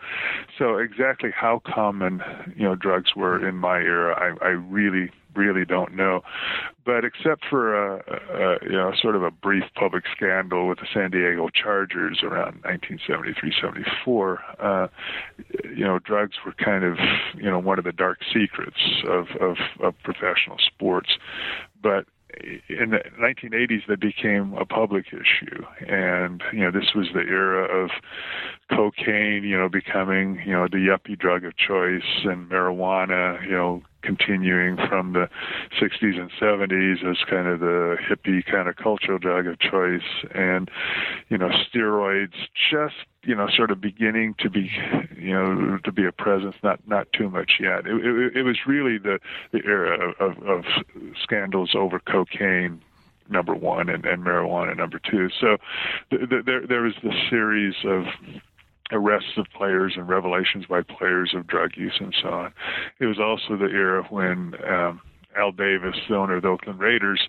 so 0.59 0.77
exactly 0.77 1.31
how 1.35 1.61
common 1.67 2.23
you 2.57 2.65
know 2.65 2.75
drugs 2.75 3.15
were 3.15 3.47
in 3.47 3.57
my 3.57 3.79
era 3.79 4.15
I 4.19 4.45
I 4.45 4.51
really 4.51 5.11
really 5.35 5.65
don't 5.65 5.95
know. 5.95 6.23
But 6.85 7.05
except 7.05 7.45
for 7.49 7.75
a, 7.75 7.99
a 7.99 8.59
you 8.65 8.73
know 8.73 8.93
sort 9.01 9.17
of 9.17 9.23
a 9.23 9.31
brief 9.31 9.65
public 9.75 10.05
scandal 10.15 10.69
with 10.69 10.79
the 10.79 10.87
San 10.93 11.11
Diego 11.11 11.49
Chargers 11.51 12.21
around 12.23 12.63
1973-74, 12.63 14.39
uh, 14.59 14.89
you 15.65 15.85
know 15.85 15.99
drugs 15.99 16.37
were 16.45 16.53
kind 16.53 16.85
of 16.85 16.97
you 17.37 17.51
know 17.51 17.59
one 17.59 17.79
of 17.79 17.85
the 17.85 17.93
dark 17.93 18.19
secrets 18.33 18.81
of 19.07 19.27
of, 19.41 19.57
of 19.81 19.95
professional 20.03 20.57
sports. 20.59 21.11
But 21.83 22.07
in 22.69 22.91
the 22.91 23.01
1980s 23.21 23.87
they 23.89 23.97
became 23.97 24.55
a 24.55 24.65
public 24.65 25.07
issue. 25.09 25.65
And 25.87 26.43
you 26.53 26.61
know 26.61 26.71
this 26.71 26.95
was 26.95 27.09
the 27.13 27.21
era 27.21 27.65
of 27.65 27.91
cocaine 28.71 29.45
you 29.45 29.59
know 29.59 29.69
becoming 29.69 30.43
you 30.47 30.53
know 30.53 30.69
the 30.71 30.79
yuppie 30.79 31.19
drug 31.19 31.45
of 31.45 31.57
choice 31.57 32.25
and 32.25 32.49
marijuana 32.51 33.43
you 33.45 33.53
know 33.53 33.83
continuing 34.03 34.77
from 34.89 35.13
the 35.13 35.29
60s 35.81 36.19
and 36.21 36.31
70s 36.41 37.05
as 37.09 37.19
kind 37.29 37.47
of 37.47 37.61
the 37.61 37.97
hippie 38.09 38.45
kind 38.45 38.69
of 38.69 38.77
cultural 38.77 39.19
drug 39.19 39.47
of 39.47 39.59
choice 39.59 40.03
and 40.35 40.71
you 41.29 41.39
know 41.39 41.49
steroids 41.49 42.35
just 42.71 42.95
you 43.23 43.35
know 43.35 43.49
sort 43.55 43.71
of 43.71 43.81
beginning 43.81 44.35
to 44.39 44.49
be 44.49 44.71
you 45.17 45.33
know 45.33 45.79
to 45.85 45.93
be 45.93 46.07
a 46.07 46.13
presence 46.13 46.57
not 46.63 46.81
not 46.87 47.07
too 47.13 47.29
much 47.29 47.53
yet. 47.61 47.87
It, 47.87 48.05
it, 48.05 48.37
it 48.39 48.43
was 48.43 48.59
really 48.67 48.99
the 48.99 49.19
the 49.53 49.61
era 49.65 50.13
of, 50.19 50.43
of 50.43 50.65
scandals 51.23 51.75
over 51.75 51.99
cocaine 52.01 52.81
number 53.29 53.55
one 53.55 53.89
and, 53.89 54.05
and 54.05 54.25
marijuana 54.25 54.77
number 54.77 54.99
two. 54.99 55.29
So 55.41 55.57
th- 56.11 56.29
th- 56.29 56.45
there 56.45 56.67
there 56.67 56.83
was 56.83 56.95
this 57.03 57.15
series 57.29 57.75
of 57.85 58.05
arrests 58.93 59.33
of 59.37 59.47
players 59.57 59.95
and 59.97 60.09
revelations 60.09 60.67
by 60.67 60.83
players 60.83 61.33
of 61.35 61.47
drug 61.47 61.71
use 61.77 61.97
and 62.01 62.15
so 62.21 62.29
on. 62.29 62.53
It 62.99 63.07
was 63.07 63.19
also 63.19 63.57
the 63.57 63.71
era 63.71 64.05
when 64.11 64.55
um, 64.69 65.01
Al 65.37 65.53
Davis, 65.53 65.97
the 66.09 66.17
owner 66.17 66.37
of 66.37 66.43
the 66.43 66.49
Oakland 66.49 66.81
Raiders, 66.81 67.29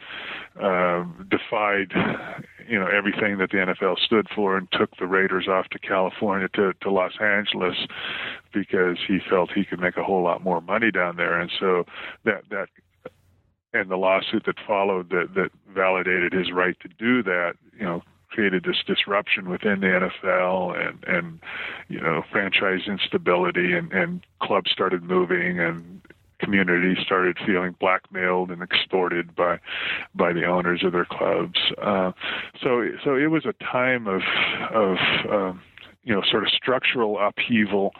uh, 0.59 1.03
defied 1.29 1.93
you 2.67 2.79
know 2.79 2.87
everything 2.87 3.37
that 3.37 3.51
the 3.51 3.57
NFL 3.57 3.99
stood 3.99 4.27
for 4.33 4.57
and 4.57 4.67
took 4.71 4.95
the 4.97 5.05
Raiders 5.05 5.47
off 5.47 5.67
to 5.69 5.79
California 5.79 6.47
to 6.55 6.73
to 6.81 6.91
Los 6.91 7.13
Angeles 7.19 7.75
because 8.53 8.97
he 9.07 9.19
felt 9.29 9.51
he 9.51 9.65
could 9.65 9.79
make 9.79 9.97
a 9.97 10.03
whole 10.03 10.23
lot 10.23 10.43
more 10.43 10.61
money 10.61 10.91
down 10.91 11.17
there 11.17 11.39
and 11.39 11.51
so 11.59 11.85
that 12.25 12.43
that 12.49 12.67
and 13.73 13.89
the 13.89 13.97
lawsuit 13.97 14.45
that 14.45 14.55
followed 14.65 15.09
that 15.09 15.29
that 15.35 15.49
validated 15.73 16.33
his 16.33 16.51
right 16.51 16.77
to 16.81 16.87
do 16.87 17.23
that 17.23 17.53
you 17.77 17.85
know 17.85 18.01
created 18.31 18.63
this 18.63 18.77
disruption 18.85 19.49
within 19.49 19.81
the 19.81 19.87
NFL 19.87 20.87
and 20.87 21.03
and 21.05 21.39
you 21.89 21.99
know 21.99 22.23
franchise 22.31 22.81
instability 22.87 23.73
and 23.73 23.91
and 23.91 24.25
clubs 24.41 24.71
started 24.71 25.03
moving 25.03 25.59
and 25.59 26.01
communities 26.39 26.97
started 27.05 27.37
feeling 27.45 27.75
blackmailed 27.79 28.49
and 28.49 28.61
extorted 28.61 29.35
by 29.35 29.59
by 30.15 30.33
the 30.33 30.45
owners 30.45 30.83
of 30.83 30.91
their 30.91 31.05
clubs. 31.05 31.59
Uh, 31.81 32.11
so 32.61 32.87
so 33.03 33.15
it 33.15 33.27
was 33.27 33.45
a 33.45 33.53
time 33.63 34.07
of 34.07 34.21
of 34.73 34.97
um, 35.29 35.61
you 36.03 36.13
know 36.13 36.21
sort 36.29 36.43
of 36.43 36.49
structural 36.49 37.19
upheaval 37.19 37.93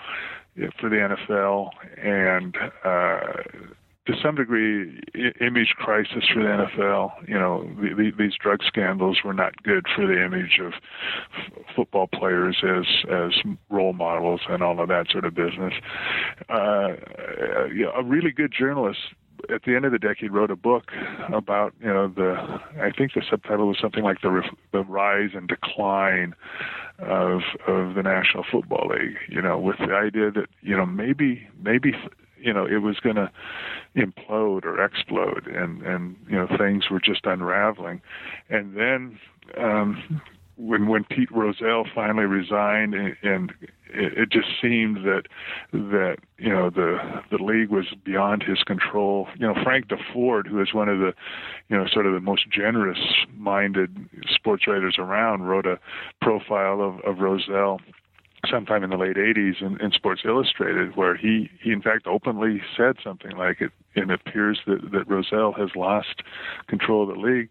for 0.79 0.89
the 0.89 0.97
NFL 0.97 1.69
and 1.97 2.57
uh, 2.84 3.43
to 4.08 4.14
some 4.22 4.36
degree, 4.36 4.99
image 5.39 5.76
crisis 5.78 6.24
for 6.34 6.41
the 6.41 6.49
NFL. 6.49 7.28
You 7.28 7.36
know, 7.36 7.70
the, 7.80 7.93
the, 7.95 8.12
these 8.18 8.34
drug 8.39 8.60
scandals 8.66 9.20
were 9.24 9.34
not 9.34 9.62
good 9.62 9.86
for 9.95 10.08
the 10.08 10.24
image 10.24 10.60
of 10.60 10.74
f- 10.74 11.64
football 11.76 12.08
players 12.08 12.58
as 12.64 12.86
as 13.12 13.32
role 13.70 13.93
models 13.93 14.41
and 14.49 14.64
all 14.64 14.80
of 14.80 14.88
that 14.88 15.08
sort 15.12 15.26
of 15.26 15.36
business. 15.36 15.74
Uh, 16.49 16.95
a 17.95 18.04
really 18.04 18.32
good 18.32 18.52
journalist 18.58 18.99
at 19.54 19.64
the 19.64 19.76
end 19.76 19.86
of 19.86 19.91
the 19.91 19.99
decade 19.99 20.32
wrote 20.32 20.52
a 20.52 20.56
book 20.56 20.91
about 21.34 21.74
you 21.80 21.88
know 21.88 22.08
the 22.08 22.36
I 22.80 22.91
think 22.91 23.14
the 23.14 23.24
subtitle 23.30 23.68
was 23.68 23.78
something 23.82 24.04
like 24.04 24.22
the 24.22 24.43
the 24.72 24.84
rise 24.84 25.32
and 25.34 25.47
decline 25.47 26.34
of 26.99 27.41
of 27.68 27.95
the 27.95 28.02
National 28.04 28.43
Football 28.52 28.89
League 28.89 29.18
you 29.30 29.41
know 29.41 29.60
with 29.60 29.78
the 29.78 29.93
idea 29.93 30.32
that 30.32 30.47
you 30.62 30.76
know 30.76 30.86
maybe 30.86 31.47
maybe 31.62 31.93
you 32.41 32.53
know 32.53 32.65
it 32.65 32.81
was 32.81 32.99
going 32.99 33.15
to 33.15 33.31
implode 33.95 34.65
or 34.65 34.83
explode 34.83 35.47
and 35.47 35.81
and 35.83 36.15
you 36.29 36.35
know 36.35 36.47
things 36.57 36.89
were 36.89 36.99
just 36.99 37.25
unraveling 37.25 38.01
and 38.49 38.75
then 38.75 39.19
um 39.57 40.21
when 40.61 40.87
when 40.87 41.03
Pete 41.03 41.31
Rozelle 41.31 41.85
finally 41.93 42.25
resigned 42.25 42.93
and, 42.93 43.15
and 43.23 43.51
it, 43.93 44.17
it 44.17 44.29
just 44.29 44.47
seemed 44.61 44.97
that 44.97 45.23
that 45.73 46.17
you 46.37 46.49
know 46.49 46.69
the 46.69 46.97
the 47.31 47.43
league 47.43 47.69
was 47.69 47.87
beyond 48.03 48.43
his 48.43 48.63
control. 48.63 49.27
You 49.37 49.47
know 49.47 49.55
Frank 49.63 49.87
Deford, 49.87 50.47
who 50.47 50.61
is 50.61 50.73
one 50.73 50.87
of 50.87 50.99
the 50.99 51.13
you 51.69 51.77
know 51.77 51.87
sort 51.91 52.05
of 52.05 52.13
the 52.13 52.19
most 52.19 52.49
generous 52.49 52.99
minded 53.35 54.09
sports 54.29 54.67
writers 54.67 54.95
around, 54.99 55.43
wrote 55.43 55.65
a 55.65 55.79
profile 56.21 56.81
of 56.81 56.99
of 57.01 57.19
Rozelle 57.19 57.79
sometime 58.49 58.83
in 58.83 58.89
the 58.89 58.97
late 58.97 59.17
80s 59.17 59.61
in, 59.61 59.79
in 59.81 59.91
Sports 59.91 60.21
Illustrated, 60.25 60.95
where 60.95 61.15
he, 61.15 61.49
he 61.61 61.71
in 61.71 61.81
fact 61.81 62.07
openly 62.07 62.61
said 62.75 62.95
something 63.03 63.37
like 63.37 63.61
it, 63.61 63.71
it 63.95 64.09
appears 64.09 64.59
that, 64.67 64.91
that 64.91 65.07
Rozelle 65.07 65.53
has 65.53 65.69
lost 65.75 66.23
control 66.67 67.03
of 67.03 67.15
the 67.15 67.21
league. 67.21 67.49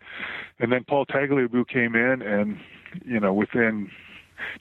And 0.59 0.73
then 0.73 0.85
Paul 0.85 1.07
Tagliabue 1.07 1.69
came 1.69 1.95
in 1.95 2.23
and, 2.23 2.59
you 3.05 3.21
know, 3.21 3.33
within 3.33 3.91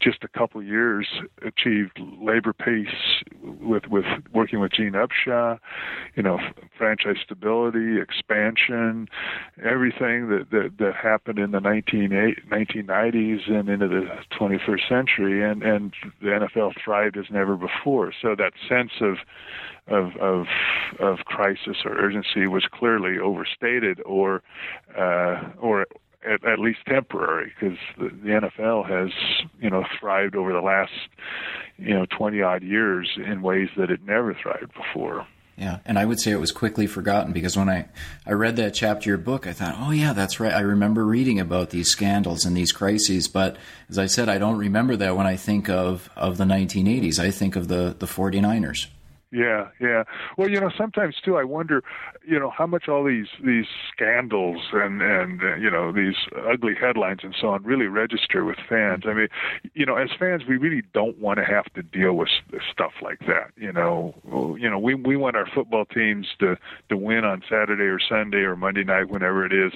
just 0.02 0.24
a 0.24 0.28
couple 0.28 0.62
years 0.62 1.08
achieved 1.42 2.00
labor 2.22 2.54
peace 2.54 3.24
with 3.42 3.88
with 3.88 4.06
working 4.34 4.60
with 4.60 4.72
Gene 4.72 4.94
Upshaw, 4.94 5.60
you 6.16 6.24
know, 6.24 6.40
franchise 6.78 7.18
stability, 7.24 8.00
expansion, 8.00 9.08
everything 9.64 10.30
that 10.30 10.48
that, 10.52 10.72
that 10.80 10.96
happened 10.96 11.40
in 11.40 11.52
the 11.52 11.60
19, 11.60 12.10
1990s 12.52 13.52
and 13.52 13.70
into 13.70 13.88
the 13.88 14.08
21st 14.40 14.88
century, 14.88 15.44
and 15.44 15.64
and 15.64 15.94
the 16.22 16.28
NFL 16.28 16.74
thrived 16.84 17.18
as 17.18 17.26
never 17.30 17.56
before. 17.56 18.14
So 18.22 18.36
that 18.36 18.54
sense 18.68 18.92
of 19.02 19.18
of 19.88 20.16
of 20.18 20.46
of 21.00 21.20
crisis 21.26 21.78
or 21.86 21.92
urgency 21.98 22.48
was 22.48 22.66
clearly 22.72 23.20
overstated 23.20 24.02
or 24.06 24.42
uh, 24.98 25.42
or 25.60 25.88
at, 26.26 26.44
at 26.46 26.60
least 26.60 26.80
temporary 26.88 27.52
because 27.60 27.78
the, 27.98 28.10
the 28.10 28.30
NFL 28.30 28.88
has 28.90 29.12
you 29.60 29.70
know 29.70 29.84
thrived 30.00 30.36
over 30.36 30.54
the 30.54 30.62
last 30.62 30.92
you 31.78 31.94
know 31.94 32.06
20 32.18 32.42
odd 32.42 32.64
years 32.64 33.10
in 33.18 33.42
ways 33.42 33.70
that 33.78 33.92
it 33.92 34.04
never 34.04 34.34
thrived 34.34 34.74
before. 34.74 35.26
Yeah, 35.60 35.80
and 35.86 36.00
I 36.00 36.06
would 36.06 36.22
say 36.22 36.32
it 36.32 36.40
was 36.40 36.54
quickly 36.54 36.88
forgotten 36.88 37.34
because 37.34 37.58
when 37.58 37.68
I, 37.68 37.90
I 38.26 38.32
read 38.32 38.56
that 38.56 38.74
chapter 38.74 39.02
of 39.02 39.06
your 39.08 39.18
book, 39.18 39.46
I 39.46 39.52
thought, 39.52 39.76
oh, 39.78 39.92
yeah, 39.92 40.14
that's 40.14 40.40
right. 40.40 40.54
I 40.54 40.62
remember 40.62 41.06
reading 41.06 41.38
about 41.38 41.70
these 41.72 41.90
scandals 41.90 42.46
and 42.46 42.56
these 42.56 42.72
crises. 42.72 43.28
But 43.28 43.58
as 43.90 43.98
I 43.98 44.06
said, 44.06 44.30
I 44.30 44.38
don't 44.38 44.58
remember 44.58 44.96
that 44.96 45.18
when 45.18 45.28
I 45.28 45.36
think 45.36 45.68
of, 45.68 46.10
of 46.16 46.38
the 46.38 46.46
1980s. 46.46 47.20
I 47.20 47.30
think 47.30 47.58
of 47.58 47.68
the, 47.68 47.94
the 48.00 48.06
49ers. 48.06 48.88
Yeah, 49.32 49.68
yeah. 49.80 50.06
Well, 50.38 50.50
you 50.50 50.60
know, 50.60 50.72
sometimes 50.76 51.16
too, 51.24 51.38
I 51.38 51.44
wonder, 51.44 51.84
you 52.28 52.40
know, 52.40 52.50
how 52.50 52.66
much 52.66 52.88
all 52.90 53.04
these 53.04 53.28
these 53.46 53.66
scandals 53.94 54.58
and 54.74 55.04
and 55.04 55.42
uh, 55.44 55.56
you 55.56 55.70
know 55.70 55.92
these 55.92 56.16
ugly 56.52 56.74
headlines 56.74 57.20
and 57.22 57.36
so 57.40 57.50
on 57.50 57.64
really 57.64 57.86
register 57.86 58.44
with 58.44 58.58
fans. 58.68 59.04
I 59.08 59.14
mean, 59.14 59.28
you 59.76 59.86
know, 59.86 59.98
as 59.98 60.10
fans, 60.18 60.44
we 60.50 60.58
really 60.58 60.82
don't 60.96 61.20
want 61.20 61.38
to 61.38 61.46
have 61.46 61.66
to 61.76 61.84
deal 61.84 62.14
with 62.14 62.30
stuff 62.72 62.94
like 63.04 63.20
that. 63.28 63.52
You 63.56 63.72
know, 63.72 64.16
you 64.60 64.68
know, 64.68 64.80
we 64.80 64.96
we 64.96 65.16
want 65.16 65.36
our 65.36 65.46
football 65.54 65.86
teams 65.86 66.26
to 66.40 66.58
to 66.90 66.98
win 66.98 67.24
on 67.24 67.44
Saturday 67.48 67.84
or 67.84 68.00
Sunday 68.00 68.40
or 68.40 68.56
Monday 68.56 68.84
night, 68.84 69.10
whenever 69.10 69.46
it 69.46 69.54
is, 69.54 69.74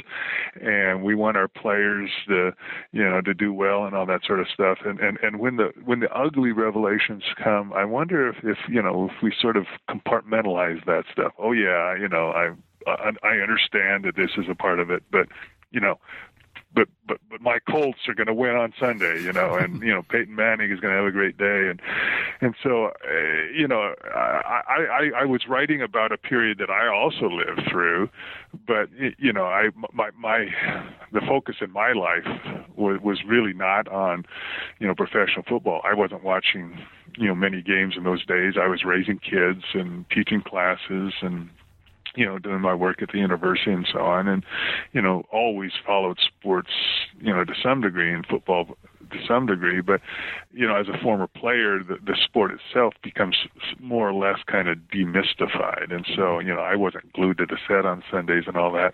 and 0.62 1.04
we 1.04 1.14
want 1.14 1.38
our 1.38 1.48
players 1.48 2.10
to 2.28 2.54
you 2.92 3.04
know 3.04 3.22
to 3.22 3.36
do 3.36 3.54
well 3.54 3.86
and 3.86 3.96
all 3.96 4.08
that 4.08 4.22
sort 4.26 4.40
of 4.40 4.48
stuff. 4.52 4.80
And 4.84 5.00
and 5.00 5.20
and 5.22 5.40
when 5.40 5.58
the 5.58 5.72
when 5.86 6.00
the 6.00 6.12
ugly 6.12 6.52
revelations 6.52 7.24
come, 7.44 7.72
I 7.74 7.86
wonder 7.86 8.28
if 8.30 8.38
if 8.44 8.58
you 8.68 8.82
know 8.82 9.10
if 9.16 9.22
we 9.22 9.32
sort 9.44 9.58
of 9.58 9.66
compartmentalize 9.90 10.84
that 10.86 11.04
stuff. 11.12 11.34
Oh 11.38 11.52
yeah, 11.52 11.96
you 11.96 12.08
know, 12.08 12.32
I 12.32 12.52
I 12.88 13.38
understand 13.38 14.06
that 14.06 14.16
this 14.16 14.32
is 14.38 14.46
a 14.50 14.56
part 14.56 14.80
of 14.80 14.90
it, 14.90 15.04
but 15.12 15.28
you 15.72 15.82
know, 15.82 16.00
but 16.74 16.88
but 17.06 17.18
but 17.30 17.42
my 17.42 17.60
Colts 17.70 18.00
are 18.08 18.14
going 18.14 18.28
to 18.28 18.34
win 18.34 18.56
on 18.56 18.74
Sunday, 18.80 19.22
you 19.22 19.34
know, 19.34 19.56
and 19.56 19.82
you 19.82 19.94
know 19.94 20.02
Peyton 20.10 20.36
Manning 20.36 20.72
is 20.72 20.80
going 20.80 20.94
to 20.94 20.98
have 20.98 21.06
a 21.06 21.12
great 21.12 21.38
day, 21.38 21.70
and 21.70 21.82
and 22.42 22.56
so 22.64 22.86
uh, 22.86 22.92
you 23.54 23.68
know 23.68 23.94
I, 24.06 24.62
I 24.68 25.22
I 25.22 25.26
was 25.26 25.42
writing 25.48 25.82
about 25.82 26.12
a 26.12 26.18
period 26.18 26.58
that 26.60 26.70
I 26.70 26.88
also 26.88 27.30
lived 27.30 27.70
through, 27.70 28.10
but 28.66 28.90
you 29.18 29.34
know 29.34 29.46
I 29.46 29.70
my 29.92 30.10
my 30.18 30.48
the 31.12 31.22
focus 31.22 31.58
in 31.62 31.72
my 31.72 31.92
life 31.92 32.26
was 32.76 33.00
was 33.02 33.20
really 33.28 33.54
not 33.54 33.88
on 33.88 34.26
you 34.80 34.88
know 34.88 34.96
professional 34.96 35.44
football. 35.48 35.82
I 35.84 35.94
wasn't 35.94 36.24
watching 36.24 36.80
you 37.18 37.28
know 37.28 37.36
many 37.36 37.62
games 37.62 37.96
in 37.98 38.04
those 38.04 38.26
days. 38.26 38.54
I 38.62 38.68
was 38.68 38.84
raising 38.84 39.20
kids 39.20 39.64
and 39.74 40.06
teaching 40.10 40.42
classes 40.42 41.14
and 41.22 41.50
you 42.16 42.26
know, 42.26 42.38
doing 42.38 42.62
my 42.62 42.76
work 42.76 43.02
at 43.02 43.10
the 43.12 43.18
university 43.18 43.72
and 43.72 43.88
so 43.92 44.00
on, 44.00 44.28
and 44.28 44.44
you 44.92 45.02
know, 45.02 45.24
always 45.32 45.72
followed 45.86 46.20
sports, 46.20 46.70
you 47.20 47.34
know, 47.34 47.44
to 47.44 47.54
some 47.62 47.82
degree, 47.82 48.14
in 48.14 48.24
football 48.24 48.78
to 49.14 49.20
some 49.28 49.46
degree. 49.46 49.82
But 49.82 50.02
you 50.52 50.68
know, 50.68 50.76
as 50.76 50.88
a 50.88 51.02
former 51.02 51.28
player, 51.28 51.80
the, 51.80 51.98
the 52.06 52.18
sport 52.24 52.52
itself 52.52 52.94
becomes 53.02 53.38
more 53.80 54.10
or 54.10 54.14
less 54.14 54.40
kind 54.46 54.68
of 54.68 54.78
demystified, 54.94 55.94
and 55.94 56.06
so 56.16 56.40
you 56.40 56.54
know, 56.54 56.62
I 56.62 56.76
wasn't 56.76 57.12
glued 57.14 57.38
to 57.38 57.46
the 57.46 57.58
set 57.68 57.86
on 57.86 58.04
Sundays 58.12 58.44
and 58.48 58.58
all 58.58 58.72
that. 58.74 58.94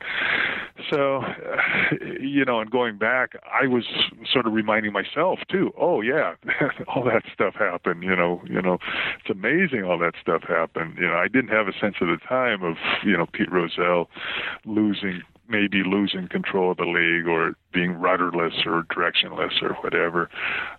So, 0.89 1.17
uh, 1.17 1.95
you 2.19 2.45
know, 2.45 2.59
and 2.59 2.69
going 2.69 2.97
back, 2.97 3.33
I 3.45 3.67
was 3.67 3.85
sort 4.31 4.47
of 4.47 4.53
reminding 4.53 4.93
myself 4.93 5.39
too. 5.49 5.71
Oh 5.77 6.01
yeah, 6.01 6.35
all 6.87 7.03
that 7.05 7.23
stuff 7.33 7.55
happened. 7.55 8.03
You 8.03 8.15
know, 8.15 8.41
you 8.45 8.61
know, 8.61 8.77
it's 9.19 9.29
amazing 9.29 9.83
all 9.83 9.97
that 9.99 10.13
stuff 10.21 10.43
happened. 10.47 10.97
You 10.99 11.07
know, 11.07 11.15
I 11.15 11.27
didn't 11.27 11.49
have 11.49 11.67
a 11.67 11.73
sense 11.73 11.95
at 12.01 12.05
the 12.07 12.17
time 12.27 12.63
of 12.63 12.75
you 13.03 13.17
know 13.17 13.25
Pete 13.31 13.51
Rozelle 13.51 14.09
losing 14.65 15.21
maybe 15.49 15.83
losing 15.83 16.27
control 16.27 16.71
of 16.71 16.77
the 16.77 16.85
league 16.85 17.27
or 17.27 17.53
being 17.73 17.93
rudderless 17.93 18.53
or 18.65 18.83
directionless 18.83 19.61
or 19.61 19.73
whatever. 19.81 20.29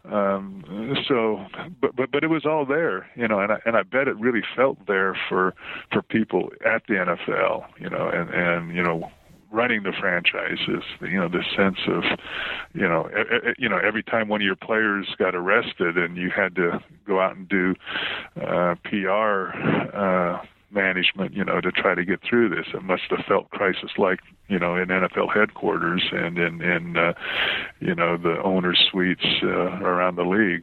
Um, 0.04 0.94
so, 1.08 1.44
but 1.80 1.96
but 1.96 2.10
but 2.10 2.24
it 2.24 2.28
was 2.28 2.46
all 2.46 2.64
there, 2.64 3.08
you 3.16 3.28
know, 3.28 3.40
and 3.40 3.52
I, 3.52 3.58
and 3.66 3.76
I 3.76 3.82
bet 3.82 4.08
it 4.08 4.18
really 4.18 4.42
felt 4.56 4.78
there 4.86 5.16
for 5.28 5.54
for 5.92 6.02
people 6.02 6.50
at 6.64 6.82
the 6.88 6.94
NFL, 6.94 7.64
you 7.78 7.90
know, 7.90 8.08
and 8.08 8.30
and 8.30 8.74
you 8.74 8.82
know 8.82 9.10
running 9.52 9.82
the 9.82 9.92
franchises 9.98 10.84
you 11.00 11.18
know 11.18 11.28
the 11.28 11.42
sense 11.56 11.78
of 11.88 12.04
you 12.72 12.88
know 12.88 13.10
you 13.58 13.68
know 13.68 13.78
every 13.78 14.02
time 14.02 14.28
one 14.28 14.40
of 14.40 14.44
your 14.44 14.56
players 14.56 15.06
got 15.18 15.34
arrested 15.34 15.98
and 15.98 16.16
you 16.16 16.30
had 16.30 16.54
to 16.54 16.78
go 17.06 17.20
out 17.20 17.36
and 17.36 17.48
do 17.48 17.74
uh 18.40 18.74
PR 18.84 19.50
uh 19.92 20.40
management, 20.70 21.34
you 21.34 21.44
know, 21.44 21.60
to 21.60 21.72
try 21.72 21.94
to 21.94 22.04
get 22.04 22.20
through 22.22 22.50
this. 22.50 22.66
It 22.74 22.82
must 22.82 23.02
have 23.10 23.24
felt 23.26 23.50
crisis-like, 23.50 24.20
you 24.48 24.58
know, 24.58 24.76
in 24.76 24.88
NFL 24.88 25.34
headquarters 25.34 26.02
and 26.12 26.38
in, 26.38 26.62
in 26.62 26.96
uh, 26.96 27.12
you 27.80 27.94
know, 27.94 28.16
the 28.16 28.40
owner 28.42 28.74
suites 28.74 29.24
uh, 29.42 29.48
around 29.48 30.16
the 30.16 30.24
league. 30.24 30.62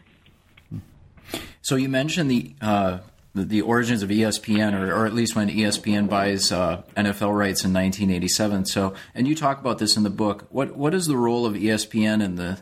So 1.61 1.75
you 1.75 1.89
mentioned 1.89 2.31
the 2.31 2.55
uh, 2.61 2.99
the, 3.35 3.61
origins 3.61 4.01
of 4.01 4.09
ESPN, 4.09 4.73
or, 4.73 4.91
or, 4.91 5.05
at 5.05 5.13
least 5.13 5.35
when 5.35 5.49
ESPN 5.49 6.09
buys 6.09 6.51
uh, 6.51 6.81
NFL 6.95 7.37
rights 7.37 7.63
in 7.63 7.73
1987. 7.73 8.65
So, 8.65 8.95
and 9.13 9.27
you 9.27 9.35
talk 9.35 9.59
about 9.59 9.77
this 9.77 9.95
in 9.95 10.03
the 10.03 10.09
book. 10.09 10.47
What 10.49 10.75
what 10.75 10.93
is 10.93 11.05
the 11.05 11.17
role 11.17 11.45
of 11.45 11.53
ESPN 11.53 12.23
in 12.23 12.35
the 12.35 12.59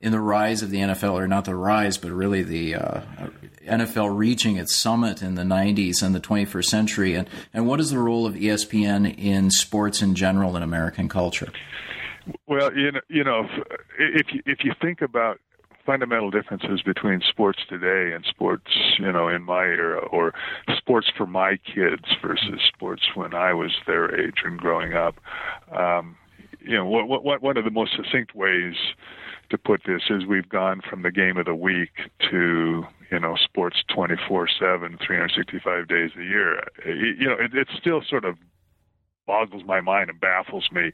in 0.00 0.12
the 0.12 0.20
rise 0.20 0.62
of 0.62 0.70
the 0.70 0.78
NFL, 0.78 1.12
or 1.12 1.28
not 1.28 1.44
the 1.44 1.54
rise, 1.54 1.96
but 1.96 2.10
really 2.10 2.42
the 2.42 2.74
uh, 2.74 3.00
NFL 3.70 4.16
reaching 4.16 4.56
its 4.56 4.76
summit 4.76 5.22
in 5.22 5.36
the 5.36 5.42
90s 5.42 6.02
and 6.02 6.14
the 6.14 6.20
21st 6.20 6.64
century? 6.64 7.14
And, 7.14 7.28
and 7.54 7.66
what 7.66 7.80
is 7.80 7.90
the 7.90 7.98
role 7.98 8.26
of 8.26 8.34
ESPN 8.34 9.16
in 9.16 9.50
sports 9.50 10.02
in 10.02 10.14
general 10.14 10.56
in 10.56 10.62
American 10.62 11.08
culture? 11.08 11.52
Well, 12.46 12.76
you 12.76 12.92
know, 12.92 13.00
you 13.08 13.24
know 13.24 13.48
if, 13.98 14.26
if 14.46 14.64
you, 14.64 14.72
think 14.80 15.00
about 15.00 15.40
fundamental 15.86 16.30
differences 16.30 16.82
between 16.82 17.20
sports 17.28 17.60
today 17.68 18.14
and 18.14 18.24
sports, 18.24 18.70
you 18.98 19.10
know, 19.10 19.28
in 19.28 19.42
my 19.42 19.64
era, 19.64 20.00
or 20.06 20.34
sports 20.76 21.10
for 21.16 21.26
my 21.26 21.56
kids 21.56 22.04
versus 22.22 22.60
sports 22.72 23.02
when 23.14 23.34
I 23.34 23.52
was 23.54 23.72
their 23.86 24.14
age 24.20 24.42
and 24.44 24.58
growing 24.58 24.94
up. 24.94 25.16
Um, 25.74 26.16
you 26.60 26.76
know, 26.76 26.86
what, 26.86 27.22
what, 27.24 27.42
one 27.42 27.56
of 27.56 27.64
the 27.64 27.70
most 27.70 27.96
succinct 27.96 28.34
ways 28.34 28.74
to 29.50 29.58
put 29.58 29.82
this 29.86 30.02
is 30.10 30.24
we've 30.26 30.48
gone 30.48 30.80
from 30.88 31.02
the 31.02 31.10
game 31.10 31.36
of 31.36 31.46
the 31.46 31.54
week 31.54 31.90
to 32.30 32.84
you 33.10 33.18
know 33.18 33.36
sports 33.36 33.82
24/7 33.90 34.98
365 35.04 35.88
days 35.88 36.10
a 36.16 36.22
year 36.22 36.62
you 36.86 37.28
know 37.28 37.36
it, 37.38 37.54
it 37.54 37.68
still 37.78 38.02
sort 38.08 38.24
of 38.24 38.36
boggles 39.26 39.62
my 39.64 39.80
mind 39.80 40.10
and 40.10 40.20
baffles 40.20 40.68
me 40.72 40.90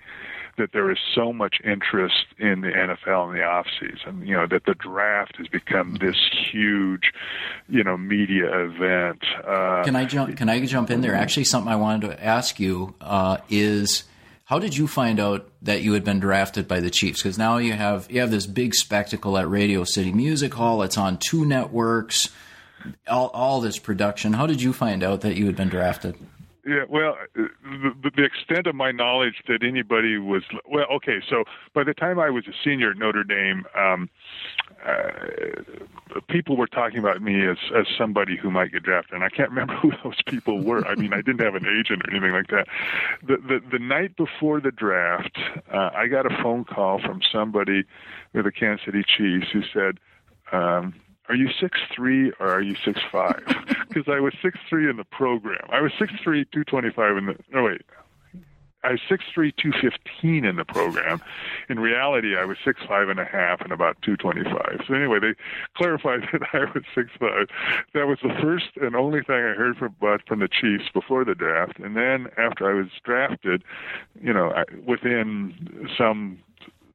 that 0.59 0.73
there 0.73 0.91
is 0.91 0.99
so 1.15 1.33
much 1.33 1.57
interest 1.65 2.27
in 2.39 2.61
the 2.61 2.69
NFL 2.69 3.31
in 3.31 3.37
the 3.37 3.43
off 3.43 3.67
season. 3.81 4.27
You 4.27 4.37
know 4.37 4.47
that 4.47 4.65
the 4.65 4.75
draft 4.75 5.37
has 5.37 5.49
become 5.49 5.97
this 6.01 6.17
huge, 6.51 7.13
you 7.69 7.83
know, 7.85 7.97
media 7.97 8.47
event. 8.47 9.23
Uh, 9.47 9.83
can 9.85 9.97
I 9.97 10.05
jump? 10.05 10.37
Can 10.37 10.49
I 10.49 10.65
jump 10.67 10.91
in 10.91 11.01
there? 11.01 11.15
Actually, 11.15 11.45
something 11.45 11.73
I 11.73 11.77
wanted 11.77 12.09
to 12.09 12.25
ask 12.25 12.59
you 12.61 12.95
uh, 13.01 13.39
is 13.49 14.05
how 14.47 14.61
did 14.61 14.77
you 14.77 14.87
find 14.87 15.19
out 15.19 15.51
that 15.63 15.83
you 15.83 15.93
had 15.93 16.05
been 16.05 16.21
drafted 16.21 16.69
by 16.69 16.79
the 16.79 16.89
Chiefs? 16.89 17.21
Because 17.21 17.37
now 17.37 17.59
you 17.59 17.73
have 17.73 18.09
you 18.11 18.21
have 18.21 18.31
this 18.31 18.47
big 18.47 18.75
spectacle 18.75 19.37
at 19.37 19.49
Radio 19.49 19.83
City 19.83 20.13
Music 20.13 20.55
Hall. 20.55 20.83
It's 20.83 20.97
on 20.97 21.19
two 21.19 21.45
networks. 21.45 22.31
All, 23.09 23.27
all 23.35 23.61
this 23.61 23.79
production. 23.79 24.33
How 24.35 24.47
did 24.47 24.63
you 24.63 24.73
find 24.73 25.03
out 25.03 25.23
that 25.23 25.35
you 25.35 25.47
had 25.47 25.57
been 25.57 25.69
drafted? 25.69 26.15
Yeah, 26.65 26.85
well, 26.89 27.17
the, 27.35 28.11
the 28.17 28.25
extent 28.25 28.69
of 28.69 28.77
my 28.77 28.93
knowledge 28.93 29.35
that 29.49 29.65
anybody 29.65 30.19
was 30.19 30.43
well, 30.69 30.87
okay. 30.95 31.19
So 31.29 31.43
by 31.75 31.83
the 31.83 31.95
time 31.95 32.21
I 32.21 32.31
was 32.31 32.47
a 32.47 32.53
senior 32.65 32.93
at 32.93 32.99
Notre 32.99 33.25
Dame, 33.25 33.65
um, 33.77 34.09
uh, 34.87 36.21
people 36.29 36.57
were 36.57 36.67
talking 36.67 36.99
about 36.99 37.21
me 37.21 37.47
as 37.47 37.57
as 37.77 37.87
somebody 37.99 38.37
who 38.37 38.51
might 38.51 38.73
get 38.73 38.83
drafted, 38.83 39.15
and 39.15 39.25
I 39.25 39.29
can't 39.29 39.51
remember 39.51 39.75
who 39.83 39.93
those 40.05 40.21
people 40.27 40.63
were. 40.63 40.87
I 40.87 40.95
mean, 40.95 41.13
I 41.13 41.23
didn't 41.23 41.41
have 41.41 41.55
an 41.55 41.67
agent 41.67 42.03
or 42.07 42.11
anything 42.11 42.33
like 42.33 42.49
that. 42.49 42.69
The 43.27 43.37
the, 43.37 43.61
the 43.73 43.79
night 43.79 44.17
before 44.17 44.61
the 44.61 44.71
draft, 44.71 45.39
uh, 45.73 45.91
I 45.95 46.07
got 46.07 46.27
a 46.27 46.43
phone 46.43 46.65
call 46.65 47.01
from 47.01 47.21
somebody 47.33 47.85
with 48.33 48.45
the 48.45 48.53
Kansas 48.53 48.85
City 48.85 49.03
Chiefs 49.03 49.47
who 49.53 49.63
said. 49.73 49.99
Um, 50.53 50.95
are 51.29 51.35
you 51.35 51.49
six 51.61 51.81
three 51.93 52.31
or 52.39 52.47
are 52.47 52.63
you 52.63 52.77
six 52.85 53.01
five? 53.11 53.43
Because 53.89 54.13
I 54.15 54.21
was 54.21 54.35
six 54.43 54.59
three 54.69 54.91
in 54.91 54.99
the 54.99 55.05
program. 55.05 55.67
I 55.71 55.81
was 55.81 55.91
six 55.99 56.13
three 56.23 56.45
two 56.53 56.65
twenty 56.65 56.91
five 56.91 57.17
in 57.17 57.27
the. 57.27 57.37
No 57.51 57.65
wait, 57.65 57.81
I 58.87 58.93
was 58.93 59.01
six 59.09 59.25
three 59.35 59.53
two 59.53 59.73
fifteen 59.73 60.45
in 60.45 60.57
the 60.57 60.65
program. 60.65 61.21
In 61.69 61.81
reality, 61.81 62.37
I 62.37 62.45
was 62.45 62.57
six 62.65 62.81
five 62.87 63.09
and 63.09 63.19
a 63.19 63.25
half 63.25 63.61
and 63.61 63.73
about 63.73 64.01
two 64.03 64.17
twenty 64.17 64.45
five. 64.45 64.81
So 64.87 64.95
anyway, 64.95 65.19
they 65.21 65.35
clarified 65.77 66.21
that 66.33 66.43
I 66.53 66.65
was 66.73 66.85
six 66.95 67.11
five. 67.19 67.49
That 67.95 68.07
was 68.07 68.19
the 68.23 68.35
first 68.41 68.77
and 68.81 68.95
only 68.95 69.23
thing 69.23 69.37
I 69.37 69.55
heard 69.55 69.77
from 69.77 69.97
but 70.01 70.27
from 70.29 70.39
the 70.39 70.49
Chiefs 70.49 70.85
before 70.95 71.25
the 71.25 71.35
draft. 71.35 71.79
And 71.81 71.97
then 71.97 72.29
after 72.39 72.71
I 72.71 72.75
was 72.75 72.87
drafted, 73.03 73.65
you 74.23 74.33
know, 74.33 74.53
I, 74.53 74.65
within 74.87 75.89
some 75.99 76.39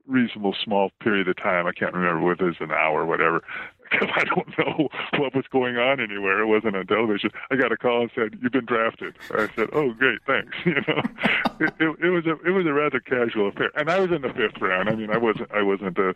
reasonable 0.07 0.55
small 0.63 0.91
period 0.99 1.27
of 1.27 1.37
time. 1.37 1.67
I 1.67 1.71
can't 1.71 1.93
remember 1.93 2.25
whether 2.25 2.45
it 2.45 2.47
was 2.47 2.55
an 2.59 2.71
hour 2.71 3.01
or 3.01 3.05
whatever 3.05 3.41
because 3.91 4.09
I 4.15 4.23
don't 4.23 4.57
know 4.57 4.89
what 5.17 5.35
was 5.35 5.45
going 5.51 5.77
on 5.77 5.99
anywhere. 5.99 6.39
It 6.39 6.47
wasn't 6.47 6.75
on 6.75 6.87
television. 6.87 7.31
I 7.49 7.55
got 7.55 7.71
a 7.71 7.77
call 7.77 8.01
and 8.01 8.11
said, 8.15 8.39
"You've 8.41 8.51
been 8.51 8.65
drafted." 8.65 9.15
I 9.31 9.47
said, 9.55 9.69
"Oh, 9.73 9.91
great, 9.93 10.19
thanks." 10.25 10.55
You 10.71 10.75
know, 10.87 11.01
it, 11.59 11.73
it, 11.79 12.05
it 12.05 12.09
was 12.11 12.25
a 12.25 12.39
it 12.47 12.51
was 12.51 12.65
a 12.65 12.71
rather 12.71 13.01
casual 13.01 13.49
affair, 13.49 13.71
and 13.75 13.89
I 13.89 13.99
was 13.99 14.09
in 14.11 14.21
the 14.21 14.29
fifth 14.29 14.61
round. 14.61 14.89
I 14.89 14.95
mean, 14.95 15.09
I 15.09 15.17
wasn't 15.17 15.51
I 15.51 15.61
wasn't 15.63 15.97
a 15.97 16.13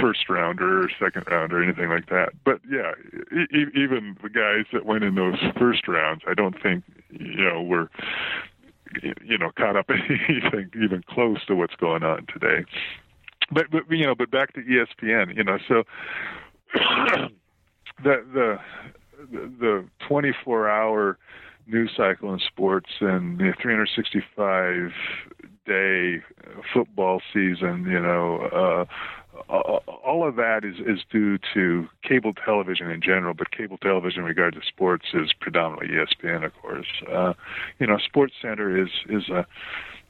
first 0.00 0.28
rounder 0.28 0.84
or 0.84 0.90
second 1.00 1.24
round 1.28 1.52
or 1.52 1.62
anything 1.62 1.88
like 1.88 2.08
that. 2.10 2.32
But 2.44 2.60
yeah, 2.70 2.92
e- 3.32 3.72
even 3.74 4.16
the 4.22 4.28
guys 4.28 4.66
that 4.72 4.86
went 4.86 5.02
in 5.02 5.16
those 5.16 5.38
first 5.58 5.88
rounds, 5.88 6.22
I 6.28 6.34
don't 6.34 6.54
think 6.62 6.84
you 7.10 7.44
know 7.44 7.62
were 7.62 7.90
you 9.02 9.36
know 9.36 9.50
caught 9.56 9.76
up 9.76 9.90
in 9.90 10.00
anything 10.28 10.70
even 10.80 11.02
close 11.08 11.44
to 11.46 11.56
what's 11.56 11.74
going 11.76 12.04
on 12.04 12.26
today. 12.26 12.64
But, 13.50 13.70
but 13.70 13.90
you 13.90 14.06
know, 14.06 14.14
but 14.14 14.30
back 14.30 14.54
to 14.54 14.60
ESPN, 14.62 15.36
you 15.36 15.44
know, 15.44 15.58
so 15.68 15.84
the 18.02 18.24
the 18.32 18.58
the 19.30 19.84
24 20.08 20.68
hour 20.68 21.18
news 21.66 21.90
cycle 21.96 22.32
in 22.32 22.40
sports 22.40 22.90
and 23.00 23.38
the 23.38 23.52
365 23.60 24.90
day 25.64 26.22
football 26.74 27.20
season, 27.32 27.86
you 27.88 28.00
know, 28.00 28.40
uh, 28.52 28.84
all 29.48 30.26
of 30.26 30.36
that 30.36 30.64
is, 30.64 30.76
is 30.80 31.02
due 31.10 31.38
to 31.54 31.88
cable 32.02 32.32
television 32.32 32.90
in 32.90 33.00
general, 33.00 33.32
but 33.34 33.50
cable 33.50 33.78
television 33.78 34.20
in 34.20 34.26
regard 34.26 34.54
to 34.54 34.60
sports 34.66 35.06
is 35.14 35.32
predominantly 35.40 35.88
ESPN, 35.96 36.44
of 36.44 36.52
course. 36.60 36.86
Uh, 37.10 37.32
you 37.78 37.86
know, 37.86 37.98
Sports 37.98 38.34
Center 38.42 38.76
is 38.80 38.90
is 39.08 39.28
a 39.28 39.46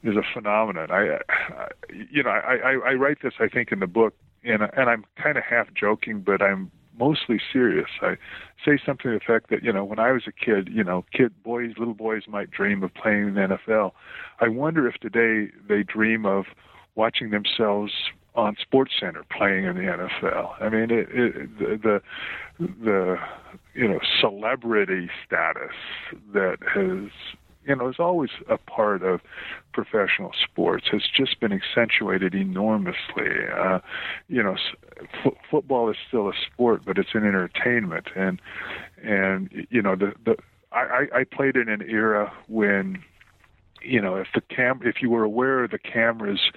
is 0.03 0.15
a 0.17 0.23
phenomenon. 0.33 0.91
I, 0.91 1.19
I 1.29 1.67
you 2.09 2.23
know, 2.23 2.29
I, 2.29 2.55
I, 2.55 2.71
I 2.71 2.93
write 2.93 3.19
this, 3.23 3.33
I 3.39 3.47
think, 3.47 3.71
in 3.71 3.79
the 3.79 3.87
book, 3.87 4.13
and 4.43 4.63
and 4.63 4.89
I'm 4.89 5.05
kind 5.21 5.37
of 5.37 5.43
half 5.43 5.67
joking, 5.73 6.21
but 6.21 6.41
I'm 6.41 6.71
mostly 6.97 7.39
serious. 7.51 7.89
I 8.01 8.15
say 8.63 8.79
something 8.85 9.11
to 9.11 9.17
the 9.17 9.17
effect 9.17 9.49
that, 9.49 9.63
you 9.63 9.73
know, 9.73 9.83
when 9.83 9.99
I 9.99 10.11
was 10.11 10.23
a 10.27 10.31
kid, 10.31 10.69
you 10.71 10.83
know, 10.83 11.05
kid 11.11 11.31
boys, 11.43 11.71
little 11.77 11.93
boys 11.93 12.23
might 12.27 12.51
dream 12.51 12.83
of 12.83 12.93
playing 12.93 13.29
in 13.29 13.33
the 13.35 13.57
NFL. 13.67 13.91
I 14.39 14.47
wonder 14.47 14.87
if 14.87 14.95
today 14.95 15.51
they 15.67 15.83
dream 15.83 16.25
of 16.25 16.45
watching 16.95 17.31
themselves 17.31 17.91
on 18.35 18.55
Sports 18.61 18.93
Center 18.99 19.23
playing 19.35 19.65
in 19.65 19.75
the 19.75 19.81
NFL. 19.83 20.61
I 20.61 20.69
mean, 20.69 20.89
it, 20.89 21.07
it, 21.11 21.83
the 21.83 22.01
the 22.59 23.17
you 23.73 23.87
know 23.87 23.99
celebrity 24.19 25.09
status 25.25 25.75
that 26.33 26.57
has 26.73 27.09
you 27.65 27.75
know 27.75 27.89
is 27.89 27.99
always 27.99 28.29
a 28.49 28.57
part 28.57 29.03
of 29.03 29.21
professional 29.73 30.31
sports 30.43 30.87
has 30.91 31.03
just 31.15 31.39
been 31.39 31.51
accentuated 31.51 32.35
enormously. 32.35 33.47
Uh, 33.55 33.79
you 34.27 34.43
know, 34.43 34.55
f- 35.25 35.33
football 35.49 35.89
is 35.89 35.97
still 36.07 36.29
a 36.29 36.33
sport, 36.33 36.83
but 36.85 36.97
it's 36.97 37.13
an 37.13 37.25
entertainment, 37.25 38.07
and 38.15 38.41
and 39.01 39.67
you 39.69 39.81
know 39.81 39.95
the 39.95 40.13
the 40.25 40.37
I, 40.71 41.07
I 41.13 41.23
played 41.23 41.55
in 41.55 41.69
an 41.69 41.83
era 41.83 42.33
when 42.47 43.03
you 43.81 44.01
know 44.01 44.15
if 44.15 44.27
the 44.33 44.41
cam 44.41 44.81
if 44.83 45.01
you 45.01 45.09
were 45.09 45.23
aware 45.23 45.63
of 45.63 45.71
the 45.71 45.79
cameras 45.79 46.51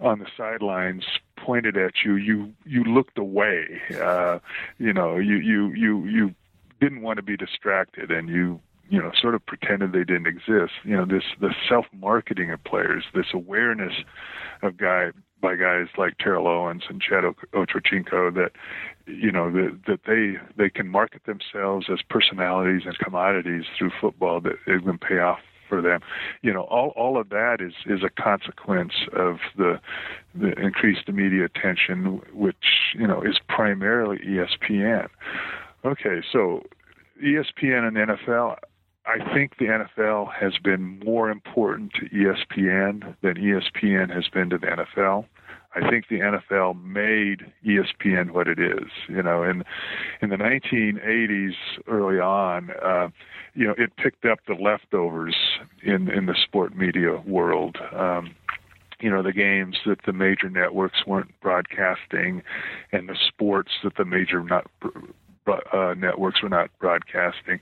on 0.00 0.18
the 0.18 0.26
sidelines 0.36 1.04
pointed 1.36 1.76
at 1.76 1.94
you, 2.04 2.16
you 2.16 2.52
you 2.64 2.84
looked 2.84 3.18
away. 3.18 3.80
Uh, 4.00 4.38
you 4.78 4.92
know, 4.92 5.16
you 5.16 5.36
you 5.36 5.72
you 5.72 6.04
you 6.04 6.34
didn't 6.80 7.02
want 7.02 7.16
to 7.16 7.22
be 7.22 7.36
distracted, 7.36 8.10
and 8.10 8.28
you 8.28 8.60
you 8.88 9.00
know 9.00 9.10
sort 9.20 9.34
of 9.34 9.44
pretended 9.46 9.92
they 9.92 10.04
didn't 10.04 10.26
exist. 10.26 10.72
You 10.84 10.96
know, 10.96 11.04
this 11.04 11.24
the 11.40 11.54
self 11.68 11.86
marketing 11.92 12.50
of 12.50 12.62
players, 12.64 13.04
this 13.14 13.26
awareness 13.32 13.92
of 14.62 14.76
guy 14.76 15.10
by 15.40 15.56
guys 15.56 15.86
like 15.98 16.18
Terrell 16.18 16.48
Owens 16.48 16.84
and 16.88 17.00
Chad 17.00 17.24
Ochocinco 17.54 18.34
that 18.34 18.52
you 19.06 19.30
know 19.30 19.50
that 19.50 19.78
that 19.86 20.00
they 20.06 20.38
they 20.56 20.70
can 20.70 20.88
market 20.88 21.22
themselves 21.24 21.86
as 21.92 22.00
personalities 22.08 22.82
and 22.86 22.98
commodities 22.98 23.64
through 23.76 23.90
football 24.00 24.40
that 24.40 24.54
it 24.66 24.84
can 24.84 24.98
pay 24.98 25.18
off 25.18 25.40
for 25.68 25.82
them. 25.82 26.00
You 26.42 26.52
know, 26.52 26.62
all 26.62 26.88
all 26.96 27.18
of 27.20 27.28
that 27.30 27.58
is 27.60 27.72
is 27.86 28.02
a 28.02 28.10
consequence 28.22 28.94
of 29.12 29.38
the 29.56 29.80
the 30.34 30.52
increased 30.52 31.08
media 31.08 31.44
attention, 31.44 32.22
which 32.32 32.92
you 32.94 33.06
know 33.06 33.22
is 33.22 33.38
primarily 33.48 34.18
ESPN. 34.18 35.08
Okay, 35.84 36.22
so 36.32 36.64
ESPN 37.22 37.86
and 37.86 37.96
NFL. 37.96 38.56
I 39.06 39.32
think 39.32 39.58
the 39.58 39.66
NFL 39.66 40.32
has 40.32 40.54
been 40.62 40.98
more 41.04 41.30
important 41.30 41.92
to 41.94 42.08
ESPN 42.08 43.14
than 43.22 43.34
ESPN 43.34 44.12
has 44.12 44.26
been 44.28 44.50
to 44.50 44.58
the 44.58 44.66
NFL. 44.66 45.26
I 45.76 45.88
think 45.90 46.08
the 46.08 46.20
NFL 46.20 46.82
made 46.82 47.52
ESPN 47.64 48.30
what 48.30 48.48
it 48.48 48.58
is. 48.58 48.88
You 49.08 49.22
know, 49.22 49.42
in 49.42 49.62
in 50.22 50.30
the 50.30 50.36
1980s, 50.36 51.54
early 51.86 52.18
on, 52.18 52.70
uh, 52.82 53.08
you 53.54 53.66
know, 53.66 53.74
it 53.76 53.94
picked 53.96 54.24
up 54.24 54.38
the 54.48 54.54
leftovers 54.54 55.36
in 55.82 56.10
in 56.10 56.26
the 56.26 56.34
sport 56.34 56.74
media 56.74 57.20
world. 57.26 57.76
Um, 57.92 58.34
you 59.00 59.10
know 59.10 59.22
the 59.22 59.32
games 59.32 59.76
that 59.84 59.98
the 60.06 60.12
major 60.12 60.48
networks 60.48 61.06
weren't 61.06 61.38
broadcasting 61.40 62.42
and 62.92 63.08
the 63.08 63.16
sports 63.28 63.72
that 63.84 63.96
the 63.96 64.04
major 64.06 64.42
not 64.42 64.70
uh, 65.48 65.94
networks 65.94 66.42
were 66.42 66.48
not 66.48 66.70
broadcasting. 66.80 67.60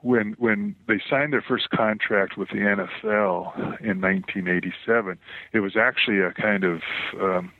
When 0.00 0.34
when 0.38 0.74
they 0.88 1.00
signed 1.08 1.32
their 1.32 1.44
first 1.46 1.70
contract 1.70 2.36
with 2.36 2.48
the 2.48 2.56
NFL 2.56 3.80
in 3.80 4.00
1987, 4.00 5.18
it 5.52 5.60
was 5.60 5.76
actually 5.76 6.20
a 6.20 6.32
kind 6.32 6.64
of 6.64 6.80
um, 7.20 7.52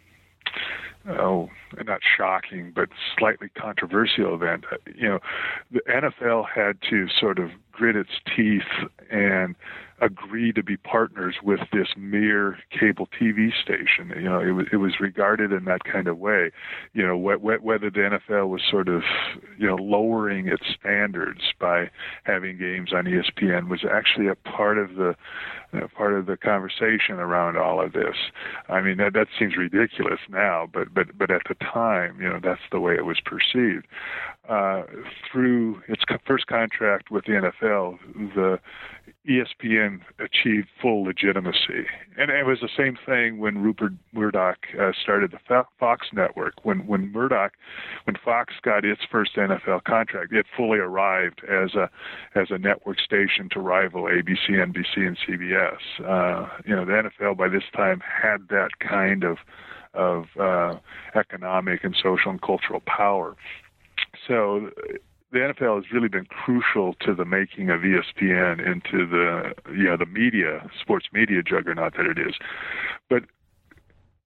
oh, 1.08 1.48
not 1.84 2.00
shocking, 2.16 2.72
but 2.74 2.88
slightly 3.18 3.48
controversial 3.48 4.34
event. 4.34 4.64
You 4.94 5.08
know, 5.08 5.18
the 5.70 5.80
NFL 5.88 6.46
had 6.54 6.78
to 6.90 7.06
sort 7.20 7.38
of 7.38 7.50
grit 7.72 7.96
its 7.96 8.10
teeth 8.36 8.62
and 9.10 9.54
agree 10.02 10.52
to 10.52 10.62
be 10.62 10.76
partners 10.76 11.36
with 11.44 11.60
this 11.72 11.88
mere 11.96 12.58
cable 12.76 13.08
TV 13.20 13.50
station. 13.62 14.12
You 14.16 14.28
know, 14.28 14.40
it 14.40 14.50
was 14.50 14.66
it 14.72 14.76
was 14.76 15.00
regarded 15.00 15.52
in 15.52 15.64
that 15.66 15.84
kind 15.84 16.08
of 16.08 16.18
way. 16.18 16.50
You 16.92 17.06
know, 17.06 17.16
wh- 17.16 17.40
wh- 17.40 17.64
whether 17.64 17.88
the 17.88 18.18
NFL 18.18 18.48
was 18.48 18.62
sort 18.68 18.88
of 18.88 19.02
you 19.56 19.66
know 19.66 19.76
lowering 19.76 20.48
its 20.48 20.64
standards 20.78 21.40
by 21.58 21.88
having 22.24 22.58
games 22.58 22.92
on 22.92 23.04
ESPN 23.04 23.68
was 23.68 23.84
actually 23.88 24.26
a 24.26 24.34
part 24.34 24.76
of 24.76 24.96
the 24.96 25.14
uh, 25.72 25.86
part 25.96 26.14
of 26.14 26.26
the 26.26 26.36
conversation 26.36 27.14
around 27.16 27.56
all 27.56 27.80
of 27.82 27.92
this. 27.92 28.16
I 28.68 28.80
mean, 28.80 28.96
that 28.98 29.14
that 29.14 29.28
seems 29.38 29.56
ridiculous 29.56 30.20
now, 30.28 30.68
but 30.72 30.92
but 30.92 31.16
but 31.16 31.30
at 31.30 31.42
the 31.48 31.54
time, 31.54 32.20
you 32.20 32.28
know, 32.28 32.40
that's 32.42 32.60
the 32.72 32.80
way 32.80 32.94
it 32.94 33.06
was 33.06 33.20
perceived. 33.24 33.86
Uh, 34.48 34.82
through 35.30 35.80
its 35.86 36.02
first 36.26 36.48
contract 36.48 37.12
with 37.12 37.24
the 37.26 37.36
NFL, 37.62 37.98
the 38.34 38.58
ESPN 39.28 40.00
achieved 40.18 40.68
full 40.80 41.04
legitimacy. 41.04 41.86
And 42.18 42.30
it 42.30 42.44
was 42.44 42.58
the 42.60 42.68
same 42.76 42.98
thing 43.06 43.38
when 43.38 43.62
Rupert 43.62 43.92
Murdoch 44.12 44.58
uh, 44.80 44.92
started 45.00 45.32
the 45.32 45.64
Fox 45.78 46.08
network. 46.12 46.54
When 46.64 46.86
when 46.86 47.12
Murdoch, 47.12 47.52
when 48.04 48.16
Fox 48.24 48.54
got 48.62 48.84
its 48.84 49.02
first 49.10 49.36
NFL 49.36 49.84
contract, 49.84 50.32
it 50.32 50.46
fully 50.56 50.78
arrived 50.78 51.42
as 51.48 51.74
a 51.74 51.88
as 52.34 52.48
a 52.50 52.58
network 52.58 53.00
station 53.00 53.48
to 53.52 53.60
rival 53.60 54.04
ABC, 54.04 54.50
NBC, 54.50 55.06
and 55.06 55.16
CBS. 55.18 55.78
Uh, 56.04 56.48
you 56.66 56.74
know, 56.74 56.84
the 56.84 57.10
NFL 57.10 57.36
by 57.36 57.48
this 57.48 57.64
time 57.74 58.00
had 58.00 58.48
that 58.48 58.70
kind 58.80 59.24
of 59.24 59.38
of 59.94 60.24
uh, 60.40 60.78
economic 61.14 61.84
and 61.84 61.94
social 62.02 62.30
and 62.30 62.42
cultural 62.42 62.82
power. 62.86 63.36
So 64.26 64.70
the 65.32 65.38
NFL 65.38 65.76
has 65.76 65.92
really 65.92 66.08
been 66.08 66.26
crucial 66.26 66.94
to 67.00 67.14
the 67.14 67.24
making 67.24 67.70
of 67.70 67.80
ESPN 67.80 68.64
into 68.64 69.06
the 69.06 69.54
you 69.70 69.84
know 69.84 69.96
the 69.96 70.06
media 70.06 70.68
sports 70.80 71.06
media 71.12 71.42
juggernaut 71.42 71.94
that 71.96 72.06
it 72.06 72.18
is. 72.18 72.34
But 73.08 73.24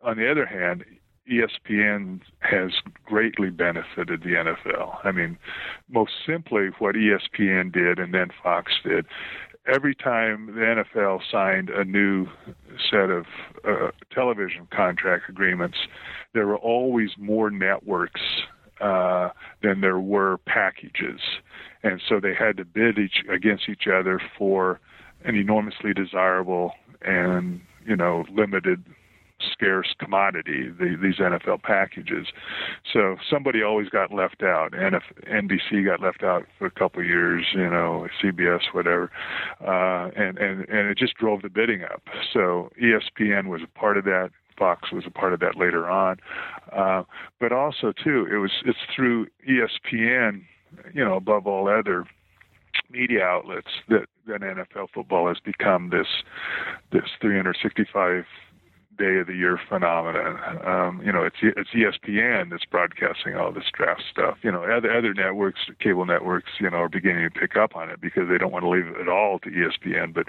on 0.03 0.17
the 0.17 0.31
other 0.31 0.47
hand, 0.47 0.85
ESPN 1.31 2.21
has 2.41 2.73
greatly 3.05 3.51
benefited 3.51 4.23
the 4.23 4.31
NFL. 4.31 4.99
I 5.05 5.13
mean, 5.13 5.39
most 5.89 6.13
simply, 6.27 6.69
what 6.79 6.95
ESPN 6.95 7.73
did 7.73 7.99
and 7.99 8.15
then 8.15 8.29
Fox 8.43 8.73
did. 8.85 9.07
Every 9.67 9.97
time 9.97 10.47
the 10.47 10.85
NFL 10.85 11.21
signed 11.31 11.71
a 11.71 11.85
new 11.85 12.27
set 12.89 13.11
of 13.11 13.27
uh, 13.67 13.91
television 14.13 14.69
contract 14.73 15.25
agreements, 15.29 15.79
there 16.35 16.47
were 16.47 16.59
always 16.59 17.11
more 17.19 17.51
networks 17.51 18.21
uh, 18.81 19.31
than 19.63 19.81
there 19.81 19.99
were 19.99 20.39
packages, 20.39 21.21
and 21.83 22.01
so 22.07 22.21
they 22.21 22.35
had 22.35 22.57
to 22.59 22.65
bid 22.65 22.99
each 22.99 23.25
against 23.31 23.69
each 23.69 23.87
other 23.87 24.21
for 24.39 24.81
an 25.25 25.35
enormously 25.35 25.93
desirable 25.93 26.73
and 27.03 27.61
you 27.87 27.97
know 27.97 28.25
limited 28.33 28.85
scarce 29.53 29.95
commodity, 29.99 30.69
the, 30.69 30.97
these 31.01 31.17
NFL 31.17 31.63
packages. 31.63 32.29
So 32.91 33.17
somebody 33.31 33.63
always 33.63 33.89
got 33.89 34.13
left 34.13 34.43
out. 34.43 34.73
And 34.73 34.95
if 34.95 35.03
NBC 35.31 35.85
got 35.85 36.01
left 36.01 36.23
out 36.23 36.47
for 36.59 36.67
a 36.67 36.71
couple 36.71 37.01
of 37.01 37.07
years, 37.07 37.45
you 37.55 37.69
know, 37.69 38.09
CBS, 38.23 38.61
whatever, 38.73 39.11
uh, 39.61 40.11
and 40.17 40.39
and 40.39 40.69
and 40.69 40.89
it 40.89 40.99
just 40.99 41.15
drove 41.17 41.43
the 41.43 41.51
bidding 41.51 41.83
up. 41.83 42.03
So 42.33 42.71
ESPN 42.83 43.49
was 43.49 43.63
a 43.63 43.79
part 43.79 43.97
of 43.97 44.05
that. 44.05 44.31
Fox 44.59 44.93
was 44.93 45.05
a 45.07 45.11
part 45.11 45.33
of 45.33 45.41
that 45.41 45.57
later 45.57 45.89
on, 45.89 46.19
uh, 46.73 47.03
but 47.41 47.53
also 47.53 47.93
too, 47.93 48.27
it 48.31 48.37
was 48.37 48.51
it's 48.65 48.79
through 48.95 49.27
ESPN, 49.49 50.43
you 50.93 51.05
know, 51.05 51.17
above 51.17 51.47
all 51.47 51.69
other 51.69 52.05
media 52.91 53.23
outlets 53.25 53.71
that 53.89 54.07
that 54.27 54.41
NFL 54.41 54.89
football 54.95 55.29
has 55.29 55.39
become 55.45 55.91
this 55.91 56.07
this 56.93 57.09
365 57.21 58.25
day 58.97 59.19
of 59.19 59.27
the 59.27 59.35
year 59.35 59.61
phenomenon. 59.69 60.39
Um, 60.67 61.03
you 61.05 61.13
know, 61.13 61.23
it's 61.25 61.37
it's 61.43 61.71
ESPN 61.71 62.51
that's 62.51 62.65
broadcasting 62.65 63.37
all 63.37 63.53
this 63.53 63.65
draft 63.73 64.03
stuff. 64.11 64.39
You 64.43 64.53
know, 64.53 64.63
other 64.65 64.93
other 64.97 65.15
networks, 65.15 65.61
cable 65.81 66.07
networks, 66.07 66.51
you 66.61 66.71
know, 66.71 66.79
are 66.79 66.89
beginning 66.89 67.29
to 67.31 67.39
pick 67.39 67.57
up 67.57 67.77
on 67.77 67.91
it 67.91 68.01
because 68.01 68.29
they 68.29 68.39
don't 68.39 68.53
want 68.53 68.65
to 68.65 68.69
leave 68.69 68.87
it 68.87 69.01
at 69.01 69.09
all 69.09 69.39
to 69.41 69.51
ESPN. 69.51 70.15
But 70.15 70.27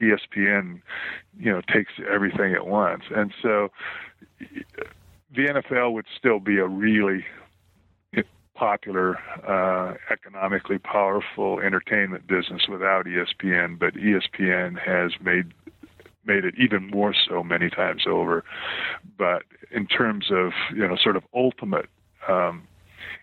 ESPN, 0.00 0.80
you 1.38 1.52
know, 1.52 1.60
takes 1.72 1.92
everything 2.12 2.54
at 2.54 2.66
once, 2.66 3.04
and 3.14 3.32
so 3.40 3.70
the 5.34 5.46
NFL 5.46 5.92
would 5.92 6.06
still 6.18 6.40
be 6.40 6.58
a 6.58 6.66
really 6.66 7.24
popular, 8.60 9.16
uh, 9.48 9.94
economically 10.12 10.76
powerful 10.76 11.58
entertainment 11.60 12.26
business 12.26 12.68
without 12.68 13.06
ESPN, 13.06 13.78
but 13.78 13.94
ESPN 13.94 14.78
has 14.78 15.12
made 15.24 15.54
made 16.24 16.44
it 16.44 16.54
even 16.58 16.88
more 16.88 17.14
so 17.28 17.42
many 17.42 17.70
times 17.70 18.04
over. 18.06 18.44
But 19.18 19.42
in 19.70 19.86
terms 19.86 20.26
of 20.30 20.52
you 20.74 20.86
know 20.86 20.96
sort 20.96 21.16
of 21.16 21.24
ultimate 21.34 21.88
um, 22.28 22.66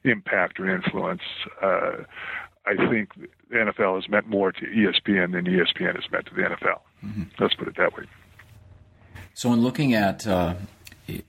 impact 0.04 0.60
or 0.60 0.74
influence, 0.74 1.22
uh, 1.62 2.04
I 2.66 2.76
think 2.90 3.12
the 3.50 3.56
NFL 3.56 3.96
has 3.96 4.10
meant 4.10 4.28
more 4.28 4.52
to 4.52 4.62
ESPN 4.62 5.32
than 5.32 5.46
ESPN 5.46 5.96
has 5.96 6.12
meant 6.12 6.26
to 6.28 6.34
the 6.34 6.42
NFL. 6.42 6.80
Mm-hmm. 7.04 7.24
Let's 7.40 7.56
put 7.56 7.68
it 7.68 7.78
that 7.78 7.96
way. 7.96 8.06
So, 9.34 9.54
in 9.54 9.62
looking 9.62 9.94
at 9.94 10.28
uh, 10.28 10.56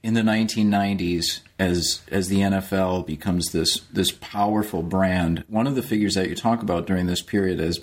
in 0.02 0.14
the 0.14 0.22
1990s, 0.22 1.40
as 1.58 2.02
as 2.10 2.28
the 2.28 2.40
NFL 2.40 3.06
becomes 3.06 3.52
this 3.52 3.80
this 3.92 4.10
powerful 4.10 4.82
brand, 4.82 5.44
one 5.48 5.66
of 5.66 5.74
the 5.74 5.82
figures 5.82 6.14
that 6.14 6.28
you 6.28 6.34
talk 6.34 6.62
about 6.62 6.86
during 6.86 7.06
this 7.06 7.22
period 7.22 7.60
as 7.60 7.78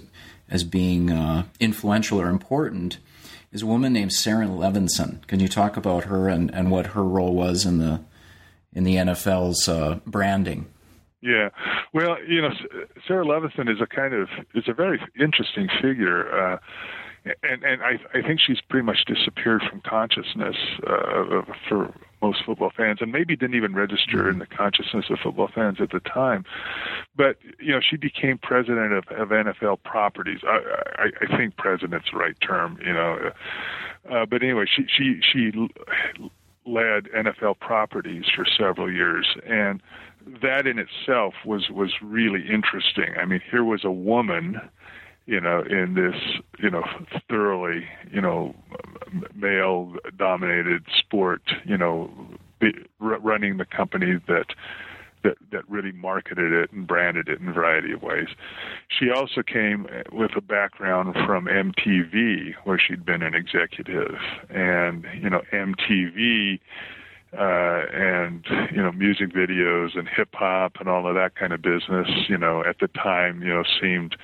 as 0.49 0.63
being 0.63 1.11
uh, 1.11 1.43
influential 1.59 2.19
or 2.19 2.27
important 2.27 2.97
is 3.55 3.61
a 3.61 3.65
woman 3.65 3.93
named 3.93 4.11
Sara 4.11 4.47
Levinson. 4.47 5.25
Can 5.27 5.39
you 5.39 5.47
talk 5.47 5.77
about 5.77 6.03
her 6.03 6.27
and, 6.27 6.53
and 6.53 6.69
what 6.69 6.87
her 6.87 7.03
role 7.03 7.33
was 7.33 7.65
in 7.65 7.77
the 7.77 8.01
in 8.73 8.83
the 8.83 8.95
NFL's 8.95 9.69
uh, 9.69 9.99
branding? 10.05 10.65
Yeah, 11.21 11.49
well, 11.93 12.17
you 12.27 12.41
know, 12.41 12.49
Sara 13.07 13.23
Levinson 13.23 13.71
is 13.71 13.79
a 13.81 13.87
kind 13.87 14.13
of 14.13 14.27
is 14.53 14.65
a 14.67 14.73
very 14.73 14.99
interesting 15.17 15.69
figure. 15.81 16.29
Uh, 16.29 16.57
and 17.43 17.63
and 17.63 17.81
I 17.81 17.93
I 18.13 18.21
think 18.21 18.41
she's 18.45 18.59
pretty 18.69 18.85
much 18.85 19.05
disappeared 19.07 19.63
from 19.69 19.81
consciousness 19.87 20.57
uh, 20.85 21.41
for 21.69 21.93
most 22.25 22.43
football 22.45 22.71
fans, 22.75 22.99
and 23.01 23.11
maybe 23.11 23.35
didn't 23.35 23.55
even 23.55 23.75
register 23.75 24.29
in 24.29 24.39
the 24.39 24.45
consciousness 24.45 25.05
of 25.09 25.19
football 25.19 25.49
fans 25.53 25.77
at 25.79 25.91
the 25.91 25.99
time. 25.99 26.43
But 27.15 27.37
you 27.59 27.71
know, 27.71 27.79
she 27.79 27.97
became 27.97 28.37
president 28.37 28.93
of, 28.93 29.05
of 29.09 29.29
NFL 29.29 29.83
properties. 29.83 30.39
I, 30.43 30.59
I 30.97 31.07
I 31.21 31.37
think 31.37 31.57
president's 31.57 32.07
the 32.11 32.17
right 32.17 32.39
term. 32.41 32.79
You 32.83 32.93
know, 32.93 33.31
uh, 34.11 34.25
but 34.25 34.41
anyway, 34.41 34.65
she 34.73 34.85
she 34.87 35.19
she 35.21 35.51
led 36.65 37.05
NFL 37.15 37.59
properties 37.59 38.25
for 38.35 38.45
several 38.45 38.91
years, 38.91 39.37
and 39.45 39.81
that 40.41 40.65
in 40.65 40.79
itself 40.79 41.33
was 41.45 41.69
was 41.69 41.93
really 42.01 42.41
interesting. 42.49 43.13
I 43.19 43.25
mean, 43.25 43.41
here 43.51 43.63
was 43.63 43.83
a 43.83 43.91
woman 43.91 44.59
you 45.25 45.41
know, 45.41 45.63
in 45.69 45.95
this, 45.95 46.15
you 46.59 46.69
know, 46.69 46.83
thoroughly, 47.29 47.85
you 48.11 48.21
know, 48.21 48.55
male 49.33 49.93
dominated 50.17 50.83
sport, 50.97 51.41
you 51.65 51.77
know, 51.77 52.11
be, 52.59 52.71
r- 53.01 53.19
running 53.19 53.57
the 53.57 53.65
company 53.65 54.19
that 54.27 54.47
that 55.23 55.37
that 55.51 55.67
really 55.67 55.91
marketed 55.91 56.53
it 56.53 56.71
and 56.71 56.85
branded 56.85 57.27
it 57.27 57.41
in 57.41 57.49
a 57.49 57.53
variety 57.53 57.91
of 57.91 58.03
ways. 58.03 58.27
She 58.87 59.09
also 59.09 59.41
came 59.41 59.87
with 60.11 60.31
a 60.37 60.41
background 60.41 61.15
from 61.25 61.45
MTV 61.45 62.53
where 62.63 62.79
she'd 62.79 63.05
been 63.05 63.23
an 63.23 63.33
executive 63.33 64.15
and 64.49 65.05
you 65.19 65.29
know 65.29 65.41
MTV 65.51 66.59
uh, 67.37 67.85
and 67.93 68.45
you 68.71 68.81
know 68.81 68.91
music 68.91 69.33
videos 69.33 69.97
and 69.97 70.07
hip 70.07 70.29
hop 70.33 70.77
and 70.79 70.89
all 70.89 71.07
of 71.07 71.15
that 71.15 71.35
kind 71.35 71.53
of 71.53 71.61
business, 71.61 72.07
you 72.27 72.37
know, 72.37 72.63
at 72.63 72.79
the 72.79 72.87
time, 72.87 73.41
you 73.41 73.49
know, 73.49 73.63
seemed, 73.81 74.15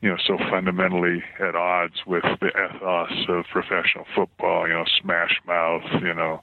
you 0.00 0.08
know, 0.08 0.16
so 0.24 0.36
fundamentally 0.50 1.22
at 1.40 1.54
odds 1.54 2.06
with 2.06 2.24
the 2.40 2.48
ethos 2.48 3.28
of 3.28 3.44
professional 3.52 4.04
football, 4.14 4.66
you 4.66 4.74
know, 4.74 4.84
smash 5.00 5.40
mouth, 5.46 5.82
you 6.02 6.14
know, 6.14 6.40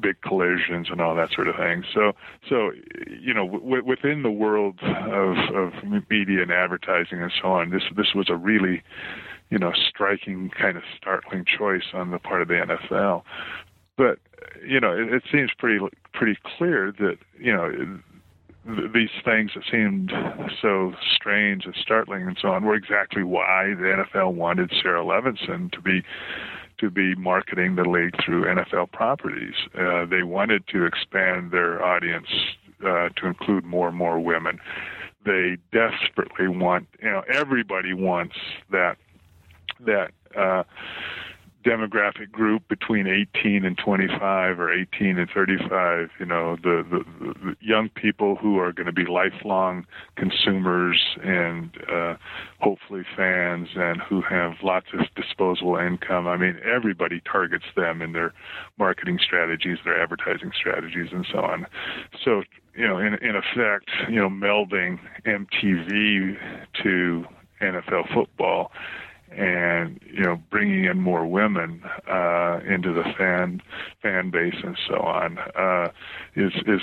big 0.00 0.20
collisions 0.22 0.88
and 0.90 1.00
all 1.00 1.14
that 1.14 1.30
sort 1.32 1.48
of 1.48 1.56
thing. 1.56 1.84
So, 1.92 2.12
so 2.48 2.72
you 3.06 3.32
know, 3.32 3.48
w- 3.48 3.84
within 3.84 4.22
the 4.22 4.30
world 4.30 4.80
of 4.82 5.36
of 5.54 5.72
media 6.10 6.42
and 6.42 6.50
advertising 6.50 7.22
and 7.22 7.32
so 7.40 7.48
on, 7.48 7.70
this 7.70 7.84
this 7.96 8.14
was 8.14 8.28
a 8.28 8.36
really 8.36 8.82
you 9.50 9.58
know, 9.58 9.72
striking 9.88 10.50
kind 10.50 10.76
of 10.76 10.82
startling 10.96 11.44
choice 11.44 11.92
on 11.92 12.10
the 12.10 12.18
part 12.18 12.42
of 12.42 12.48
the 12.48 12.54
NFL. 12.54 13.22
But 13.96 14.18
you 14.66 14.80
know, 14.80 14.92
it, 14.92 15.12
it 15.12 15.22
seems 15.30 15.50
pretty 15.56 15.84
pretty 16.12 16.38
clear 16.56 16.92
that 16.98 17.18
you 17.38 17.52
know 17.52 17.70
th- 18.66 18.92
these 18.92 19.10
things 19.24 19.52
that 19.54 19.64
seemed 19.70 20.12
so 20.60 20.94
strange 21.14 21.64
and 21.64 21.74
startling 21.80 22.26
and 22.26 22.38
so 22.40 22.48
on 22.48 22.64
were 22.64 22.74
exactly 22.74 23.22
why 23.22 23.74
the 23.76 24.04
NFL 24.14 24.34
wanted 24.34 24.72
Sara 24.82 25.02
Levinson 25.04 25.70
to 25.72 25.80
be 25.80 26.02
to 26.78 26.90
be 26.90 27.14
marketing 27.14 27.76
the 27.76 27.88
league 27.88 28.14
through 28.24 28.44
NFL 28.44 28.90
properties. 28.92 29.54
Uh, 29.78 30.04
they 30.06 30.22
wanted 30.22 30.66
to 30.68 30.84
expand 30.84 31.52
their 31.52 31.84
audience 31.84 32.26
uh, 32.84 33.08
to 33.16 33.26
include 33.26 33.64
more 33.64 33.88
and 33.88 33.96
more 33.96 34.18
women. 34.18 34.58
They 35.24 35.56
desperately 35.72 36.48
want, 36.48 36.88
you 37.00 37.10
know, 37.10 37.22
everybody 37.32 37.94
wants 37.94 38.34
that 38.70 38.96
that 39.80 40.10
uh, 40.36 40.64
demographic 41.64 42.30
group 42.30 42.66
between 42.68 43.06
18 43.06 43.64
and 43.64 43.78
25 43.78 44.60
or 44.60 44.72
18 44.72 45.18
and 45.18 45.30
35 45.30 46.10
you 46.20 46.26
know 46.26 46.56
the, 46.62 46.84
the, 46.90 47.34
the 47.42 47.56
young 47.60 47.88
people 47.88 48.36
who 48.36 48.58
are 48.58 48.72
going 48.72 48.86
to 48.86 48.92
be 48.92 49.06
lifelong 49.06 49.86
consumers 50.16 51.00
and 51.22 51.76
uh, 51.90 52.14
hopefully 52.60 53.02
fans 53.16 53.68
and 53.76 54.00
who 54.02 54.20
have 54.20 54.52
lots 54.62 54.86
of 54.92 55.00
disposable 55.14 55.76
income. 55.76 56.26
I 56.26 56.36
mean 56.36 56.58
everybody 56.64 57.20
targets 57.20 57.64
them 57.74 58.02
in 58.02 58.12
their 58.12 58.32
marketing 58.78 59.18
strategies 59.24 59.78
their 59.84 60.00
advertising 60.00 60.52
strategies 60.58 61.08
and 61.12 61.26
so 61.32 61.38
on. 61.38 61.66
So 62.22 62.42
you 62.76 62.86
know 62.86 62.98
in 62.98 63.14
in 63.14 63.36
effect 63.36 63.90
you 64.08 64.20
know 64.20 64.28
melding 64.28 64.98
mtv 65.24 66.36
to 66.82 67.24
NFL 67.60 68.12
football 68.12 68.72
and 69.36 70.00
you 70.12 70.22
know 70.22 70.40
bringing 70.50 70.84
in 70.84 71.00
more 71.00 71.26
women 71.26 71.82
uh, 72.08 72.60
into 72.66 72.92
the 72.92 73.04
fan 73.16 73.60
fan 74.02 74.30
base 74.30 74.56
and 74.62 74.78
so 74.88 74.96
on 74.96 75.38
uh, 75.56 75.88
is 76.36 76.52
is 76.66 76.82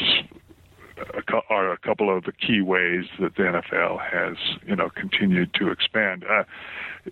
a, 1.00 1.22
are 1.50 1.72
a 1.72 1.78
couple 1.78 2.16
of 2.16 2.24
the 2.26 2.32
key 2.32 2.62
ways 2.62 3.06
that 3.20 3.36
the 3.36 3.44
NFL 3.44 4.00
has 4.00 4.38
you 4.66 4.76
know 4.76 4.90
continued 4.90 5.54
to 5.56 5.70
expand. 5.70 6.24
Uh, 6.30 6.44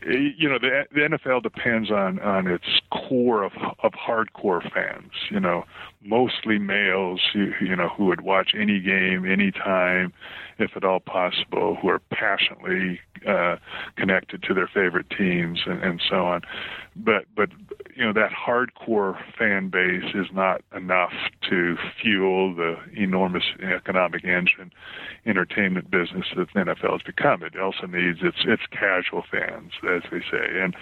you 0.05 0.47
know 0.47 0.59
the, 0.59 0.85
the 0.93 1.17
NFL 1.17 1.43
depends 1.43 1.91
on 1.91 2.19
on 2.19 2.47
its 2.47 2.65
core 2.91 3.43
of 3.43 3.53
of 3.83 3.93
hardcore 3.93 4.61
fans. 4.71 5.11
You 5.31 5.39
know, 5.39 5.65
mostly 6.03 6.59
males. 6.59 7.21
You, 7.33 7.75
know 7.75 7.89
who 7.89 8.05
would 8.05 8.21
watch 8.21 8.51
any 8.57 8.79
game 8.79 9.29
anytime, 9.29 10.13
if 10.57 10.71
at 10.75 10.83
all 10.83 10.99
possible. 10.99 11.77
Who 11.81 11.89
are 11.89 11.99
passionately 12.11 12.99
uh, 13.27 13.57
connected 13.95 14.43
to 14.43 14.53
their 14.53 14.67
favorite 14.67 15.09
teams 15.09 15.61
and, 15.65 15.83
and 15.83 16.01
so 16.07 16.25
on. 16.25 16.41
But 16.95 17.25
but 17.35 17.49
you 17.95 18.05
know 18.05 18.13
that 18.13 18.31
hardcore 18.31 19.17
fan 19.37 19.69
base 19.69 20.13
is 20.13 20.27
not 20.33 20.61
enough 20.75 21.13
to 21.49 21.77
fuel 22.01 22.55
the 22.55 22.75
enormous 22.95 23.43
economic 23.61 24.23
engine 24.23 24.71
entertainment 25.25 25.89
business 25.91 26.25
that 26.35 26.47
the 26.53 26.59
NFL 26.59 26.91
has 26.93 27.01
become. 27.01 27.43
It 27.43 27.57
also 27.57 27.87
needs 27.87 28.19
its 28.21 28.39
its 28.45 28.63
casual 28.71 29.23
fans 29.29 29.71
as 29.83 30.03
they 30.11 30.19
say, 30.31 30.61
and 30.61 30.75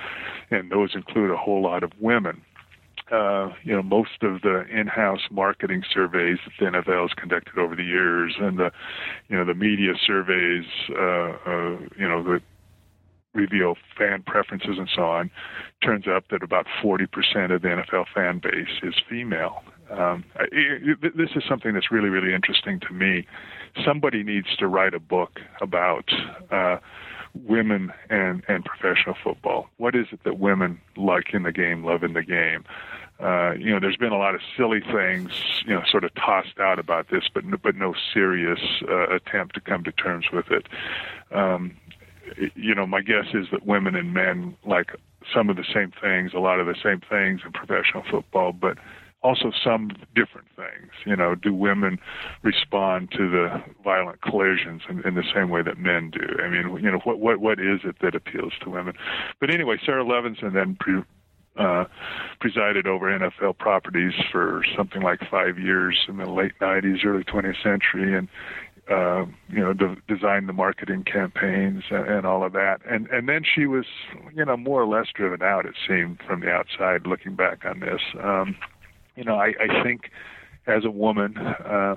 and 0.49 0.71
those 0.71 0.95
include 0.95 1.31
a 1.31 1.37
whole 1.37 1.61
lot 1.61 1.83
of 1.83 1.91
women. 1.99 2.41
Uh, 3.11 3.53
you 3.63 3.73
know, 3.73 3.81
most 3.81 4.21
of 4.21 4.41
the 4.41 4.65
in-house 4.69 5.21
marketing 5.31 5.81
surveys 5.93 6.39
that 6.43 6.51
the 6.59 6.77
NFL 6.77 7.03
has 7.03 7.13
conducted 7.13 7.57
over 7.57 7.73
the 7.73 7.83
years, 7.83 8.35
and 8.37 8.59
the, 8.59 8.69
you 9.29 9.37
know, 9.37 9.45
the 9.45 9.53
media 9.53 9.93
surveys, 10.05 10.65
uh, 10.89 11.31
uh, 11.49 11.77
you 11.97 12.05
know, 12.05 12.21
that 12.21 12.41
reveal 13.33 13.75
fan 13.97 14.23
preferences 14.25 14.77
and 14.77 14.89
so 14.93 15.03
on, 15.03 15.31
turns 15.81 16.05
up 16.07 16.25
that 16.31 16.43
about 16.43 16.65
40% 16.83 17.05
of 17.53 17.61
the 17.61 17.67
NFL 17.67 18.05
fan 18.13 18.39
base 18.39 18.81
is 18.83 18.95
female. 19.09 19.63
Um, 19.89 20.25
it, 20.51 20.97
it, 21.01 21.17
this 21.17 21.29
is 21.35 21.43
something 21.47 21.73
that's 21.73 21.91
really, 21.91 22.09
really 22.09 22.33
interesting 22.33 22.79
to 22.81 22.93
me. 22.93 23.25
Somebody 23.85 24.23
needs 24.23 24.53
to 24.57 24.67
write 24.67 24.93
a 24.93 24.99
book 24.99 25.39
about 25.61 26.09
uh, 26.51 26.77
women 27.45 27.91
and, 28.09 28.43
and 28.47 28.65
professional 28.65 29.15
football. 29.23 29.67
What 29.77 29.95
is 29.95 30.07
it 30.11 30.23
that 30.23 30.39
women 30.39 30.79
like 30.95 31.33
in 31.33 31.43
the 31.43 31.51
game, 31.51 31.83
love 31.83 32.03
in 32.03 32.13
the 32.13 32.23
game? 32.23 32.63
Uh, 33.19 33.53
you 33.53 33.71
know, 33.71 33.79
there's 33.79 33.97
been 33.97 34.11
a 34.11 34.17
lot 34.17 34.35
of 34.35 34.41
silly 34.55 34.79
things, 34.79 35.31
you 35.65 35.73
know, 35.73 35.81
sort 35.89 36.03
of 36.03 36.13
tossed 36.13 36.59
out 36.59 36.77
about 36.77 37.09
this, 37.09 37.23
but 37.33 37.43
but 37.63 37.75
no 37.75 37.95
serious 38.13 38.59
uh, 38.87 39.07
attempt 39.07 39.55
to 39.55 39.61
come 39.61 39.83
to 39.83 39.91
terms 39.91 40.25
with 40.31 40.51
it. 40.51 40.67
Um, 41.31 41.75
you 42.55 42.75
know, 42.75 42.85
my 42.85 43.01
guess 43.01 43.27
is 43.33 43.47
that 43.51 43.65
women 43.65 43.95
and 43.95 44.13
men 44.13 44.55
like 44.65 44.91
some 45.33 45.49
of 45.49 45.55
the 45.55 45.65
same 45.73 45.91
things, 45.99 46.33
a 46.33 46.39
lot 46.39 46.59
of 46.59 46.67
the 46.67 46.75
same 46.81 47.01
things 47.09 47.41
in 47.43 47.51
professional 47.51 48.03
football, 48.09 48.53
but 48.53 48.77
also 49.23 49.51
some 49.63 49.89
different 50.15 50.47
things. 50.55 50.91
You 51.05 51.15
know, 51.15 51.35
do 51.35 51.53
women 51.53 51.99
respond 52.43 53.11
to 53.11 53.29
the 53.29 53.63
violent 53.83 54.21
collisions 54.21 54.83
in, 54.89 55.05
in 55.07 55.15
the 55.15 55.23
same 55.33 55.49
way 55.49 55.61
that 55.63 55.77
men 55.77 56.11
do? 56.11 56.41
I 56.43 56.49
mean, 56.49 56.83
you 56.83 56.91
know, 56.91 56.99
what 57.03 57.19
what 57.19 57.39
what 57.39 57.59
is 57.59 57.81
it 57.83 57.97
that 58.01 58.15
appeals 58.15 58.53
to 58.61 58.69
women? 58.69 58.93
But 59.39 59.49
anyway, 59.49 59.77
Sara 59.83 60.03
Levinson 60.03 60.53
then 60.53 60.77
pre, 60.79 61.03
uh, 61.57 61.85
presided 62.39 62.87
over 62.87 63.07
NFL 63.07 63.57
properties 63.57 64.13
for 64.31 64.63
something 64.75 65.01
like 65.01 65.19
five 65.29 65.57
years 65.57 66.05
in 66.07 66.17
the 66.17 66.29
late 66.29 66.53
'90s, 66.61 67.03
early 67.03 67.23
20th 67.23 67.63
century, 67.63 68.15
and 68.15 68.27
uh, 68.89 69.25
you 69.49 69.59
know, 69.59 69.73
de- 69.73 69.97
designed 70.07 70.47
the 70.47 70.53
marketing 70.53 71.03
campaigns 71.03 71.83
and, 71.89 72.07
and 72.07 72.25
all 72.25 72.43
of 72.43 72.53
that. 72.53 72.79
And 72.89 73.07
and 73.07 73.27
then 73.27 73.43
she 73.43 73.65
was, 73.65 73.85
you 74.33 74.45
know, 74.45 74.55
more 74.55 74.81
or 74.81 74.87
less 74.87 75.07
driven 75.13 75.41
out. 75.41 75.65
It 75.65 75.75
seemed 75.87 76.19
from 76.25 76.41
the 76.41 76.51
outside, 76.51 77.05
looking 77.05 77.35
back 77.35 77.65
on 77.65 77.79
this. 77.81 78.01
Um, 78.21 78.55
you 79.17 79.23
know, 79.23 79.35
I, 79.35 79.53
I 79.59 79.83
think 79.83 80.11
as 80.67 80.85
a 80.85 80.91
woman, 80.91 81.37
uh, 81.37 81.95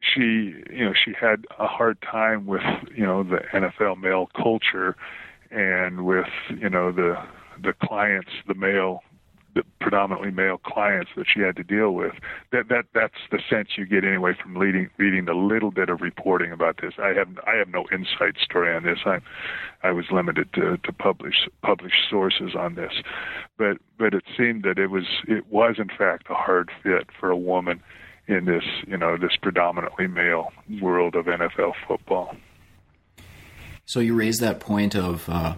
she, 0.00 0.54
you 0.70 0.84
know, 0.84 0.92
she 0.92 1.12
had 1.18 1.46
a 1.58 1.66
hard 1.66 1.98
time 2.02 2.46
with, 2.46 2.62
you 2.94 3.06
know, 3.06 3.22
the 3.22 3.40
NFL 3.54 4.00
male 4.00 4.28
culture, 4.36 4.96
and 5.50 6.04
with, 6.04 6.26
you 6.50 6.68
know, 6.68 6.92
the 6.92 7.16
the 7.62 7.72
clients, 7.72 8.30
the 8.46 8.54
male 8.54 9.00
the 9.54 9.62
predominantly 9.80 10.30
male 10.30 10.58
clients 10.58 11.10
that 11.16 11.26
she 11.32 11.40
had 11.40 11.56
to 11.56 11.64
deal 11.64 11.92
with. 11.92 12.12
That 12.52 12.68
that 12.68 12.86
that's 12.94 13.18
the 13.30 13.40
sense 13.48 13.70
you 13.76 13.86
get 13.86 14.04
anyway 14.04 14.34
from 14.40 14.56
reading 14.56 14.90
reading 14.98 15.24
the 15.24 15.34
little 15.34 15.70
bit 15.70 15.88
of 15.88 16.00
reporting 16.00 16.52
about 16.52 16.80
this. 16.80 16.94
I 16.98 17.08
have 17.14 17.28
I 17.46 17.56
have 17.56 17.68
no 17.68 17.86
inside 17.90 18.36
story 18.42 18.74
on 18.74 18.84
this. 18.84 18.98
I 19.04 19.18
I 19.82 19.92
was 19.92 20.06
limited 20.10 20.52
to 20.54 20.76
to 20.76 20.92
publish 20.92 21.48
publish 21.62 21.94
sources 22.10 22.54
on 22.54 22.74
this, 22.74 22.92
but 23.56 23.78
but 23.98 24.14
it 24.14 24.24
seemed 24.36 24.62
that 24.64 24.78
it 24.78 24.88
was 24.88 25.04
it 25.26 25.50
was 25.50 25.76
in 25.78 25.88
fact 25.88 26.26
a 26.30 26.34
hard 26.34 26.70
fit 26.82 27.08
for 27.18 27.30
a 27.30 27.36
woman 27.36 27.82
in 28.26 28.44
this 28.44 28.64
you 28.86 28.96
know 28.96 29.16
this 29.16 29.36
predominantly 29.40 30.06
male 30.06 30.52
world 30.80 31.14
of 31.14 31.26
NFL 31.26 31.72
football. 31.86 32.36
So 33.86 34.00
you 34.00 34.14
raised 34.14 34.42
that 34.42 34.60
point 34.60 34.94
of 34.94 35.26
uh, 35.30 35.54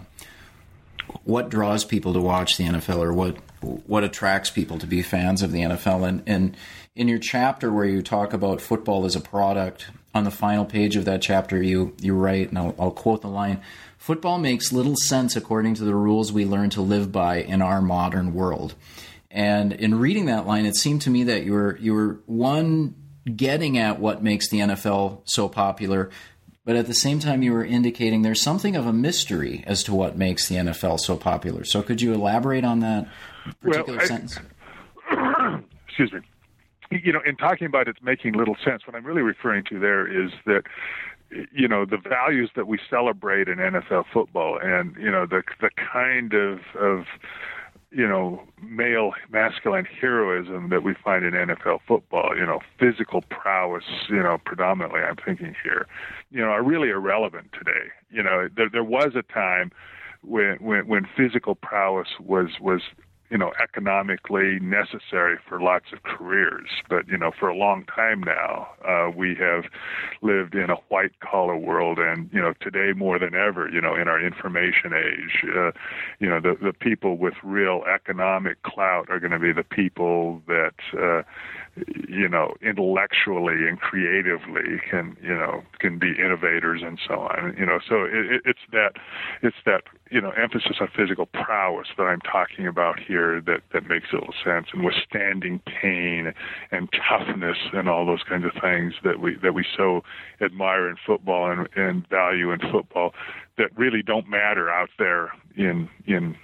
what 1.23 1.49
draws 1.49 1.85
people 1.85 2.13
to 2.13 2.21
watch 2.21 2.57
the 2.57 2.65
NFL, 2.65 2.99
or 2.99 3.13
what 3.13 3.37
what 3.61 4.03
attracts 4.03 4.49
people 4.49 4.79
to 4.79 4.87
be 4.87 5.01
fans 5.01 5.41
of 5.41 5.51
the 5.51 5.61
NFL. 5.61 6.07
And, 6.07 6.23
and 6.25 6.57
in 6.95 7.07
your 7.07 7.19
chapter 7.19 7.71
where 7.71 7.85
you 7.85 8.01
talk 8.01 8.33
about 8.33 8.59
football 8.59 9.05
as 9.05 9.15
a 9.15 9.21
product, 9.21 9.87
on 10.13 10.23
the 10.23 10.31
final 10.31 10.65
page 10.65 10.95
of 10.95 11.05
that 11.05 11.21
chapter, 11.21 11.61
you 11.61 11.95
you 12.01 12.13
write, 12.13 12.49
and 12.49 12.57
I'll, 12.57 12.75
I'll 12.77 12.91
quote 12.91 13.21
the 13.21 13.29
line: 13.29 13.61
"Football 13.97 14.39
makes 14.39 14.71
little 14.71 14.95
sense 14.95 15.35
according 15.35 15.75
to 15.75 15.83
the 15.83 15.95
rules 15.95 16.31
we 16.31 16.45
learn 16.45 16.69
to 16.71 16.81
live 16.81 17.11
by 17.11 17.37
in 17.37 17.61
our 17.61 17.81
modern 17.81 18.33
world." 18.33 18.75
And 19.29 19.71
in 19.71 19.95
reading 19.95 20.25
that 20.25 20.45
line, 20.45 20.65
it 20.65 20.75
seemed 20.75 21.03
to 21.03 21.09
me 21.09 21.23
that 21.25 21.43
you 21.43 21.53
were 21.53 21.77
you 21.77 21.93
were 21.93 22.19
one 22.25 22.95
getting 23.35 23.77
at 23.77 23.99
what 23.99 24.23
makes 24.23 24.49
the 24.49 24.59
NFL 24.59 25.21
so 25.25 25.47
popular, 25.47 26.09
but 26.65 26.75
at 26.75 26.87
the 26.87 26.93
same 26.93 27.19
time 27.19 27.41
you 27.41 27.53
were 27.53 27.65
indicating 27.65 28.21
there's 28.21 28.41
something 28.41 28.75
of 28.75 28.85
a 28.85 28.93
mystery 28.93 29.63
as 29.65 29.83
to 29.83 29.93
what 29.93 30.17
makes 30.17 30.47
the 30.47 30.55
NFL 30.55 30.99
so 30.99 31.15
popular. 31.15 31.63
So 31.63 31.81
could 31.81 32.01
you 32.01 32.13
elaborate 32.13 32.63
on 32.63 32.79
that 32.81 33.07
particular 33.61 33.97
well, 33.97 34.05
I, 34.05 34.07
sentence? 34.07 34.39
excuse 35.87 36.13
me. 36.13 36.19
You 36.91 37.13
know, 37.13 37.21
in 37.25 37.37
talking 37.37 37.67
about 37.67 37.87
it 37.87 37.97
making 38.01 38.33
little 38.33 38.57
sense, 38.65 38.85
what 38.85 38.95
I'm 38.95 39.05
really 39.05 39.21
referring 39.21 39.63
to 39.69 39.79
there 39.79 40.05
is 40.05 40.31
that 40.45 40.63
you 41.53 41.67
know 41.67 41.85
the 41.85 41.97
values 41.97 42.51
that 42.55 42.67
we 42.67 42.77
celebrate 42.89 43.47
in 43.47 43.57
NFL 43.57 44.05
football, 44.11 44.59
and 44.61 44.95
you 44.97 45.09
know 45.09 45.25
the 45.25 45.41
the 45.61 45.69
kind 45.93 46.33
of 46.33 46.59
of 46.77 47.05
you 47.91 48.07
know, 48.07 48.41
male 48.61 49.11
masculine 49.29 49.85
heroism 49.85 50.69
that 50.69 50.81
we 50.81 50.93
find 51.03 51.25
in 51.25 51.33
NFL 51.33 51.79
football, 51.85 52.35
you 52.37 52.45
know, 52.45 52.59
physical 52.79 53.21
prowess, 53.29 53.83
you 54.09 54.23
know, 54.23 54.37
predominantly 54.45 55.01
I'm 55.01 55.17
thinking 55.17 55.53
here, 55.61 55.87
you 56.31 56.39
know, 56.39 56.47
are 56.47 56.63
really 56.63 56.89
irrelevant 56.89 57.51
today. 57.51 57.89
You 58.09 58.23
know, 58.23 58.47
there 58.55 58.69
there 58.69 58.83
was 58.83 59.11
a 59.15 59.23
time 59.23 59.71
when 60.21 60.55
when 60.61 60.87
when 60.87 61.07
physical 61.17 61.55
prowess 61.55 62.07
was 62.19 62.49
was 62.61 62.81
you 63.31 63.37
know, 63.37 63.53
economically 63.63 64.59
necessary 64.59 65.37
for 65.47 65.61
lots 65.61 65.85
of 65.93 66.03
careers. 66.03 66.67
But, 66.89 67.07
you 67.07 67.17
know, 67.17 67.31
for 67.39 67.47
a 67.47 67.55
long 67.55 67.85
time 67.85 68.21
now, 68.21 68.67
uh, 68.85 69.09
we 69.09 69.35
have 69.35 69.63
lived 70.21 70.53
in 70.53 70.69
a 70.69 70.75
white 70.89 71.17
collar 71.21 71.55
world. 71.55 71.97
And, 71.97 72.29
you 72.33 72.41
know, 72.41 72.53
today 72.59 72.91
more 72.93 73.17
than 73.17 73.33
ever, 73.33 73.69
you 73.69 73.79
know, 73.79 73.95
in 73.95 74.09
our 74.09 74.19
information 74.19 74.91
age, 74.93 75.45
uh, 75.55 75.71
you 76.19 76.29
know, 76.29 76.41
the, 76.41 76.57
the 76.61 76.73
people 76.73 77.17
with 77.17 77.35
real 77.41 77.83
economic 77.93 78.61
clout 78.63 79.09
are 79.09 79.19
going 79.19 79.31
to 79.31 79.39
be 79.39 79.53
the 79.53 79.63
people 79.63 80.41
that, 80.47 80.75
uh, 81.01 81.23
you 82.09 82.27
know, 82.27 82.53
intellectually 82.61 83.67
and 83.67 83.79
creatively 83.79 84.81
can, 84.89 85.15
you 85.21 85.33
know, 85.33 85.63
can 85.79 85.97
be 85.97 86.11
innovators 86.19 86.81
and 86.83 86.99
so 87.07 87.15
on. 87.15 87.55
You 87.57 87.65
know, 87.65 87.79
so 87.87 88.03
it, 88.03 88.41
it's 88.43 88.59
that, 88.71 88.93
it's 89.41 89.55
that, 89.65 89.83
you 90.09 90.19
know, 90.19 90.31
emphasis 90.31 90.77
on 90.81 90.89
physical 90.95 91.27
prowess 91.27 91.87
that 91.97 92.03
I'm 92.03 92.19
talking 92.19 92.67
about 92.67 92.99
here 92.99 93.41
that 93.45 93.61
that 93.73 93.87
makes 93.87 94.07
a 94.11 94.15
little 94.15 94.33
sense, 94.43 94.67
and 94.73 94.83
withstanding 94.83 95.61
pain 95.81 96.33
and 96.71 96.89
toughness 96.91 97.57
and 97.73 97.87
all 97.87 98.05
those 98.05 98.23
kinds 98.27 98.45
of 98.45 98.51
things 98.61 98.93
that 99.03 99.19
we 99.21 99.35
that 99.41 99.53
we 99.53 99.65
so 99.77 100.01
admire 100.41 100.89
in 100.89 100.97
football 101.05 101.49
and, 101.49 101.69
and 101.75 102.07
value 102.09 102.51
in 102.51 102.59
football 102.71 103.13
that 103.57 103.69
really 103.77 104.01
don't 104.01 104.27
matter 104.27 104.69
out 104.69 104.89
there 104.99 105.31
in 105.55 105.89
in 106.05 106.35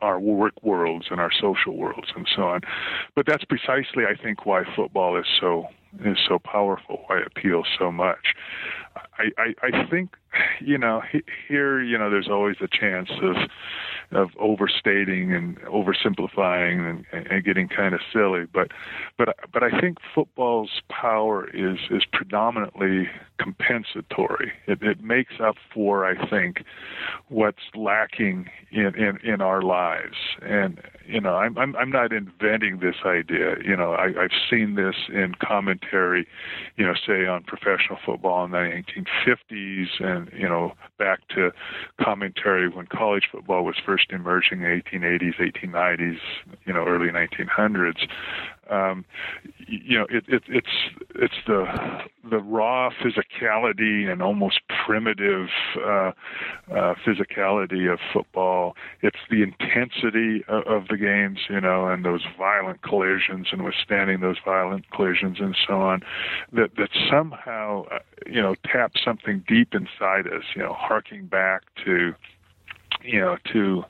our 0.00 0.20
work 0.20 0.54
worlds 0.62 1.06
and 1.10 1.20
our 1.20 1.30
social 1.32 1.76
worlds 1.76 2.08
and 2.16 2.26
so 2.34 2.42
on. 2.42 2.60
But 3.14 3.26
that's 3.26 3.44
precisely, 3.44 4.04
I 4.04 4.20
think, 4.20 4.46
why 4.46 4.64
football 4.76 5.18
is 5.18 5.26
so 5.40 5.66
is 6.04 6.18
so 6.28 6.38
powerful, 6.38 7.02
why 7.06 7.18
it 7.18 7.26
appeals 7.26 7.66
so 7.78 7.90
much. 7.90 8.34
I, 9.18 9.30
I, 9.38 9.66
I 9.66 9.90
think, 9.90 10.10
you 10.60 10.78
know, 10.78 11.02
here, 11.48 11.82
you 11.82 11.98
know, 11.98 12.10
there's 12.10 12.28
always 12.28 12.56
a 12.60 12.68
chance 12.68 13.10
of 13.22 13.36
of 14.10 14.30
overstating 14.40 15.34
and 15.34 15.58
oversimplifying 15.62 17.04
and, 17.12 17.26
and 17.26 17.44
getting 17.44 17.68
kind 17.68 17.94
of 17.94 18.00
silly. 18.12 18.46
But 18.52 18.68
but 19.18 19.36
but 19.52 19.62
I 19.62 19.80
think 19.80 19.98
football's 20.14 20.80
power 20.88 21.48
is 21.54 21.78
is 21.90 22.04
predominantly 22.10 23.08
compensatory. 23.38 24.52
It, 24.66 24.82
it 24.82 25.02
makes 25.02 25.34
up 25.40 25.56
for 25.72 26.06
I 26.06 26.28
think 26.28 26.64
what's 27.28 27.58
lacking 27.74 28.48
in, 28.70 28.94
in, 28.94 29.18
in 29.22 29.40
our 29.40 29.62
lives. 29.62 30.16
And 30.42 30.80
you 31.06 31.20
know, 31.20 31.34
I'm 31.34 31.58
I'm 31.58 31.76
I'm 31.76 31.90
not 31.90 32.12
inventing 32.12 32.80
this 32.80 32.96
idea. 33.04 33.56
You 33.64 33.76
know, 33.76 33.92
I, 33.92 34.06
I've 34.06 34.36
seen 34.50 34.74
this 34.74 34.96
in 35.08 35.34
commentary, 35.42 36.26
you 36.76 36.86
know, 36.86 36.94
say 37.06 37.26
on 37.26 37.42
professional 37.42 37.98
football 38.04 38.44
in 38.44 38.52
the 38.52 38.58
1950s, 38.96 39.86
and 40.00 40.30
you 40.32 40.48
know, 40.48 40.72
back 40.98 41.20
to 41.28 41.50
commentary 42.00 42.68
when 42.68 42.86
college 42.86 43.24
football 43.30 43.64
was 43.64 43.76
first 43.84 44.10
emerging 44.10 44.62
in 44.62 44.82
the 44.92 44.98
1880s, 44.98 45.34
1890s, 45.38 46.18
you 46.64 46.72
know, 46.72 46.86
early 46.86 47.08
1900s 47.08 48.06
um, 48.70 49.04
you 49.66 49.98
know, 49.98 50.06
it, 50.10 50.24
it, 50.28 50.42
it's 50.48 50.66
it's 51.14 51.34
the 51.46 51.64
the 52.28 52.38
raw 52.38 52.90
physicality 52.90 54.10
and 54.10 54.22
almost 54.22 54.60
primitive 54.86 55.48
uh, 55.78 56.12
uh, 56.70 56.94
physicality 57.06 57.90
of 57.90 57.98
football. 58.12 58.76
It's 59.02 59.18
the 59.30 59.42
intensity 59.42 60.44
of, 60.48 60.66
of 60.66 60.88
the 60.88 60.96
games, 60.96 61.40
you 61.48 61.60
know, 61.60 61.86
and 61.86 62.04
those 62.04 62.22
violent 62.36 62.82
collisions 62.82 63.48
and 63.52 63.64
withstanding 63.64 64.20
those 64.20 64.36
violent 64.44 64.90
collisions 64.90 65.38
and 65.40 65.56
so 65.66 65.74
on. 65.74 66.02
That 66.52 66.76
that 66.76 66.90
somehow, 67.10 67.84
uh, 67.90 67.98
you 68.26 68.42
know, 68.42 68.54
tap 68.70 68.92
something 69.02 69.44
deep 69.48 69.74
inside 69.74 70.26
us. 70.26 70.44
You 70.54 70.62
know, 70.62 70.74
harking 70.74 71.26
back 71.26 71.62
to 71.84 72.14
you 73.02 73.20
know 73.20 73.36
to 73.52 73.84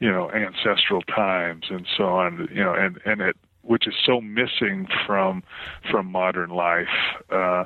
you 0.00 0.10
know 0.10 0.30
ancestral 0.30 1.02
times 1.02 1.66
and 1.68 1.86
so 1.96 2.04
on 2.04 2.48
you 2.52 2.62
know 2.62 2.72
and 2.72 2.98
and 3.04 3.20
it 3.20 3.36
which 3.66 3.86
is 3.86 3.94
so 4.04 4.20
missing 4.20 4.86
from 5.06 5.42
from 5.90 6.06
modern 6.06 6.50
life. 6.50 6.86
Uh, 7.30 7.64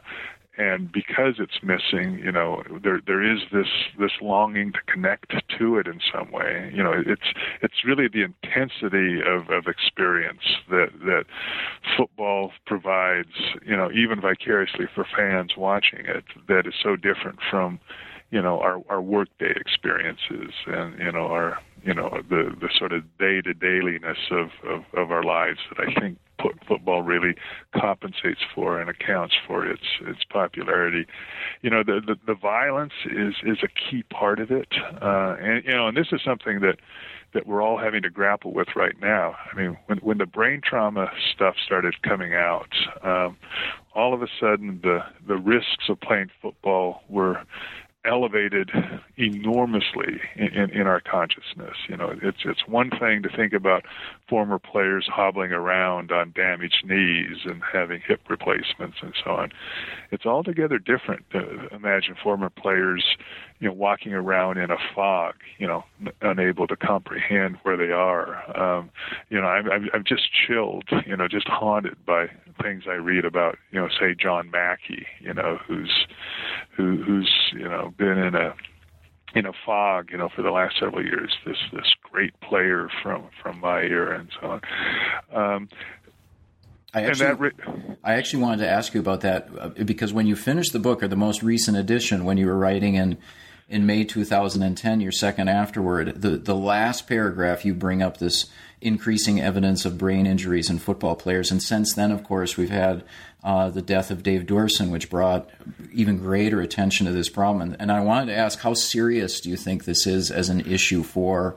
and 0.59 0.93
because 0.93 1.37
it's 1.39 1.63
missing, 1.63 2.19
you 2.23 2.31
know, 2.31 2.63
there 2.83 3.01
there 3.07 3.23
is 3.23 3.41
this 3.51 3.69
this 3.99 4.11
longing 4.21 4.73
to 4.73 4.79
connect 4.93 5.33
to 5.59 5.79
it 5.79 5.87
in 5.87 6.01
some 6.13 6.31
way. 6.33 6.71
You 6.75 6.83
know, 6.83 6.93
it's 6.93 7.33
it's 7.63 7.85
really 7.85 8.09
the 8.09 8.23
intensity 8.23 9.21
of, 9.27 9.49
of 9.49 9.67
experience 9.69 10.43
that 10.69 10.91
that 11.07 11.25
football 11.97 12.53
provides. 12.67 13.55
You 13.65 13.77
know, 13.77 13.91
even 13.93 14.21
vicariously 14.21 14.87
for 14.95 15.07
fans 15.17 15.53
watching 15.57 16.01
it, 16.01 16.25
that 16.49 16.67
is 16.67 16.75
so 16.83 16.95
different 16.95 17.39
from 17.51 17.81
you 18.31 18.43
know 18.43 18.61
our 18.61 18.83
our 18.89 19.01
workday 19.01 19.53
experiences 19.57 20.53
and 20.67 20.99
you 20.99 21.13
know 21.13 21.27
our 21.27 21.59
you 21.83 21.95
know 21.95 22.21
the 22.29 22.55
the 22.61 22.69
sort 22.77 22.93
of 22.93 23.03
day 23.19 23.41
to 23.43 23.55
dailiness 23.55 24.19
of, 24.31 24.51
of 24.65 24.85
of 24.95 25.11
our 25.11 25.23
lives 25.23 25.59
that 25.71 25.87
I 25.89 26.01
think 26.01 26.19
football 26.67 27.03
really 27.03 27.35
compensates 27.79 28.41
for 28.55 28.81
and 28.81 28.89
accounts 28.89 29.35
for 29.47 29.67
its 29.67 29.85
its 30.03 30.25
popularity. 30.25 31.07
You 31.63 31.71
know 31.71 31.83
the 31.83 32.01
the, 32.05 32.17
the 32.27 32.35
violence 32.35 32.93
is 33.07 33.35
is 33.45 33.59
a 33.63 33.69
key 33.69 34.03
part 34.05 34.41
of 34.41 34.51
it, 34.51 34.69
uh, 35.01 35.37
and 35.41 35.65
you 35.65 35.73
know 35.73 35.89
and 35.89 35.97
this 35.97 36.09
is 36.13 36.21
something 36.25 36.61
that 36.61 36.77
that 37.33 37.47
we're 37.47 37.63
all 37.63 37.79
having 37.79 38.03
to 38.03 38.11
grapple 38.11 38.53
with 38.53 38.69
right 38.75 38.99
now. 39.01 39.37
I 39.53 39.57
mean, 39.57 39.77
when 39.87 39.99
when 39.99 40.19
the 40.19 40.27
brain 40.27 40.61
trauma 40.63 41.11
stuff 41.35 41.55
started 41.65 42.03
coming 42.03 42.35
out, 42.35 42.75
um, 43.03 43.37
all 43.95 44.15
of 44.15 44.23
a 44.23 44.29
sudden 44.41 44.81
the 44.83 45.01
the 45.27 45.37
risks 45.37 45.89
of 45.89 46.01
playing 46.01 46.31
football 46.41 47.03
were 47.09 47.43
elevated 48.05 48.71
enormously 49.17 50.21
in, 50.37 50.47
in, 50.49 50.71
in, 50.71 50.87
our 50.87 51.01
consciousness. 51.01 51.77
You 51.89 51.97
know, 51.97 52.15
it's 52.23 52.39
it's 52.45 52.67
one 52.67 52.91
thing 52.91 53.23
to 53.23 53.29
think 53.29 53.53
about 53.53 53.85
former 54.29 54.59
players 54.59 55.07
hobbling 55.13 55.53
around 55.53 56.11
on 56.11 56.33
damaged 56.33 56.85
knees 56.87 57.39
and 57.45 57.63
having 57.73 58.01
hip 58.07 58.21
replacements 58.29 58.99
and 59.03 59.15
so 59.23 59.33
on. 59.33 59.51
It's 60.11 60.25
altogether 60.25 60.79
different 60.79 61.29
to 61.33 61.69
imagine 61.75 62.17
former 62.23 62.49
players, 62.49 63.05
you 63.61 63.69
know, 63.69 63.75
walking 63.75 64.15
around 64.15 64.57
in 64.57 64.71
a 64.71 64.79
fog, 64.95 65.35
you 65.59 65.67
know, 65.67 65.85
unable 66.23 66.67
to 66.67 66.77
comprehend 66.77 67.59
where 67.63 67.77
they 67.77 67.93
are. 67.93 68.59
Um, 68.59 68.91
you 69.29 69.39
know, 69.39 69.47
I'm, 69.47 69.89
I'm 69.93 70.05
just 70.05 70.23
chilled, 70.33 70.85
you 71.07 71.17
know, 71.17 71.29
just 71.29 71.47
haunted 71.47 72.05
by 72.07 72.29
things 72.63 72.85
I 72.89 72.95
read 72.95 73.25
about, 73.27 73.59
you 73.71 73.81
know, 73.81 73.89
say 73.89 74.15
John 74.19 74.51
Mackey, 74.51 75.07
you 75.21 75.35
know, 75.35 75.59
who's 75.67 76.07
who, 76.77 77.03
who's 77.03 77.31
you 77.53 77.69
know 77.69 77.93
been 77.99 78.19
in 78.19 78.35
a 78.35 78.55
in 79.35 79.47
a 79.47 79.53
fog, 79.65 80.09
you 80.11 80.17
know, 80.17 80.31
for 80.35 80.43
the 80.43 80.51
last 80.51 80.77
several 80.81 81.05
years. 81.05 81.37
This 81.45 81.59
this 81.73 81.95
great 82.11 82.39
player 82.41 82.89
from 83.03 83.29
from 83.43 83.61
my 83.61 83.83
era 83.83 84.21
and 84.21 84.31
so 84.41 84.47
on. 85.33 85.55
Um, 85.55 85.69
I 86.93 87.03
actually, 87.05 87.35
re- 87.35 87.53
I 88.03 88.15
actually 88.15 88.43
wanted 88.43 88.65
to 88.65 88.69
ask 88.69 88.95
you 88.95 89.01
about 89.01 89.21
that 89.21 89.49
uh, 89.57 89.69
because 89.85 90.13
when 90.13 90.27
you 90.27 90.35
finished 90.35 90.73
the 90.73 90.81
book 90.81 91.03
or 91.03 91.09
the 91.09 91.15
most 91.17 91.43
recent 91.43 91.77
edition, 91.77 92.25
when 92.25 92.37
you 92.37 92.47
were 92.47 92.59
writing 92.59 92.95
in 92.95 93.17
in 93.71 93.87
May 93.87 94.03
2010, 94.03 95.01
your 95.01 95.13
second 95.13 95.49
afterward, 95.49 96.21
the 96.21 96.31
the 96.31 96.57
last 96.57 97.07
paragraph 97.07 97.65
you 97.65 97.73
bring 97.73 98.03
up 98.03 98.19
this 98.19 98.51
increasing 98.81 99.41
evidence 99.41 99.85
of 99.85 99.97
brain 99.97 100.27
injuries 100.27 100.69
in 100.69 100.79
football 100.79 101.15
players. 101.15 101.53
And 101.53 101.63
since 101.63 101.95
then, 101.95 102.11
of 102.11 102.25
course, 102.25 102.57
we've 102.57 102.71
had 102.71 103.05
uh, 103.45 103.71
the 103.71 103.81
death 103.81 104.11
of 104.11 104.25
Dave 104.25 104.43
Duerson, 104.43 104.91
which 104.91 105.09
brought 105.09 105.49
even 105.93 106.19
greater 106.19 106.61
attention 106.61 107.07
to 107.07 107.13
this 107.13 107.29
problem. 107.29 107.63
And, 107.63 107.81
and, 107.81 107.93
I 107.93 108.01
wanted 108.01 108.27
to 108.27 108.37
ask, 108.37 108.59
how 108.59 108.75
serious 108.75 109.41
do 109.41 109.49
you 109.49 109.57
think 109.57 109.85
this 109.85 110.07
is 110.07 110.31
as 110.31 110.49
an 110.49 110.61
issue 110.63 111.03
for 111.03 111.57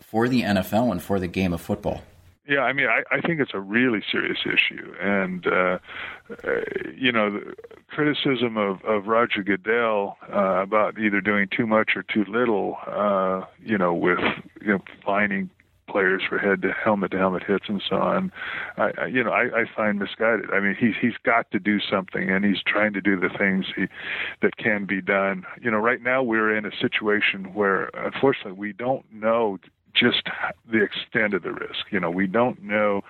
for 0.00 0.28
the 0.28 0.42
NFL 0.42 0.92
and 0.92 1.02
for 1.02 1.18
the 1.18 1.26
game 1.26 1.52
of 1.52 1.60
football? 1.60 2.02
Yeah, 2.48 2.60
I 2.60 2.72
mean, 2.72 2.86
I, 2.86 3.02
I 3.14 3.20
think 3.20 3.40
it's 3.40 3.50
a 3.52 3.60
really 3.60 4.00
serious 4.10 4.38
issue, 4.46 4.94
and 4.98 5.46
uh, 5.46 5.78
uh, 6.30 6.50
you 6.96 7.12
know, 7.12 7.30
the 7.30 7.54
criticism 7.88 8.56
of 8.56 8.82
of 8.86 9.06
Roger 9.06 9.42
Goodell 9.42 10.16
uh, 10.32 10.62
about 10.62 10.98
either 10.98 11.20
doing 11.20 11.48
too 11.54 11.66
much 11.66 11.90
or 11.94 12.02
too 12.02 12.24
little, 12.26 12.78
uh, 12.86 13.42
you 13.62 13.76
know, 13.76 13.92
with 13.92 14.20
you 14.62 14.68
know 14.68 14.82
finding 15.04 15.50
players 15.90 16.22
for 16.26 16.38
head 16.38 16.62
to 16.62 16.72
helmet 16.72 17.10
to 17.10 17.18
helmet 17.18 17.42
hits 17.42 17.64
and 17.68 17.82
so 17.86 17.96
on. 17.96 18.32
I, 18.78 18.92
I 18.96 19.06
you 19.06 19.22
know 19.22 19.30
I, 19.30 19.60
I 19.60 19.64
find 19.76 19.98
misguided. 19.98 20.50
I 20.50 20.60
mean 20.60 20.74
he's 20.78 20.94
he's 21.00 21.16
got 21.24 21.50
to 21.50 21.58
do 21.58 21.80
something 21.80 22.30
and 22.30 22.44
he's 22.44 22.62
trying 22.66 22.94
to 22.94 23.00
do 23.00 23.18
the 23.18 23.30
things 23.38 23.66
he 23.76 23.86
that 24.40 24.56
can 24.56 24.86
be 24.86 25.02
done. 25.02 25.44
You 25.60 25.70
know 25.70 25.78
right 25.78 26.02
now 26.02 26.22
we're 26.22 26.54
in 26.56 26.64
a 26.64 26.70
situation 26.80 27.52
where 27.54 27.90
unfortunately 27.94 28.52
we 28.52 28.72
don't 28.72 29.04
know 29.12 29.58
just 29.94 30.28
the 30.70 30.82
extent 30.82 31.34
of 31.34 31.42
the 31.42 31.52
risk. 31.52 31.86
You 31.90 32.00
know, 32.00 32.10
we 32.10 32.26
don't 32.26 32.62
know, 32.62 33.02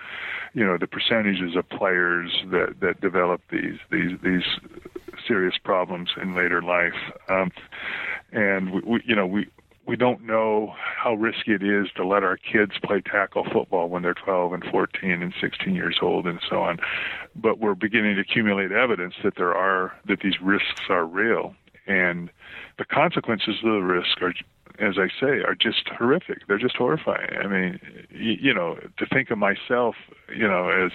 you 0.55 0.65
know, 0.65 0.79
the 0.79 0.87
percentages 0.87 1.57
of 1.57 1.69
players 1.69 2.31
that 2.51 2.81
that 2.81 3.01
develop 3.01 3.43
these 3.51 3.79
these 3.91 4.19
these 4.23 4.45
serious 5.27 5.55
problems 5.63 6.11
in 6.21 6.35
later 6.35 6.63
life. 6.63 6.95
Um, 7.29 7.51
and 8.33 8.73
we, 8.73 8.81
we, 8.85 9.03
you 9.05 9.17
know, 9.17 9.27
we 9.27 9.49
we 9.87 9.97
don't 9.97 10.23
know 10.23 10.75
how 10.77 11.15
risky 11.15 11.55
it 11.55 11.63
is 11.63 11.89
to 11.97 12.07
let 12.07 12.23
our 12.23 12.37
kids 12.37 12.73
play 12.83 13.01
tackle 13.01 13.45
football 13.51 13.89
when 13.89 14.03
they're 14.03 14.13
12 14.13 14.53
and 14.53 14.65
14 14.65 15.23
and 15.23 15.33
16 15.41 15.75
years 15.75 15.99
old 16.03 16.27
and 16.27 16.41
so 16.49 16.61
on. 16.61 16.79
But 17.35 17.59
we're 17.59 17.75
beginning 17.75 18.17
to 18.17 18.21
accumulate 18.21 18.71
evidence 18.71 19.15
that 19.25 19.37
there 19.37 19.55
are 19.55 19.95
that 20.07 20.21
these 20.21 20.41
risks 20.43 20.83
are 20.91 21.07
real 21.07 21.55
and 21.89 22.31
the 22.77 22.85
consequences 22.85 23.57
of 23.65 23.73
the 23.73 23.81
risk 23.81 24.21
are 24.23 24.35
as 24.81 24.95
I 24.99 25.09
say, 25.21 25.43
are 25.43 25.57
just 25.61 25.89
horrific. 25.89 26.47
They're 26.47 26.59
just 26.59 26.77
horrifying. 26.77 27.37
I 27.43 27.47
mean, 27.47 27.81
you, 28.11 28.37
you 28.41 28.55
know, 28.55 28.77
to 28.99 29.07
think 29.07 29.31
of 29.31 29.39
myself, 29.39 29.95
you 30.35 30.47
know, 30.47 30.69
as 30.69 30.93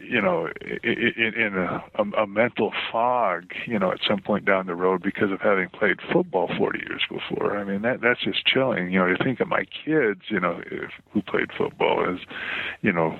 you 0.00 0.20
know, 0.22 0.48
in, 0.82 1.34
in 1.36 1.54
a, 1.56 2.22
a, 2.22 2.26
mental 2.26 2.72
fog, 2.90 3.52
you 3.66 3.78
know, 3.78 3.92
at 3.92 3.98
some 4.08 4.20
point 4.20 4.46
down 4.46 4.66
the 4.66 4.74
road 4.74 5.02
because 5.02 5.30
of 5.30 5.40
having 5.42 5.68
played 5.68 5.98
football 6.10 6.48
40 6.56 6.78
years 6.78 7.02
before. 7.10 7.58
I 7.58 7.64
mean, 7.64 7.82
that 7.82 8.00
that's 8.00 8.22
just 8.24 8.46
chilling. 8.46 8.90
You 8.90 9.00
know, 9.00 9.14
to 9.14 9.22
think 9.22 9.40
of 9.40 9.48
my 9.48 9.64
kids, 9.84 10.22
you 10.28 10.40
know, 10.40 10.62
if, 10.64 10.90
who 11.12 11.20
played 11.20 11.50
football 11.56 12.06
as, 12.08 12.20
you 12.80 12.92
know, 12.92 13.18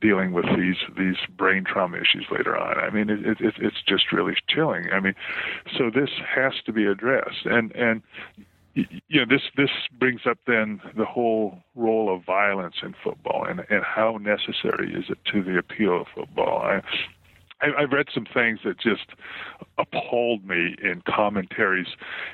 dealing 0.00 0.32
with 0.32 0.44
these 0.56 0.76
these 0.96 1.16
brain 1.36 1.64
trauma 1.64 1.96
issues 1.98 2.26
later 2.30 2.56
on. 2.56 2.78
I 2.78 2.90
mean, 2.90 3.10
it, 3.10 3.40
it, 3.40 3.54
it's 3.58 3.82
just 3.86 4.12
really 4.12 4.34
chilling. 4.48 4.88
I 4.92 5.00
mean, 5.00 5.14
so 5.76 5.90
this 5.90 6.10
has 6.34 6.54
to 6.66 6.72
be 6.72 6.84
addressed, 6.84 7.46
and 7.46 7.72
and 7.72 8.02
you 8.74 9.20
know 9.20 9.26
this 9.28 9.42
this 9.56 9.70
brings 9.98 10.22
up 10.28 10.38
then 10.46 10.80
the 10.96 11.04
whole 11.04 11.58
role 11.74 12.14
of 12.14 12.24
violence 12.24 12.76
in 12.82 12.94
football 13.02 13.44
and 13.48 13.60
and 13.70 13.84
how 13.84 14.18
necessary 14.20 14.94
is 14.94 15.04
it 15.08 15.18
to 15.32 15.42
the 15.42 15.58
appeal 15.58 16.02
of 16.02 16.06
football. 16.14 16.60
I, 16.62 16.80
I, 17.62 17.82
have 17.82 17.92
read 17.92 18.06
some 18.14 18.26
things 18.32 18.60
that 18.64 18.78
just 18.78 19.06
appalled 19.76 20.46
me 20.46 20.76
in 20.82 21.02
commentaries. 21.06 21.88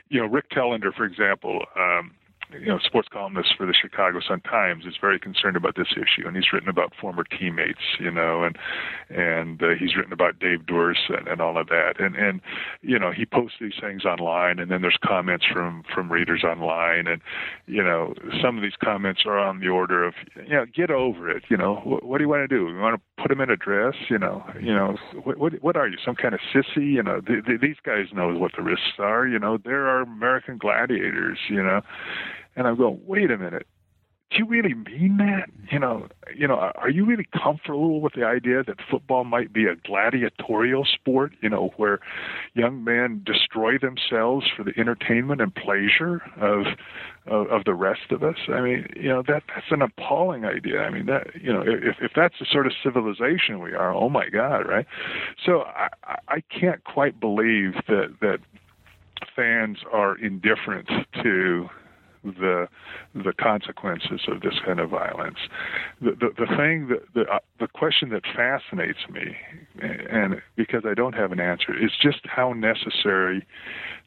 You 0.08 0.20
know, 0.20 0.26
Rick 0.26 0.50
Telander, 0.50 0.94
for 0.94 1.04
example, 1.04 1.64
um, 1.76 2.12
you 2.52 2.66
know, 2.66 2.78
sports 2.78 3.08
columnist 3.12 3.54
for 3.56 3.66
the 3.66 3.74
Chicago 3.74 4.20
Sun 4.26 4.40
Times 4.42 4.84
is 4.86 4.94
very 5.00 5.18
concerned 5.18 5.56
about 5.56 5.76
this 5.76 5.92
issue, 5.92 6.26
and 6.26 6.36
he's 6.36 6.52
written 6.52 6.68
about 6.68 6.92
former 7.00 7.24
teammates, 7.24 7.98
you 7.98 8.10
know, 8.10 8.44
and 8.44 8.56
and 9.10 9.62
uh, 9.62 9.68
he's 9.78 9.96
written 9.96 10.12
about 10.12 10.38
Dave 10.38 10.60
Duerson 10.60 11.18
and, 11.18 11.28
and 11.28 11.40
all 11.40 11.58
of 11.58 11.68
that, 11.68 11.94
and 11.98 12.14
and 12.16 12.40
you 12.82 12.98
know, 12.98 13.10
he 13.12 13.26
posts 13.26 13.56
these 13.60 13.74
things 13.80 14.04
online, 14.04 14.58
and 14.58 14.70
then 14.70 14.82
there's 14.82 14.98
comments 15.04 15.44
from 15.52 15.82
from 15.92 16.10
readers 16.10 16.44
online, 16.44 17.06
and 17.06 17.20
you 17.66 17.82
know, 17.82 18.14
some 18.42 18.56
of 18.56 18.62
these 18.62 18.76
comments 18.82 19.22
are 19.26 19.38
on 19.38 19.60
the 19.60 19.68
order 19.68 20.04
of, 20.04 20.14
you 20.36 20.54
know, 20.54 20.66
get 20.74 20.90
over 20.90 21.30
it, 21.30 21.44
you 21.48 21.56
know, 21.56 21.76
what, 21.84 22.04
what 22.04 22.18
do 22.18 22.24
you 22.24 22.28
want 22.28 22.48
to 22.48 22.54
do? 22.54 22.68
You 22.68 22.78
want 22.78 23.00
to 23.00 23.22
put 23.22 23.30
him 23.30 23.40
in 23.40 23.50
a 23.50 23.56
dress, 23.56 23.94
you 24.08 24.18
know, 24.18 24.44
you 24.60 24.74
know, 24.74 24.96
what 25.24 25.38
what, 25.38 25.52
what 25.62 25.76
are 25.76 25.88
you, 25.88 25.96
some 26.04 26.14
kind 26.14 26.34
of 26.34 26.40
sissy, 26.54 26.92
you 26.92 27.02
know? 27.02 27.20
Th- 27.20 27.44
th- 27.44 27.60
these 27.60 27.76
guys 27.84 28.06
know 28.12 28.36
what 28.36 28.52
the 28.56 28.62
risks 28.62 28.98
are, 28.98 29.26
you 29.26 29.38
know, 29.38 29.58
there 29.62 29.86
are 29.88 30.02
American 30.02 30.58
gladiators, 30.58 31.38
you 31.48 31.62
know 31.62 31.80
and 32.56 32.66
I'm 32.66 32.76
going, 32.76 33.00
wait 33.06 33.30
a 33.30 33.38
minute. 33.38 33.66
Do 34.30 34.38
you 34.38 34.46
really 34.46 34.74
mean 34.74 35.18
that? 35.18 35.48
You 35.70 35.78
know, 35.78 36.08
you 36.34 36.48
know, 36.48 36.56
are 36.56 36.90
you 36.90 37.06
really 37.06 37.28
comfortable 37.32 38.00
with 38.00 38.14
the 38.14 38.24
idea 38.24 38.64
that 38.64 38.78
football 38.90 39.22
might 39.22 39.52
be 39.52 39.66
a 39.66 39.76
gladiatorial 39.76 40.84
sport? 40.84 41.32
You 41.40 41.48
know, 41.48 41.70
where 41.76 42.00
young 42.54 42.82
men 42.82 43.22
destroy 43.24 43.78
themselves 43.78 44.46
for 44.56 44.64
the 44.64 44.72
entertainment 44.76 45.40
and 45.40 45.54
pleasure 45.54 46.22
of 46.40 46.66
of, 47.26 47.46
of 47.48 47.64
the 47.64 47.74
rest 47.74 48.10
of 48.10 48.24
us. 48.24 48.36
I 48.48 48.60
mean, 48.60 48.88
you 48.96 49.08
know, 49.08 49.22
that 49.28 49.44
that's 49.46 49.70
an 49.70 49.80
appalling 49.80 50.44
idea. 50.44 50.80
I 50.80 50.90
mean, 50.90 51.06
that 51.06 51.28
you 51.40 51.52
know, 51.52 51.62
if 51.64 51.96
if 52.00 52.10
that's 52.16 52.34
the 52.40 52.46
sort 52.50 52.66
of 52.66 52.72
civilization 52.82 53.60
we 53.60 53.74
are, 53.74 53.94
oh 53.94 54.08
my 54.08 54.28
God, 54.28 54.66
right? 54.68 54.86
So 55.44 55.62
I 55.62 55.88
I 56.26 56.42
can't 56.50 56.82
quite 56.82 57.20
believe 57.20 57.74
that 57.86 58.16
that 58.20 58.40
fans 59.36 59.78
are 59.92 60.18
indifferent 60.18 60.88
to 61.22 61.68
the 62.34 62.68
the 63.14 63.32
consequences 63.32 64.22
of 64.28 64.40
this 64.40 64.54
kind 64.64 64.80
of 64.80 64.90
violence. 64.90 65.38
The 66.00 66.12
the, 66.12 66.28
the 66.38 66.56
thing 66.56 66.88
that 66.88 67.02
the 67.14 67.22
uh, 67.22 67.38
the 67.60 67.68
question 67.68 68.10
that 68.10 68.22
fascinates 68.34 69.08
me, 69.10 69.36
and 69.80 70.42
because 70.56 70.82
I 70.84 70.94
don't 70.94 71.14
have 71.14 71.32
an 71.32 71.40
answer, 71.40 71.72
is 71.72 71.92
just 72.00 72.20
how 72.24 72.52
necessary 72.52 73.46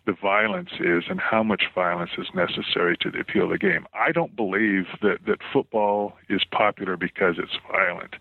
the 0.06 0.14
violence 0.14 0.72
is 0.80 1.04
and 1.10 1.20
how 1.20 1.44
much 1.44 1.64
violence 1.76 2.12
is 2.18 2.28
necessary 2.34 2.98
to 3.02 3.10
appeal 3.20 3.48
the 3.50 3.58
game. 3.58 3.86
I 3.94 4.12
don't 4.12 4.36
believe 4.36 4.86
that 5.02 5.20
that 5.28 5.40
football 5.54 6.14
is 6.30 6.42
popular 6.52 6.98
because 6.98 7.36
it's 7.38 7.58
violent. 7.72 8.16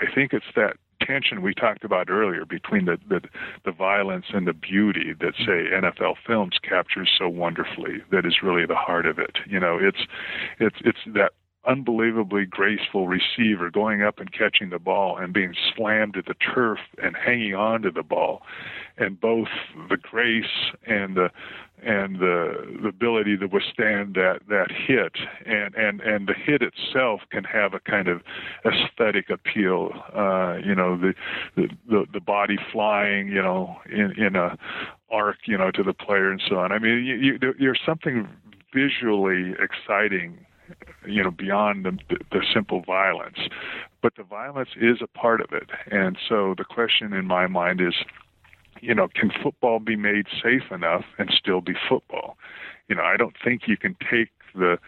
I 0.00 0.12
think 0.12 0.32
it's 0.32 0.46
that 0.56 0.76
tension 1.00 1.42
we 1.42 1.54
talked 1.54 1.84
about 1.84 2.10
earlier 2.10 2.44
between 2.44 2.86
the, 2.86 2.98
the 3.08 3.20
the 3.64 3.72
violence 3.72 4.26
and 4.32 4.46
the 4.46 4.52
beauty 4.52 5.14
that 5.20 5.34
say 5.38 5.70
NFL 5.72 6.14
films 6.26 6.58
captures 6.62 7.10
so 7.18 7.28
wonderfully 7.28 8.02
that 8.10 8.26
is 8.26 8.42
really 8.42 8.66
the 8.66 8.74
heart 8.74 9.06
of 9.06 9.18
it. 9.18 9.36
You 9.46 9.60
know, 9.60 9.78
it's 9.80 10.06
it's 10.58 10.76
it's 10.84 10.98
that 11.14 11.32
unbelievably 11.66 12.46
graceful 12.46 13.08
receiver 13.08 13.70
going 13.70 14.02
up 14.02 14.18
and 14.18 14.32
catching 14.32 14.70
the 14.70 14.78
ball 14.78 15.16
and 15.16 15.32
being 15.32 15.54
slammed 15.74 16.14
to 16.14 16.22
the 16.22 16.34
turf 16.34 16.78
and 17.02 17.16
hanging 17.16 17.54
on 17.54 17.82
to 17.82 17.90
the 17.90 18.02
ball 18.02 18.42
and 18.98 19.20
both 19.20 19.48
the 19.88 19.96
grace 19.96 20.44
and 20.86 21.16
the 21.16 21.30
and 21.82 22.18
the, 22.18 22.78
the 22.82 22.88
ability 22.88 23.36
to 23.36 23.46
withstand 23.46 24.14
that 24.14 24.40
that 24.48 24.70
hit. 24.70 25.12
And 25.44 25.74
and 25.74 26.00
and 26.00 26.26
the 26.26 26.34
hit 26.34 26.62
itself 26.62 27.20
can 27.30 27.44
have 27.44 27.74
a 27.74 27.80
kind 27.80 28.08
of 28.08 28.22
aesthetic 28.64 29.30
appeal. 29.30 29.90
Uh 30.14 30.56
you 30.64 30.74
know 30.74 30.96
the 30.96 31.14
the 31.56 31.68
the, 32.12 32.20
body 32.20 32.56
flying 32.72 33.28
you 33.28 33.42
know 33.42 33.76
in 33.90 34.12
in 34.16 34.34
a 34.34 34.56
arc 35.10 35.36
you 35.46 35.58
know 35.58 35.70
to 35.70 35.82
the 35.82 35.92
player 35.92 36.30
and 36.30 36.42
so 36.48 36.56
on. 36.58 36.72
I 36.72 36.78
mean 36.78 37.04
you, 37.04 37.14
you 37.16 37.54
there's 37.58 37.80
something 37.84 38.28
visually 38.72 39.54
exciting 39.60 40.44
you 41.06 41.22
know 41.22 41.30
beyond 41.30 41.84
the, 41.84 42.16
the 42.32 42.42
simple 42.52 42.82
violence. 42.82 43.38
But 44.02 44.16
the 44.16 44.22
violence 44.22 44.70
is 44.76 44.98
a 45.02 45.06
part 45.06 45.40
of 45.40 45.52
it. 45.52 45.70
And 45.90 46.18
so 46.28 46.54
the 46.56 46.64
question 46.64 47.12
in 47.12 47.26
my 47.26 47.46
mind 47.46 47.80
is 47.80 47.94
you 48.84 48.94
know, 48.94 49.08
can 49.14 49.30
football 49.42 49.78
be 49.78 49.96
made 49.96 50.26
safe 50.42 50.70
enough 50.70 51.04
and 51.18 51.30
still 51.30 51.60
be 51.62 51.72
football? 51.88 52.36
You 52.88 52.96
know, 52.96 53.02
I 53.02 53.16
don't 53.16 53.36
think 53.42 53.62
you 53.66 53.78
can 53.78 53.96
take 54.10 54.30
the 54.54 54.78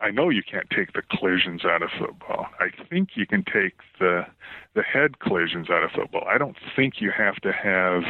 I 0.00 0.10
know 0.10 0.30
you 0.30 0.42
can't 0.42 0.68
take 0.70 0.92
the 0.94 1.02
collisions 1.02 1.64
out 1.64 1.82
of 1.82 1.90
football. 1.98 2.46
I 2.58 2.68
think 2.88 3.10
you 3.14 3.26
can 3.26 3.44
take 3.44 3.74
the 3.98 4.26
the 4.74 4.82
head 4.82 5.18
collisions 5.18 5.68
out 5.68 5.82
of 5.82 5.90
football. 5.90 6.24
I 6.28 6.38
don't 6.38 6.56
think 6.76 7.00
you 7.00 7.10
have 7.10 7.36
to 7.36 7.52
have, 7.52 8.04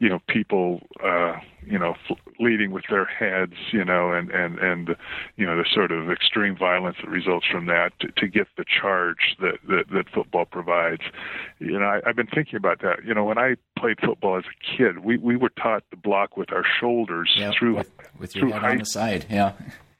you 0.00 0.08
know, 0.08 0.18
people, 0.26 0.80
uh, 1.04 1.36
you 1.64 1.78
know, 1.78 1.94
f- 2.10 2.18
leading 2.40 2.72
with 2.72 2.82
their 2.90 3.04
heads, 3.04 3.54
you 3.72 3.84
know, 3.84 4.12
and 4.12 4.30
and 4.30 4.58
and 4.58 4.96
you 5.36 5.46
know 5.46 5.56
the 5.56 5.64
sort 5.72 5.92
of 5.92 6.10
extreme 6.10 6.56
violence 6.56 6.96
that 7.00 7.08
results 7.08 7.46
from 7.50 7.66
that 7.66 7.92
to, 8.00 8.08
to 8.16 8.26
get 8.26 8.48
the 8.56 8.64
charge 8.64 9.36
that, 9.40 9.58
that 9.68 9.84
that 9.92 10.10
football 10.12 10.44
provides. 10.44 11.02
You 11.58 11.78
know, 11.78 11.86
I, 11.86 12.00
I've 12.04 12.16
been 12.16 12.26
thinking 12.26 12.56
about 12.56 12.82
that. 12.82 13.04
You 13.04 13.14
know, 13.14 13.24
when 13.24 13.38
I 13.38 13.54
played 13.78 13.98
football 14.00 14.36
as 14.36 14.44
a 14.44 14.76
kid, 14.76 15.04
we 15.04 15.16
we 15.16 15.36
were 15.36 15.50
taught 15.50 15.84
to 15.90 15.96
block 15.96 16.36
with 16.36 16.52
our 16.52 16.64
shoulders 16.80 17.32
yep, 17.36 17.54
through 17.58 17.76
with, 17.76 17.90
with 18.18 18.36
your 18.36 18.50
head 18.50 18.60
high, 18.60 18.70
on 18.72 18.78
the 18.78 18.86
side. 18.86 19.26
Yeah. 19.30 19.52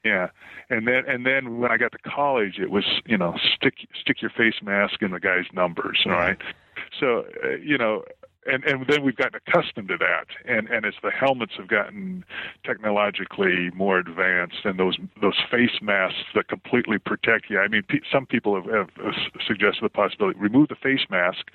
Yeah, 0.05 0.29
and 0.69 0.87
then 0.87 1.03
and 1.07 1.25
then 1.25 1.57
when 1.57 1.71
I 1.71 1.77
got 1.77 1.91
to 1.93 1.97
college, 1.97 2.59
it 2.59 2.69
was 2.69 2.85
you 3.05 3.17
know 3.17 3.35
stick 3.55 3.87
stick 3.99 4.21
your 4.21 4.29
face 4.29 4.61
mask 4.61 5.01
in 5.01 5.09
the 5.11 5.19
guy's 5.19 5.45
numbers, 5.51 6.03
all 6.05 6.11
right. 6.11 6.37
So 6.99 7.25
uh, 7.43 7.55
you 7.61 7.77
know 7.77 8.03
and 8.45 8.63
and 8.63 8.85
then 8.87 9.03
we've 9.03 9.15
gotten 9.15 9.39
accustomed 9.45 9.87
to 9.87 9.97
that 9.97 10.25
and 10.45 10.67
and 10.69 10.85
as 10.85 10.93
the 11.01 11.11
helmets 11.11 11.53
have 11.57 11.67
gotten 11.67 12.23
technologically 12.63 13.69
more 13.73 13.97
advanced 13.97 14.57
and 14.63 14.79
those 14.79 14.97
those 15.21 15.37
face 15.49 15.81
masks 15.81 16.25
that 16.33 16.47
completely 16.47 16.97
protect 16.97 17.49
you 17.49 17.59
i 17.59 17.67
mean 17.67 17.83
pe- 17.87 17.99
some 18.11 18.25
people 18.25 18.55
have, 18.55 18.89
have 18.95 19.13
suggested 19.45 19.83
the 19.83 19.89
possibility 19.89 20.37
remove 20.39 20.67
the 20.67 20.75
face 20.75 21.05
mask 21.09 21.47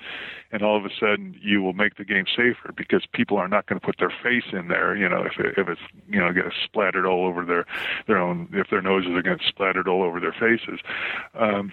and 0.53 0.63
all 0.63 0.77
of 0.77 0.85
a 0.85 0.91
sudden 0.99 1.37
you 1.41 1.63
will 1.63 1.73
make 1.73 1.97
the 1.97 2.05
game 2.05 2.25
safer 2.27 2.73
because 2.77 3.05
people 3.13 3.37
are 3.37 3.49
not 3.49 3.67
going 3.67 3.79
to 3.79 3.85
put 3.85 3.97
their 3.99 4.13
face 4.23 4.53
in 4.53 4.69
there 4.69 4.97
you 4.97 5.09
know 5.09 5.23
if 5.23 5.39
it, 5.39 5.55
if 5.57 5.69
it's 5.69 5.81
you 6.09 6.19
know 6.19 6.33
get 6.33 6.45
splattered 6.65 7.07
all 7.07 7.27
over 7.27 7.45
their 7.45 7.67
their 8.07 8.19
own 8.19 8.49
if 8.53 8.69
their 8.71 8.83
noses 8.83 9.13
are 9.13 9.23
getting 9.23 9.47
splattered 9.47 9.89
all 9.89 10.03
over 10.03 10.21
their 10.21 10.33
faces 10.33 10.81
um 11.35 11.73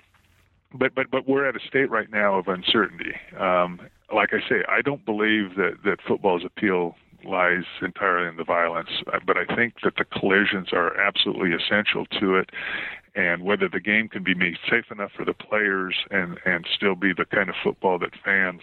but 0.73 0.93
but 0.95 1.09
but 1.09 1.27
we're 1.27 1.47
at 1.47 1.55
a 1.55 1.65
state 1.65 1.89
right 1.89 2.11
now 2.11 2.35
of 2.35 2.47
uncertainty. 2.47 3.15
Um, 3.37 3.79
like 4.13 4.29
I 4.33 4.39
say, 4.47 4.63
I 4.69 4.81
don't 4.81 5.05
believe 5.05 5.55
that 5.55 5.77
that 5.83 5.97
football's 6.07 6.43
appeal 6.45 6.95
lies 7.25 7.63
entirely 7.81 8.29
in 8.29 8.37
the 8.37 8.43
violence, 8.43 8.89
uh, 9.11 9.19
but 9.25 9.37
I 9.37 9.45
think 9.55 9.75
that 9.83 9.95
the 9.97 10.05
collisions 10.05 10.69
are 10.71 10.97
absolutely 10.99 11.51
essential 11.51 12.05
to 12.19 12.35
it. 12.35 12.51
And 13.15 13.43
whether 13.43 13.67
the 13.67 13.79
game 13.79 14.07
can 14.07 14.23
be 14.23 14.35
made 14.35 14.57
safe 14.69 14.91
enough 14.91 15.11
for 15.17 15.25
the 15.25 15.33
players 15.33 15.95
and 16.11 16.37
and 16.45 16.67
still 16.71 16.93
be 16.93 17.13
the 17.13 17.25
kind 17.25 17.49
of 17.49 17.55
football 17.63 17.97
that 17.99 18.11
fans 18.23 18.61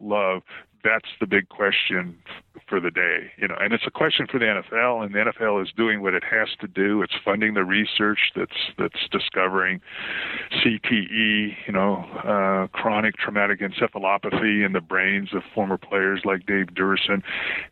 love, 0.00 0.42
that's 0.82 1.08
the 1.20 1.26
big 1.26 1.48
question 1.48 2.16
for 2.68 2.80
the 2.80 2.90
day, 2.90 3.32
you 3.36 3.48
know. 3.48 3.56
And 3.60 3.72
it's 3.72 3.84
a 3.86 3.90
question 3.90 4.26
for 4.30 4.38
the 4.38 4.46
NFL, 4.46 5.04
and 5.04 5.14
the 5.14 5.18
NFL 5.18 5.62
is 5.62 5.70
doing 5.76 6.02
what 6.02 6.14
it 6.14 6.22
has 6.24 6.48
to 6.60 6.68
do. 6.68 7.02
It's 7.02 7.14
funding 7.24 7.54
the 7.54 7.64
research 7.64 8.18
that's 8.36 8.56
that's 8.78 9.08
discovering 9.10 9.80
CTE, 10.52 11.54
you 11.66 11.72
know, 11.72 12.04
uh, 12.24 12.66
chronic 12.76 13.16
traumatic 13.16 13.60
encephalopathy 13.60 14.64
in 14.64 14.72
the 14.72 14.80
brains 14.80 15.30
of 15.34 15.42
former 15.54 15.76
players 15.76 16.22
like 16.24 16.46
Dave 16.46 16.66
Duerson. 16.66 17.22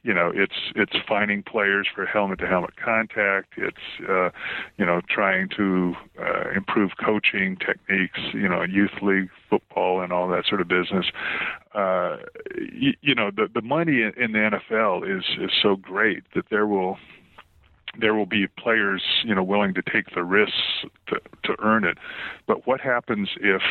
You 0.02 0.14
know, 0.14 0.32
it's 0.34 0.72
it's 0.74 0.96
finding 1.08 1.42
players 1.42 1.86
for 1.94 2.06
helmet-to-helmet 2.06 2.76
contact. 2.76 3.54
It's 3.56 4.08
uh, 4.08 4.30
you 4.76 4.84
know 4.84 5.00
trying 5.08 5.48
to 5.56 5.94
uh, 6.20 6.50
improve 6.54 6.92
coaching 7.04 7.56
techniques, 7.56 8.20
you 8.32 8.48
know, 8.48 8.62
youth 8.62 9.02
league 9.02 9.30
football 9.48 10.00
and 10.00 10.12
all 10.12 10.28
that 10.28 10.44
sort 10.46 10.60
of 10.60 10.68
business. 10.68 11.06
Uh, 11.74 12.16
you, 12.72 12.92
you 13.00 13.14
know, 13.14 13.30
the 13.34 13.48
the 13.52 13.62
money 13.62 14.02
in 14.02 14.32
the 14.32 14.60
NFL 14.72 15.04
is 15.04 15.24
is 15.40 15.50
so 15.62 15.76
great 15.76 16.22
that 16.34 16.44
there 16.50 16.66
will 16.66 16.98
there 17.98 18.14
will 18.14 18.26
be 18.26 18.46
players, 18.46 19.02
you 19.24 19.34
know, 19.34 19.42
willing 19.42 19.74
to 19.74 19.82
take 19.82 20.14
the 20.14 20.22
risks 20.22 20.84
to 21.08 21.20
to 21.44 21.56
earn 21.60 21.84
it. 21.84 21.98
But 22.46 22.66
what 22.66 22.80
happens 22.80 23.30
if 23.40 23.62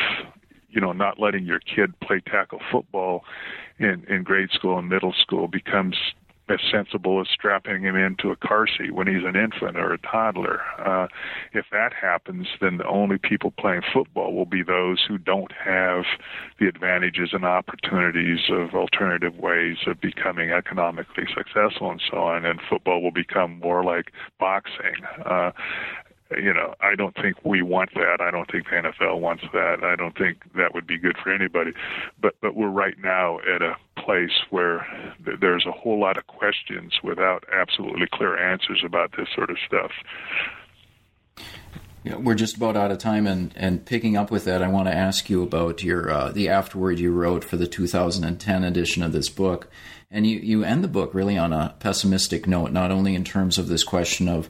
you 0.70 0.80
know 0.80 0.92
not 0.92 1.18
letting 1.18 1.44
your 1.44 1.60
kid 1.60 1.98
play 2.00 2.20
tackle 2.20 2.60
football 2.70 3.24
in 3.78 4.04
in 4.08 4.22
grade 4.22 4.50
school 4.52 4.78
and 4.78 4.88
middle 4.88 5.14
school 5.20 5.48
becomes 5.48 5.96
as 6.50 6.60
sensible 6.70 7.20
as 7.20 7.28
strapping 7.32 7.82
him 7.82 7.96
into 7.96 8.30
a 8.30 8.36
car 8.36 8.66
seat 8.66 8.94
when 8.94 9.06
he's 9.06 9.24
an 9.24 9.36
infant 9.36 9.76
or 9.76 9.92
a 9.92 9.98
toddler. 9.98 10.60
Uh, 10.78 11.06
if 11.52 11.66
that 11.72 11.92
happens, 11.92 12.46
then 12.60 12.78
the 12.78 12.86
only 12.86 13.18
people 13.18 13.52
playing 13.58 13.82
football 13.92 14.34
will 14.34 14.46
be 14.46 14.62
those 14.62 15.04
who 15.06 15.18
don't 15.18 15.52
have 15.52 16.04
the 16.58 16.66
advantages 16.66 17.30
and 17.32 17.44
opportunities 17.44 18.40
of 18.50 18.74
alternative 18.74 19.36
ways 19.36 19.76
of 19.86 20.00
becoming 20.00 20.50
economically 20.50 21.24
successful 21.34 21.90
and 21.90 22.02
so 22.10 22.18
on. 22.18 22.44
And 22.44 22.60
football 22.68 23.02
will 23.02 23.12
become 23.12 23.58
more 23.60 23.84
like 23.84 24.12
boxing. 24.38 24.96
Uh, 25.24 25.50
you 26.36 26.52
know, 26.52 26.74
I 26.80 26.94
don't 26.94 27.14
think 27.14 27.36
we 27.44 27.62
want 27.62 27.94
that. 27.94 28.20
I 28.20 28.30
don't 28.30 28.50
think 28.50 28.64
the 28.64 28.76
NFL 28.76 29.20
wants 29.20 29.44
that. 29.52 29.82
I 29.82 29.96
don't 29.96 30.16
think 30.16 30.38
that 30.54 30.74
would 30.74 30.86
be 30.86 30.98
good 30.98 31.16
for 31.22 31.32
anybody. 31.32 31.72
But 32.20 32.34
but 32.40 32.54
we're 32.54 32.68
right 32.68 32.96
now 33.02 33.38
at 33.40 33.62
a 33.62 33.76
place 33.96 34.44
where 34.50 34.86
th- 35.24 35.40
there's 35.40 35.66
a 35.66 35.72
whole 35.72 35.98
lot 35.98 36.16
of 36.16 36.26
questions 36.26 36.94
without 37.02 37.44
absolutely 37.52 38.06
clear 38.12 38.38
answers 38.38 38.82
about 38.84 39.12
this 39.16 39.28
sort 39.34 39.50
of 39.50 39.56
stuff. 39.66 39.90
Yeah, 42.04 42.16
we're 42.16 42.34
just 42.34 42.56
about 42.56 42.76
out 42.76 42.90
of 42.90 42.98
time, 42.98 43.26
and, 43.26 43.52
and 43.56 43.84
picking 43.84 44.16
up 44.16 44.30
with 44.30 44.44
that, 44.44 44.62
I 44.62 44.68
want 44.68 44.86
to 44.88 44.94
ask 44.94 45.28
you 45.28 45.42
about 45.42 45.82
your 45.82 46.10
uh, 46.10 46.30
the 46.30 46.48
afterword 46.48 46.98
you 46.98 47.12
wrote 47.12 47.44
for 47.44 47.56
the 47.56 47.66
2010 47.66 48.64
edition 48.64 49.02
of 49.02 49.12
this 49.12 49.28
book, 49.28 49.68
and 50.10 50.26
you, 50.26 50.38
you 50.38 50.62
end 50.62 50.84
the 50.84 50.88
book 50.88 51.12
really 51.12 51.36
on 51.36 51.52
a 51.52 51.74
pessimistic 51.80 52.46
note, 52.46 52.70
not 52.70 52.90
only 52.90 53.14
in 53.14 53.24
terms 53.24 53.58
of 53.58 53.68
this 53.68 53.82
question 53.82 54.28
of 54.28 54.48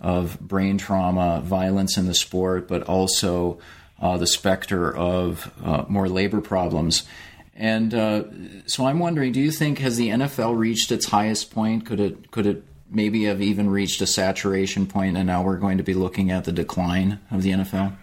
of 0.00 0.38
brain 0.40 0.78
trauma, 0.78 1.40
violence 1.44 1.96
in 1.96 2.06
the 2.06 2.14
sport, 2.14 2.68
but 2.68 2.82
also 2.84 3.58
uh, 4.00 4.16
the 4.16 4.26
specter 4.26 4.94
of 4.94 5.52
uh, 5.64 5.84
more 5.88 6.08
labor 6.08 6.40
problems. 6.40 7.04
And 7.54 7.92
uh, 7.92 8.24
so 8.66 8.86
I'm 8.86 9.00
wondering, 9.00 9.32
do 9.32 9.40
you 9.40 9.50
think 9.50 9.78
has 9.80 9.96
the 9.96 10.10
NFL 10.10 10.56
reached 10.56 10.92
its 10.92 11.06
highest 11.06 11.50
point? 11.50 11.86
Could 11.86 11.98
it 11.98 12.30
could 12.30 12.46
it 12.46 12.62
maybe 12.88 13.24
have 13.24 13.42
even 13.42 13.68
reached 13.68 14.00
a 14.00 14.06
saturation 14.06 14.86
point, 14.86 15.16
and 15.16 15.26
now 15.26 15.42
we're 15.42 15.56
going 15.56 15.78
to 15.78 15.84
be 15.84 15.94
looking 15.94 16.30
at 16.30 16.44
the 16.44 16.52
decline 16.52 17.18
of 17.30 17.42
the 17.42 17.50
NFL? 17.50 17.96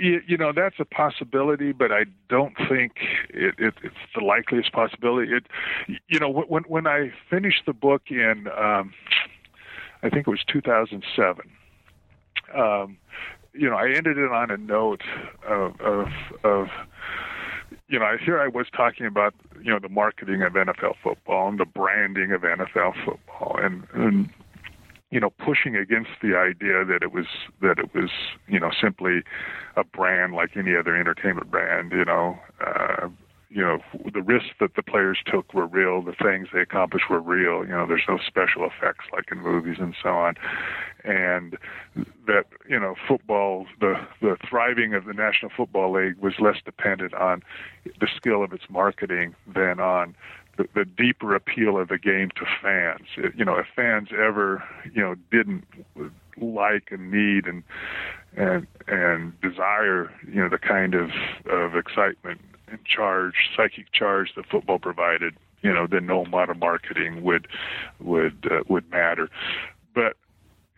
You, 0.00 0.38
know 0.38 0.52
that's 0.52 0.76
a 0.78 0.86
possibility, 0.86 1.72
but 1.72 1.92
I 1.92 2.04
don't 2.30 2.54
think 2.68 2.92
it, 3.28 3.54
it, 3.58 3.74
it's 3.82 3.96
the 4.14 4.24
likeliest 4.24 4.72
possibility. 4.72 5.32
It, 5.32 5.44
you 6.08 6.18
know, 6.18 6.30
when 6.30 6.62
when 6.62 6.86
I 6.86 7.12
finished 7.28 7.64
the 7.66 7.74
book 7.74 8.04
in 8.08 8.46
um, 8.56 8.94
I 10.02 10.08
think 10.08 10.26
it 10.26 10.30
was 10.30 10.44
2007. 10.46 11.50
Um, 12.54 12.96
you 13.52 13.68
know, 13.68 13.76
I 13.76 13.88
ended 13.88 14.18
it 14.18 14.30
on 14.30 14.50
a 14.50 14.56
note 14.56 15.02
of, 15.46 15.80
of, 15.80 16.06
of 16.44 16.68
you 17.88 17.98
know, 17.98 18.16
here 18.24 18.40
I 18.40 18.48
was 18.48 18.66
talking 18.74 19.06
about, 19.06 19.34
you 19.62 19.72
know, 19.72 19.78
the 19.78 19.88
marketing 19.88 20.42
of 20.42 20.52
NFL 20.52 20.94
football 21.02 21.48
and 21.48 21.58
the 21.58 21.64
branding 21.64 22.32
of 22.32 22.42
NFL 22.42 22.94
football 23.04 23.58
and, 23.60 23.86
and 23.92 24.30
you 25.10 25.18
know, 25.18 25.30
pushing 25.30 25.76
against 25.76 26.10
the 26.22 26.36
idea 26.36 26.84
that 26.84 27.02
it 27.02 27.12
was 27.12 27.26
that 27.60 27.78
it 27.78 27.92
was, 27.94 28.10
you 28.46 28.60
know, 28.60 28.70
simply 28.80 29.22
a 29.76 29.82
brand 29.82 30.34
like 30.34 30.56
any 30.56 30.76
other 30.76 30.96
entertainment 30.96 31.50
brand, 31.50 31.90
you 31.90 32.04
know, 32.04 32.38
uh, 32.64 33.08
you 33.50 33.62
know 33.62 33.78
the 34.12 34.22
risks 34.22 34.50
that 34.60 34.76
the 34.76 34.82
players 34.82 35.18
took 35.26 35.52
were 35.52 35.66
real 35.66 36.00
the 36.02 36.12
things 36.12 36.48
they 36.52 36.60
accomplished 36.60 37.10
were 37.10 37.20
real 37.20 37.64
you 37.64 37.72
know 37.72 37.84
there's 37.86 38.04
no 38.08 38.18
special 38.24 38.64
effects 38.64 39.04
like 39.12 39.24
in 39.30 39.38
movies 39.38 39.76
and 39.80 39.94
so 40.00 40.10
on. 40.10 40.34
And 41.02 41.56
that 42.26 42.44
you 42.68 42.78
know 42.78 42.94
football 43.08 43.66
the 43.80 43.94
the 44.20 44.36
thriving 44.48 44.94
of 44.94 45.04
the 45.04 45.12
national 45.12 45.50
football 45.56 45.92
league 45.92 46.16
was 46.18 46.34
less 46.38 46.56
dependent 46.64 47.12
on 47.14 47.42
the 47.84 48.08
skill 48.16 48.44
of 48.44 48.52
its 48.52 48.64
marketing 48.70 49.34
than 49.52 49.80
on 49.80 50.14
the, 50.56 50.66
the 50.74 50.84
deeper 50.84 51.34
appeal 51.34 51.78
of 51.78 51.88
the 51.88 51.98
game 51.98 52.30
to 52.36 52.44
fans. 52.62 53.08
It, 53.16 53.32
you 53.36 53.44
know 53.44 53.56
if 53.56 53.66
fans 53.74 54.08
ever 54.12 54.62
you 54.92 55.02
know 55.02 55.16
didn't 55.32 55.64
like 56.40 56.88
and 56.92 57.10
need 57.10 57.46
and 57.46 57.64
and 58.36 58.66
and 58.86 59.40
desire 59.40 60.12
you 60.28 60.40
know 60.40 60.48
the 60.48 60.58
kind 60.58 60.94
of 60.94 61.10
of 61.50 61.74
excitement 61.74 62.40
and 62.70 62.84
charge, 62.84 63.34
psychic 63.56 63.92
charge 63.92 64.34
that 64.36 64.46
football 64.46 64.78
provided, 64.78 65.34
you 65.62 65.72
know, 65.72 65.86
then 65.86 66.06
no 66.06 66.24
amount 66.24 66.50
of 66.50 66.58
marketing 66.58 67.22
would 67.22 67.46
would 68.00 68.46
uh, 68.50 68.62
would 68.68 68.90
matter. 68.90 69.28
But 69.94 70.16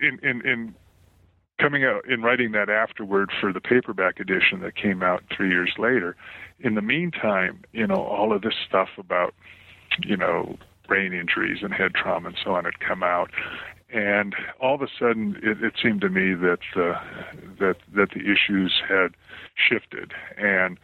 in 0.00 0.18
in 0.22 0.46
in 0.46 0.74
coming 1.58 1.84
out 1.84 2.08
in 2.08 2.22
writing 2.22 2.52
that 2.52 2.68
afterward 2.68 3.30
for 3.40 3.52
the 3.52 3.60
paperback 3.60 4.18
edition 4.18 4.60
that 4.60 4.74
came 4.74 5.02
out 5.02 5.22
three 5.34 5.48
years 5.48 5.72
later, 5.78 6.16
in 6.58 6.74
the 6.74 6.82
meantime, 6.82 7.62
you 7.72 7.86
know, 7.86 8.02
all 8.02 8.32
of 8.32 8.42
this 8.42 8.54
stuff 8.66 8.88
about 8.98 9.34
you 10.02 10.16
know 10.16 10.56
brain 10.88 11.12
injuries 11.12 11.58
and 11.62 11.72
head 11.72 11.94
trauma 11.94 12.28
and 12.28 12.38
so 12.42 12.54
on 12.54 12.64
had 12.64 12.80
come 12.80 13.02
out, 13.02 13.30
and 13.92 14.34
all 14.60 14.74
of 14.74 14.82
a 14.82 14.88
sudden 14.98 15.38
it, 15.42 15.62
it 15.62 15.74
seemed 15.80 16.00
to 16.00 16.08
me 16.08 16.34
that 16.34 16.58
that 16.74 17.76
that 17.94 18.10
the 18.10 18.20
issues 18.20 18.80
had 18.88 19.14
shifted 19.54 20.12
and 20.36 20.78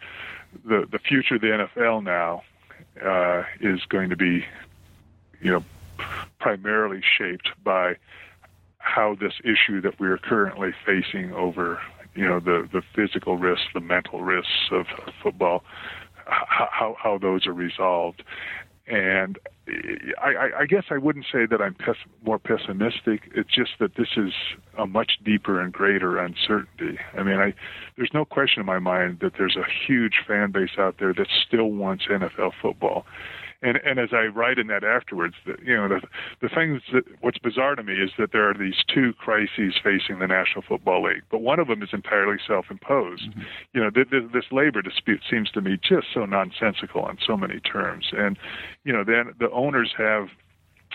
the 0.64 0.86
the 0.90 0.98
future 0.98 1.36
of 1.36 1.40
the 1.40 1.68
NFL 1.78 2.02
now 2.04 2.42
uh, 3.04 3.44
is 3.60 3.80
going 3.88 4.10
to 4.10 4.16
be 4.16 4.44
you 5.40 5.52
know, 5.52 5.64
primarily 6.38 7.00
shaped 7.02 7.50
by 7.62 7.96
how 8.78 9.14
this 9.14 9.34
issue 9.44 9.80
that 9.80 9.98
we 10.00 10.08
are 10.08 10.18
currently 10.18 10.72
facing 10.84 11.32
over, 11.32 11.80
you 12.14 12.26
know, 12.26 12.40
the 12.40 12.68
the 12.72 12.82
physical 12.94 13.36
risks, 13.36 13.66
the 13.74 13.80
mental 13.80 14.22
risks 14.22 14.68
of, 14.70 14.86
of 15.06 15.12
football, 15.22 15.64
how 16.26 16.96
how 16.98 17.18
those 17.18 17.46
are 17.46 17.52
resolved, 17.52 18.22
and 18.88 19.38
I, 20.20 20.50
I 20.60 20.66
guess 20.66 20.84
I 20.90 20.96
wouldn't 20.96 21.26
say 21.30 21.46
that 21.46 21.60
I'm 21.60 21.74
pes- 21.74 21.96
more 22.24 22.38
pessimistic. 22.38 23.30
It's 23.34 23.54
just 23.54 23.72
that 23.80 23.96
this 23.96 24.08
is 24.16 24.32
a 24.78 24.86
much 24.86 25.18
deeper 25.24 25.60
and 25.60 25.72
greater 25.72 26.18
uncertainty. 26.18 26.98
I 27.16 27.22
mean, 27.22 27.38
I 27.38 27.52
there's 27.96 28.12
no 28.14 28.24
question 28.24 28.60
in 28.60 28.66
my 28.66 28.78
mind 28.78 29.18
that 29.20 29.34
there's 29.36 29.56
a 29.56 29.64
huge 29.86 30.22
fan 30.26 30.52
base 30.52 30.78
out 30.78 30.96
there 30.98 31.12
that 31.12 31.28
still 31.46 31.70
wants 31.70 32.06
NFL 32.06 32.52
football 32.60 33.04
and 33.62 33.78
and 33.84 33.98
as 33.98 34.10
I 34.12 34.26
write 34.26 34.58
in 34.58 34.68
that 34.68 34.84
afterwards, 34.84 35.34
the, 35.44 35.56
you 35.64 35.74
know, 35.74 35.88
the 35.88 36.00
the 36.40 36.48
things 36.48 36.82
that 36.92 37.04
what's 37.20 37.38
bizarre 37.38 37.74
to 37.74 37.82
me 37.82 37.94
is 37.94 38.10
that 38.18 38.32
there 38.32 38.48
are 38.48 38.54
these 38.54 38.84
two 38.92 39.12
crises 39.14 39.74
facing 39.82 40.20
the 40.20 40.26
National 40.26 40.62
Football 40.62 41.04
League, 41.04 41.22
but 41.30 41.40
one 41.40 41.58
of 41.58 41.68
them 41.68 41.82
is 41.82 41.90
entirely 41.92 42.36
self-imposed. 42.46 43.30
Mm-hmm. 43.30 43.40
You 43.74 43.80
know, 43.82 43.90
th- 43.90 44.10
th- 44.10 44.32
this 44.32 44.44
labor 44.52 44.82
dispute 44.82 45.22
seems 45.28 45.50
to 45.52 45.60
me 45.60 45.76
just 45.76 46.06
so 46.14 46.24
nonsensical 46.24 47.02
on 47.02 47.18
so 47.26 47.36
many 47.36 47.60
terms, 47.60 48.10
and 48.12 48.38
you 48.84 48.92
know, 48.92 49.04
then 49.04 49.34
the 49.38 49.50
owners 49.50 49.92
have 49.98 50.28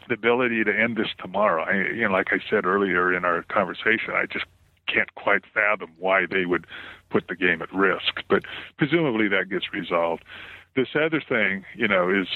the 0.08 0.16
ability 0.16 0.64
to 0.64 0.72
end 0.72 0.98
this 0.98 1.10
tomorrow. 1.20 1.64
I, 1.64 1.94
you 1.94 2.08
know, 2.08 2.14
like 2.14 2.28
I 2.32 2.40
said 2.50 2.66
earlier 2.66 3.14
in 3.16 3.26
our 3.26 3.44
conversation, 3.44 4.14
I 4.14 4.26
just 4.26 4.46
can't 4.88 5.14
quite 5.16 5.44
fathom 5.54 5.92
why 5.98 6.26
they 6.30 6.46
would 6.46 6.68
put 7.10 7.28
the 7.28 7.36
game 7.36 7.62
at 7.62 7.74
risk. 7.74 8.22
But 8.30 8.44
presumably 8.78 9.28
that 9.30 9.50
gets 9.50 9.72
resolved. 9.74 10.24
This 10.76 10.90
other 10.96 11.22
thing, 11.22 11.64
you 11.76 11.88
know, 11.88 12.10
is 12.10 12.28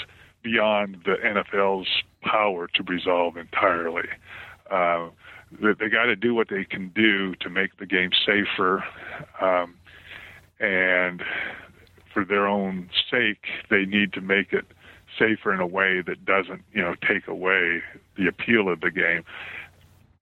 beyond 0.47 0.97
the 1.05 1.15
NFL's 1.23 1.87
power 2.21 2.67
to 2.73 2.83
resolve 2.83 3.37
entirely. 3.37 4.07
Uh, 4.71 5.09
they, 5.51 5.73
they 5.79 5.89
got 5.89 6.05
to 6.05 6.15
do 6.15 6.33
what 6.33 6.47
they 6.49 6.63
can 6.63 6.89
do 6.95 7.35
to 7.35 7.49
make 7.49 7.77
the 7.77 7.85
game 7.85 8.11
safer, 8.25 8.83
um, 9.41 9.75
and 10.59 11.21
for 12.13 12.25
their 12.25 12.47
own 12.47 12.89
sake, 13.11 13.45
they 13.69 13.85
need 13.85 14.13
to 14.13 14.21
make 14.21 14.51
it 14.51 14.65
safer 15.19 15.53
in 15.53 15.59
a 15.59 15.67
way 15.67 16.01
that 16.05 16.25
doesn't, 16.25 16.63
you 16.73 16.81
know, 16.81 16.95
take 17.07 17.27
away 17.27 17.81
the 18.17 18.27
appeal 18.27 18.69
of 18.69 18.81
the 18.81 18.91
game. 18.91 19.23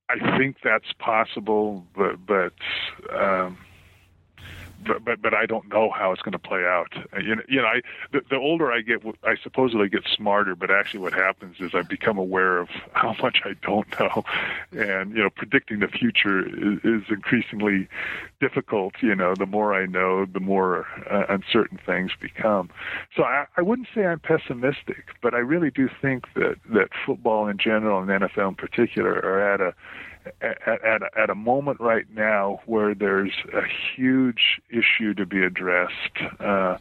I 0.10 0.38
think 0.38 0.58
that's 0.64 0.94
possible, 1.00 1.84
but 1.96 2.24
but 2.28 2.54
um, 3.12 3.58
but, 4.86 5.22
but 5.22 5.34
I 5.34 5.46
don't 5.46 5.68
know 5.70 5.90
how 5.90 6.12
it's 6.12 6.22
going 6.22 6.34
to 6.34 6.40
play 6.40 6.66
out. 6.66 6.94
Uh, 7.14 7.20
you 7.20 7.36
know, 7.36 7.42
you 7.48 7.62
know, 7.62 7.68
I 7.68 7.82
the, 8.12 8.22
the 8.30 8.38
older 8.38 8.72
I 8.72 8.82
get, 8.82 9.02
I 9.24 9.36
supposedly 9.42 9.90
get 9.90 10.04
smarter, 10.08 10.56
but 10.56 10.72
actually, 10.72 11.02
what 11.02 11.14
happens 11.14 11.58
is 11.60 11.72
I 11.74 11.82
become 11.82 12.18
aware 12.18 12.58
of 12.58 12.70
how 12.94 13.16
much 13.22 13.42
I 13.44 13.54
don't 13.62 13.88
know, 14.00 14.24
and 14.72 15.16
you 15.16 15.24
know, 15.24 15.30
predicting 15.30 15.80
the 15.80 15.88
future 15.88 16.46
is, 16.48 16.80
is 16.84 17.04
increasingly 17.10 17.88
difficult. 18.40 18.94
You 19.02 19.16
know, 19.16 19.34
the 19.36 19.46
more 19.46 19.74
I 19.74 19.86
know, 19.86 20.26
the 20.26 20.40
more 20.40 20.86
uh, 21.10 21.26
uncertain 21.30 21.80
things 21.86 22.12
become. 22.20 22.70
So 23.16 23.24
I, 23.24 23.46
I 23.58 23.62
wouldn't 23.62 23.88
say 23.94 24.06
I'm 24.06 24.20
pessimistic, 24.20 25.06
but 25.22 25.34
I 25.34 25.40
really 25.40 25.72
do 25.72 25.90
think 26.02 26.26
that 26.36 26.58
that 26.74 26.90
football 27.06 27.48
in 27.48 27.58
general 27.58 28.02
and 28.02 28.10
NFL 28.10 28.50
in 28.50 28.56
particular 28.56 29.14
are 29.14 29.54
at 29.54 29.62
a 29.62 29.74
at, 30.42 30.68
at, 30.68 31.02
at 31.18 31.30
a 31.30 31.36
moment 31.36 31.80
right 31.80 32.06
now 32.14 32.60
where 32.66 32.94
there's 32.94 33.34
a 33.54 33.62
huge 33.96 34.62
issue 34.70 35.14
to 35.14 35.26
be 35.26 35.44
addressed 35.44 36.18
uh, 36.40 36.78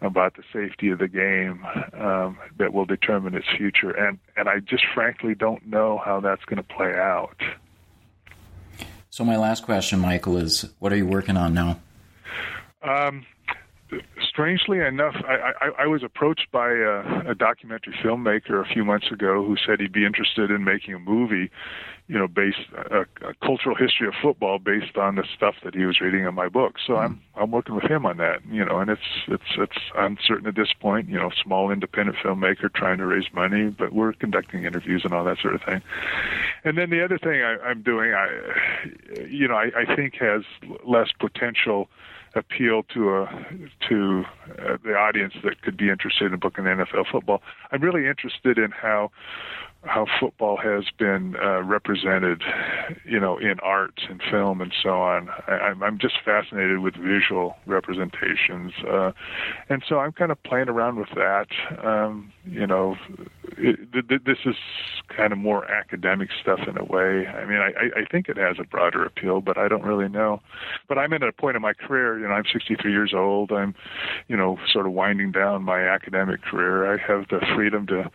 about 0.00 0.34
the 0.36 0.42
safety 0.52 0.90
of 0.90 0.98
the 0.98 1.08
game 1.08 1.64
um, 1.94 2.38
that 2.58 2.72
will 2.72 2.84
determine 2.84 3.34
its 3.34 3.46
future, 3.56 3.90
and 3.90 4.18
and 4.36 4.48
I 4.48 4.60
just 4.60 4.84
frankly 4.94 5.34
don't 5.34 5.66
know 5.66 6.00
how 6.04 6.20
that's 6.20 6.44
going 6.44 6.56
to 6.56 6.74
play 6.74 6.94
out. 6.94 7.36
So 9.10 9.24
my 9.24 9.36
last 9.36 9.64
question, 9.64 9.98
Michael, 10.00 10.38
is 10.38 10.64
what 10.78 10.92
are 10.92 10.96
you 10.96 11.06
working 11.06 11.36
on 11.36 11.52
now? 11.54 11.80
Um, 12.82 13.26
strangely 14.26 14.78
enough, 14.78 15.14
I, 15.28 15.52
I, 15.60 15.82
I 15.84 15.86
was 15.86 16.02
approached 16.02 16.50
by 16.50 16.70
a, 16.70 17.30
a 17.30 17.34
documentary 17.34 17.94
filmmaker 18.02 18.64
a 18.64 18.64
few 18.64 18.84
months 18.84 19.10
ago 19.12 19.44
who 19.44 19.56
said 19.66 19.80
he'd 19.80 19.92
be 19.92 20.06
interested 20.06 20.50
in 20.50 20.64
making 20.64 20.94
a 20.94 20.98
movie, 20.98 21.50
you 22.12 22.18
know, 22.18 22.28
based 22.28 22.58
a, 22.90 23.06
a 23.26 23.34
cultural 23.42 23.74
history 23.74 24.06
of 24.06 24.12
football 24.20 24.58
based 24.58 24.98
on 24.98 25.14
the 25.14 25.24
stuff 25.34 25.54
that 25.64 25.74
he 25.74 25.86
was 25.86 25.98
reading 25.98 26.26
in 26.26 26.34
my 26.34 26.46
book. 26.46 26.74
So 26.86 26.92
mm. 26.92 27.04
I'm 27.04 27.22
I'm 27.36 27.50
working 27.50 27.74
with 27.74 27.84
him 27.84 28.04
on 28.04 28.18
that, 28.18 28.40
you 28.50 28.62
know, 28.62 28.80
and 28.80 28.90
it's 28.90 29.00
it's 29.28 29.56
it's 29.56 29.78
uncertain 29.96 30.46
at 30.46 30.54
this 30.54 30.74
point, 30.78 31.08
you 31.08 31.18
know, 31.18 31.30
small 31.42 31.70
independent 31.70 32.18
filmmaker 32.18 32.70
trying 32.70 32.98
to 32.98 33.06
raise 33.06 33.32
money, 33.32 33.70
but 33.70 33.94
we're 33.94 34.12
conducting 34.12 34.64
interviews 34.64 35.02
and 35.04 35.14
all 35.14 35.24
that 35.24 35.38
sort 35.38 35.54
of 35.54 35.62
thing. 35.62 35.80
And 36.64 36.76
then 36.76 36.90
the 36.90 37.02
other 37.02 37.16
thing 37.16 37.40
I, 37.42 37.56
I'm 37.64 37.80
doing, 37.80 38.12
I, 38.12 38.28
you 39.26 39.48
know, 39.48 39.54
I, 39.54 39.70
I 39.74 39.96
think 39.96 40.16
has 40.16 40.42
less 40.84 41.08
potential 41.18 41.88
appeal 42.34 42.82
to 42.94 43.16
a 43.16 43.26
to 43.88 44.24
uh, 44.58 44.76
the 44.84 44.94
audience 44.94 45.32
that 45.44 45.62
could 45.62 45.78
be 45.78 45.88
interested 45.88 46.30
in 46.30 46.38
booking 46.38 46.64
NFL 46.64 47.06
football. 47.10 47.40
I'm 47.70 47.80
really 47.80 48.06
interested 48.06 48.58
in 48.58 48.70
how 48.70 49.10
how 49.84 50.06
football 50.20 50.56
has 50.56 50.84
been 50.96 51.34
uh, 51.42 51.62
represented, 51.62 52.42
you 53.04 53.18
know, 53.18 53.36
in 53.38 53.58
art 53.60 54.00
and 54.08 54.22
film 54.30 54.60
and 54.60 54.72
so 54.82 54.90
on. 54.90 55.28
I, 55.48 55.72
I'm 55.82 55.98
just 55.98 56.14
fascinated 56.24 56.78
with 56.78 56.94
visual 56.94 57.56
representations, 57.66 58.72
uh, 58.88 59.12
and 59.68 59.82
so 59.88 59.98
I'm 59.98 60.12
kind 60.12 60.30
of 60.30 60.42
playing 60.44 60.68
around 60.68 60.96
with 60.96 61.10
that. 61.16 61.46
Um, 61.84 62.32
you 62.44 62.66
know, 62.66 62.96
it, 63.58 63.92
th- 63.92 64.22
this 64.24 64.38
is 64.44 64.56
kind 65.14 65.32
of 65.32 65.38
more 65.38 65.64
academic 65.70 66.28
stuff 66.40 66.60
in 66.66 66.78
a 66.78 66.84
way. 66.84 67.26
I 67.26 67.44
mean, 67.44 67.58
I, 67.58 68.00
I 68.00 68.04
think 68.10 68.28
it 68.28 68.36
has 68.36 68.56
a 68.58 68.64
broader 68.64 69.04
appeal, 69.04 69.40
but 69.40 69.58
I 69.58 69.68
don't 69.68 69.84
really 69.84 70.08
know. 70.08 70.40
But 70.88 70.98
I'm 70.98 71.12
at 71.12 71.22
a 71.22 71.32
point 71.32 71.56
in 71.56 71.62
my 71.62 71.72
career. 71.72 72.18
You 72.18 72.28
know, 72.28 72.34
I'm 72.34 72.44
63 72.50 72.90
years 72.90 73.12
old. 73.14 73.52
I'm, 73.52 73.74
you 74.28 74.36
know, 74.36 74.58
sort 74.72 74.86
of 74.86 74.92
winding 74.92 75.32
down 75.32 75.62
my 75.62 75.80
academic 75.80 76.42
career. 76.42 76.92
I 76.92 76.98
have 76.98 77.28
the 77.28 77.40
freedom 77.54 77.86
to, 77.88 78.10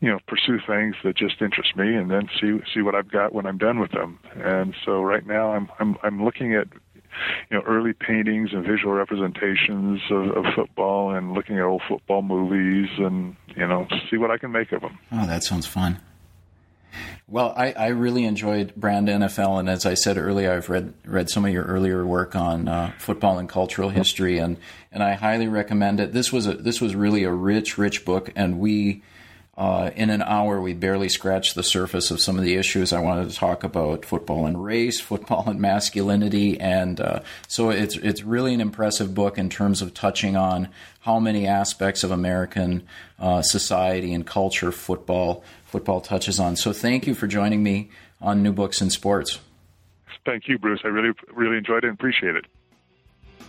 you 0.00 0.10
know, 0.10 0.18
pursue 0.26 0.58
things 0.66 0.96
that 1.04 1.11
just 1.16 1.40
interest 1.40 1.76
me, 1.76 1.94
and 1.94 2.10
then 2.10 2.28
see 2.40 2.58
see 2.72 2.82
what 2.82 2.94
I've 2.94 3.10
got 3.10 3.32
when 3.34 3.46
I'm 3.46 3.58
done 3.58 3.78
with 3.78 3.92
them. 3.92 4.18
And 4.34 4.74
so 4.84 5.02
right 5.02 5.26
now, 5.26 5.52
I'm 5.52 5.70
I'm 5.78 5.96
I'm 6.02 6.24
looking 6.24 6.54
at 6.54 6.68
you 7.50 7.58
know 7.58 7.62
early 7.66 7.92
paintings 7.92 8.50
and 8.52 8.64
visual 8.64 8.94
representations 8.94 10.00
of, 10.10 10.30
of 10.36 10.44
football 10.54 11.14
and 11.14 11.32
looking 11.32 11.58
at 11.58 11.64
old 11.64 11.82
football 11.88 12.22
movies 12.22 12.88
and 12.98 13.36
you 13.56 13.66
know 13.66 13.86
see 14.10 14.16
what 14.16 14.30
I 14.30 14.38
can 14.38 14.52
make 14.52 14.72
of 14.72 14.82
them. 14.82 14.98
Oh, 15.10 15.26
that 15.26 15.44
sounds 15.44 15.66
fun. 15.66 16.00
Well, 17.28 17.54
I, 17.56 17.72
I 17.72 17.86
really 17.88 18.24
enjoyed 18.24 18.74
Brand 18.74 19.08
NFL, 19.08 19.58
and 19.58 19.68
as 19.68 19.86
I 19.86 19.94
said 19.94 20.18
earlier, 20.18 20.52
I've 20.52 20.68
read 20.68 20.92
read 21.06 21.30
some 21.30 21.46
of 21.46 21.52
your 21.52 21.64
earlier 21.64 22.04
work 22.04 22.36
on 22.36 22.68
uh, 22.68 22.92
football 22.98 23.38
and 23.38 23.48
cultural 23.48 23.88
history, 23.88 24.38
and 24.38 24.58
and 24.90 25.02
I 25.02 25.14
highly 25.14 25.48
recommend 25.48 26.00
it. 26.00 26.12
This 26.12 26.30
was 26.32 26.46
a 26.46 26.54
this 26.54 26.80
was 26.80 26.94
really 26.94 27.24
a 27.24 27.32
rich, 27.32 27.78
rich 27.78 28.04
book, 28.04 28.30
and 28.36 28.58
we 28.58 29.02
uh, 29.54 29.90
in 29.96 30.08
an 30.08 30.22
hour, 30.22 30.62
we 30.62 30.72
barely 30.72 31.10
scratched 31.10 31.54
the 31.54 31.62
surface 31.62 32.10
of 32.10 32.22
some 32.22 32.38
of 32.38 32.42
the 32.42 32.54
issues 32.54 32.90
I 32.90 33.00
wanted 33.00 33.28
to 33.28 33.36
talk 33.36 33.64
about: 33.64 34.06
football 34.06 34.46
and 34.46 34.64
race, 34.64 34.98
football 35.10 35.44
and 35.46 35.60
masculinity, 35.60 36.58
and 36.58 36.98
uh, 36.98 37.20
so 37.48 37.68
it's 37.68 37.96
it's 37.96 38.22
really 38.22 38.54
an 38.54 38.62
impressive 38.62 39.14
book 39.14 39.36
in 39.36 39.50
terms 39.50 39.82
of 39.82 39.92
touching 39.92 40.36
on 40.36 40.68
how 41.00 41.18
many 41.18 41.46
aspects 41.46 42.02
of 42.02 42.10
American 42.10 42.86
uh, 43.18 43.42
society 43.42 44.14
and 44.14 44.26
culture 44.26 44.72
football 44.72 45.44
football 45.66 46.00
touches 46.00 46.40
on. 46.40 46.56
So, 46.56 46.72
thank 46.72 47.06
you 47.06 47.14
for 47.14 47.26
joining 47.26 47.62
me 47.62 47.90
on 48.22 48.42
New 48.42 48.52
Books 48.52 48.80
in 48.80 48.88
Sports. 48.88 49.38
Thank 50.24 50.48
you, 50.48 50.58
Bruce. 50.58 50.80
I 50.82 50.88
really 50.88 51.12
really 51.30 51.58
enjoyed 51.58 51.84
it 51.84 51.88
and 51.88 51.94
appreciate 51.94 52.36
it. 52.36 52.46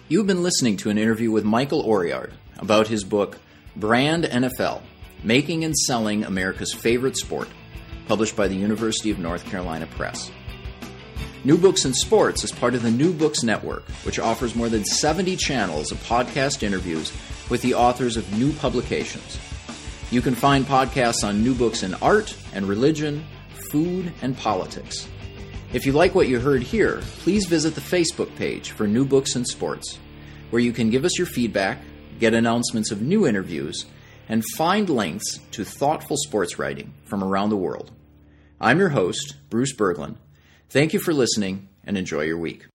You've 0.10 0.28
been 0.28 0.44
listening 0.44 0.76
to 0.78 0.90
an 0.90 0.98
interview 0.98 1.32
with 1.32 1.46
Michael 1.46 1.82
Oriard 1.86 2.32
about 2.58 2.88
his 2.88 3.06
book 3.06 3.40
Brand 3.78 4.26
NFL 4.26 4.82
Making 5.24 5.64
and 5.64 5.76
Selling 5.76 6.24
America's 6.24 6.74
Favorite 6.74 7.18
Sport, 7.18 7.48
published 8.08 8.36
by 8.36 8.48
the 8.48 8.56
University 8.56 9.10
of 9.10 9.20
North 9.20 9.46
Carolina 9.46 9.88
Press. 9.88 10.32
New 11.46 11.58
Books 11.58 11.86
in 11.86 11.94
Sports 11.94 12.44
is 12.44 12.52
part 12.52 12.74
of 12.74 12.84
the 12.84 12.92
New 12.92 13.14
Books 13.14 13.44
Network, 13.44 13.84
which 14.06 14.20
offers 14.20 14.56
more 14.56 14.70
than 14.70 14.86
70 14.86 15.36
channels 15.36 15.92
of 15.92 15.98
podcast 16.04 16.64
interviews 16.64 17.12
with 17.50 17.62
the 17.62 17.74
authors 17.74 18.18
of 18.18 18.38
new 18.38 18.54
publications. 18.54 19.40
You 20.12 20.22
can 20.22 20.36
find 20.36 20.66
podcasts 20.66 21.28
on 21.28 21.44
new 21.44 21.54
books 21.54 21.84
in 21.84 21.94
art 21.96 22.36
and 22.54 22.68
religion, 22.68 23.26
food, 23.72 24.14
and 24.22 24.38
politics. 24.38 25.08
If 25.74 25.86
you 25.86 25.92
like 25.92 26.14
what 26.14 26.28
you 26.28 26.40
heard 26.40 26.62
here, 26.62 27.02
please 27.20 27.46
visit 27.46 27.76
the 27.76 27.82
Facebook 27.82 28.36
page 28.36 28.72
for 28.72 28.88
New 28.88 29.06
Books 29.06 29.36
in 29.36 29.44
Sports, 29.44 29.98
where 30.50 30.62
you 30.62 30.72
can 30.72 30.92
give 30.92 31.04
us 31.04 31.18
your 31.18 31.28
feedback, 31.28 31.80
get 32.20 32.34
announcements 32.34 32.92
of 32.92 33.02
new 33.02 33.26
interviews, 33.26 33.86
and 34.28 34.44
find 34.56 34.90
links 34.90 35.40
to 35.52 35.64
thoughtful 35.64 36.18
sports 36.18 36.58
writing 36.58 36.94
from 37.06 37.24
around 37.24 37.50
the 37.50 37.58
world. 37.58 37.92
I'm 38.60 38.80
your 38.80 38.90
host, 38.90 39.36
Bruce 39.50 39.76
Berglund. 39.76 40.16
Thank 40.70 40.94
you 40.94 41.00
for 41.00 41.14
listening 41.14 41.70
and 41.84 41.98
enjoy 41.98 42.22
your 42.22 42.38
week. 42.38 42.66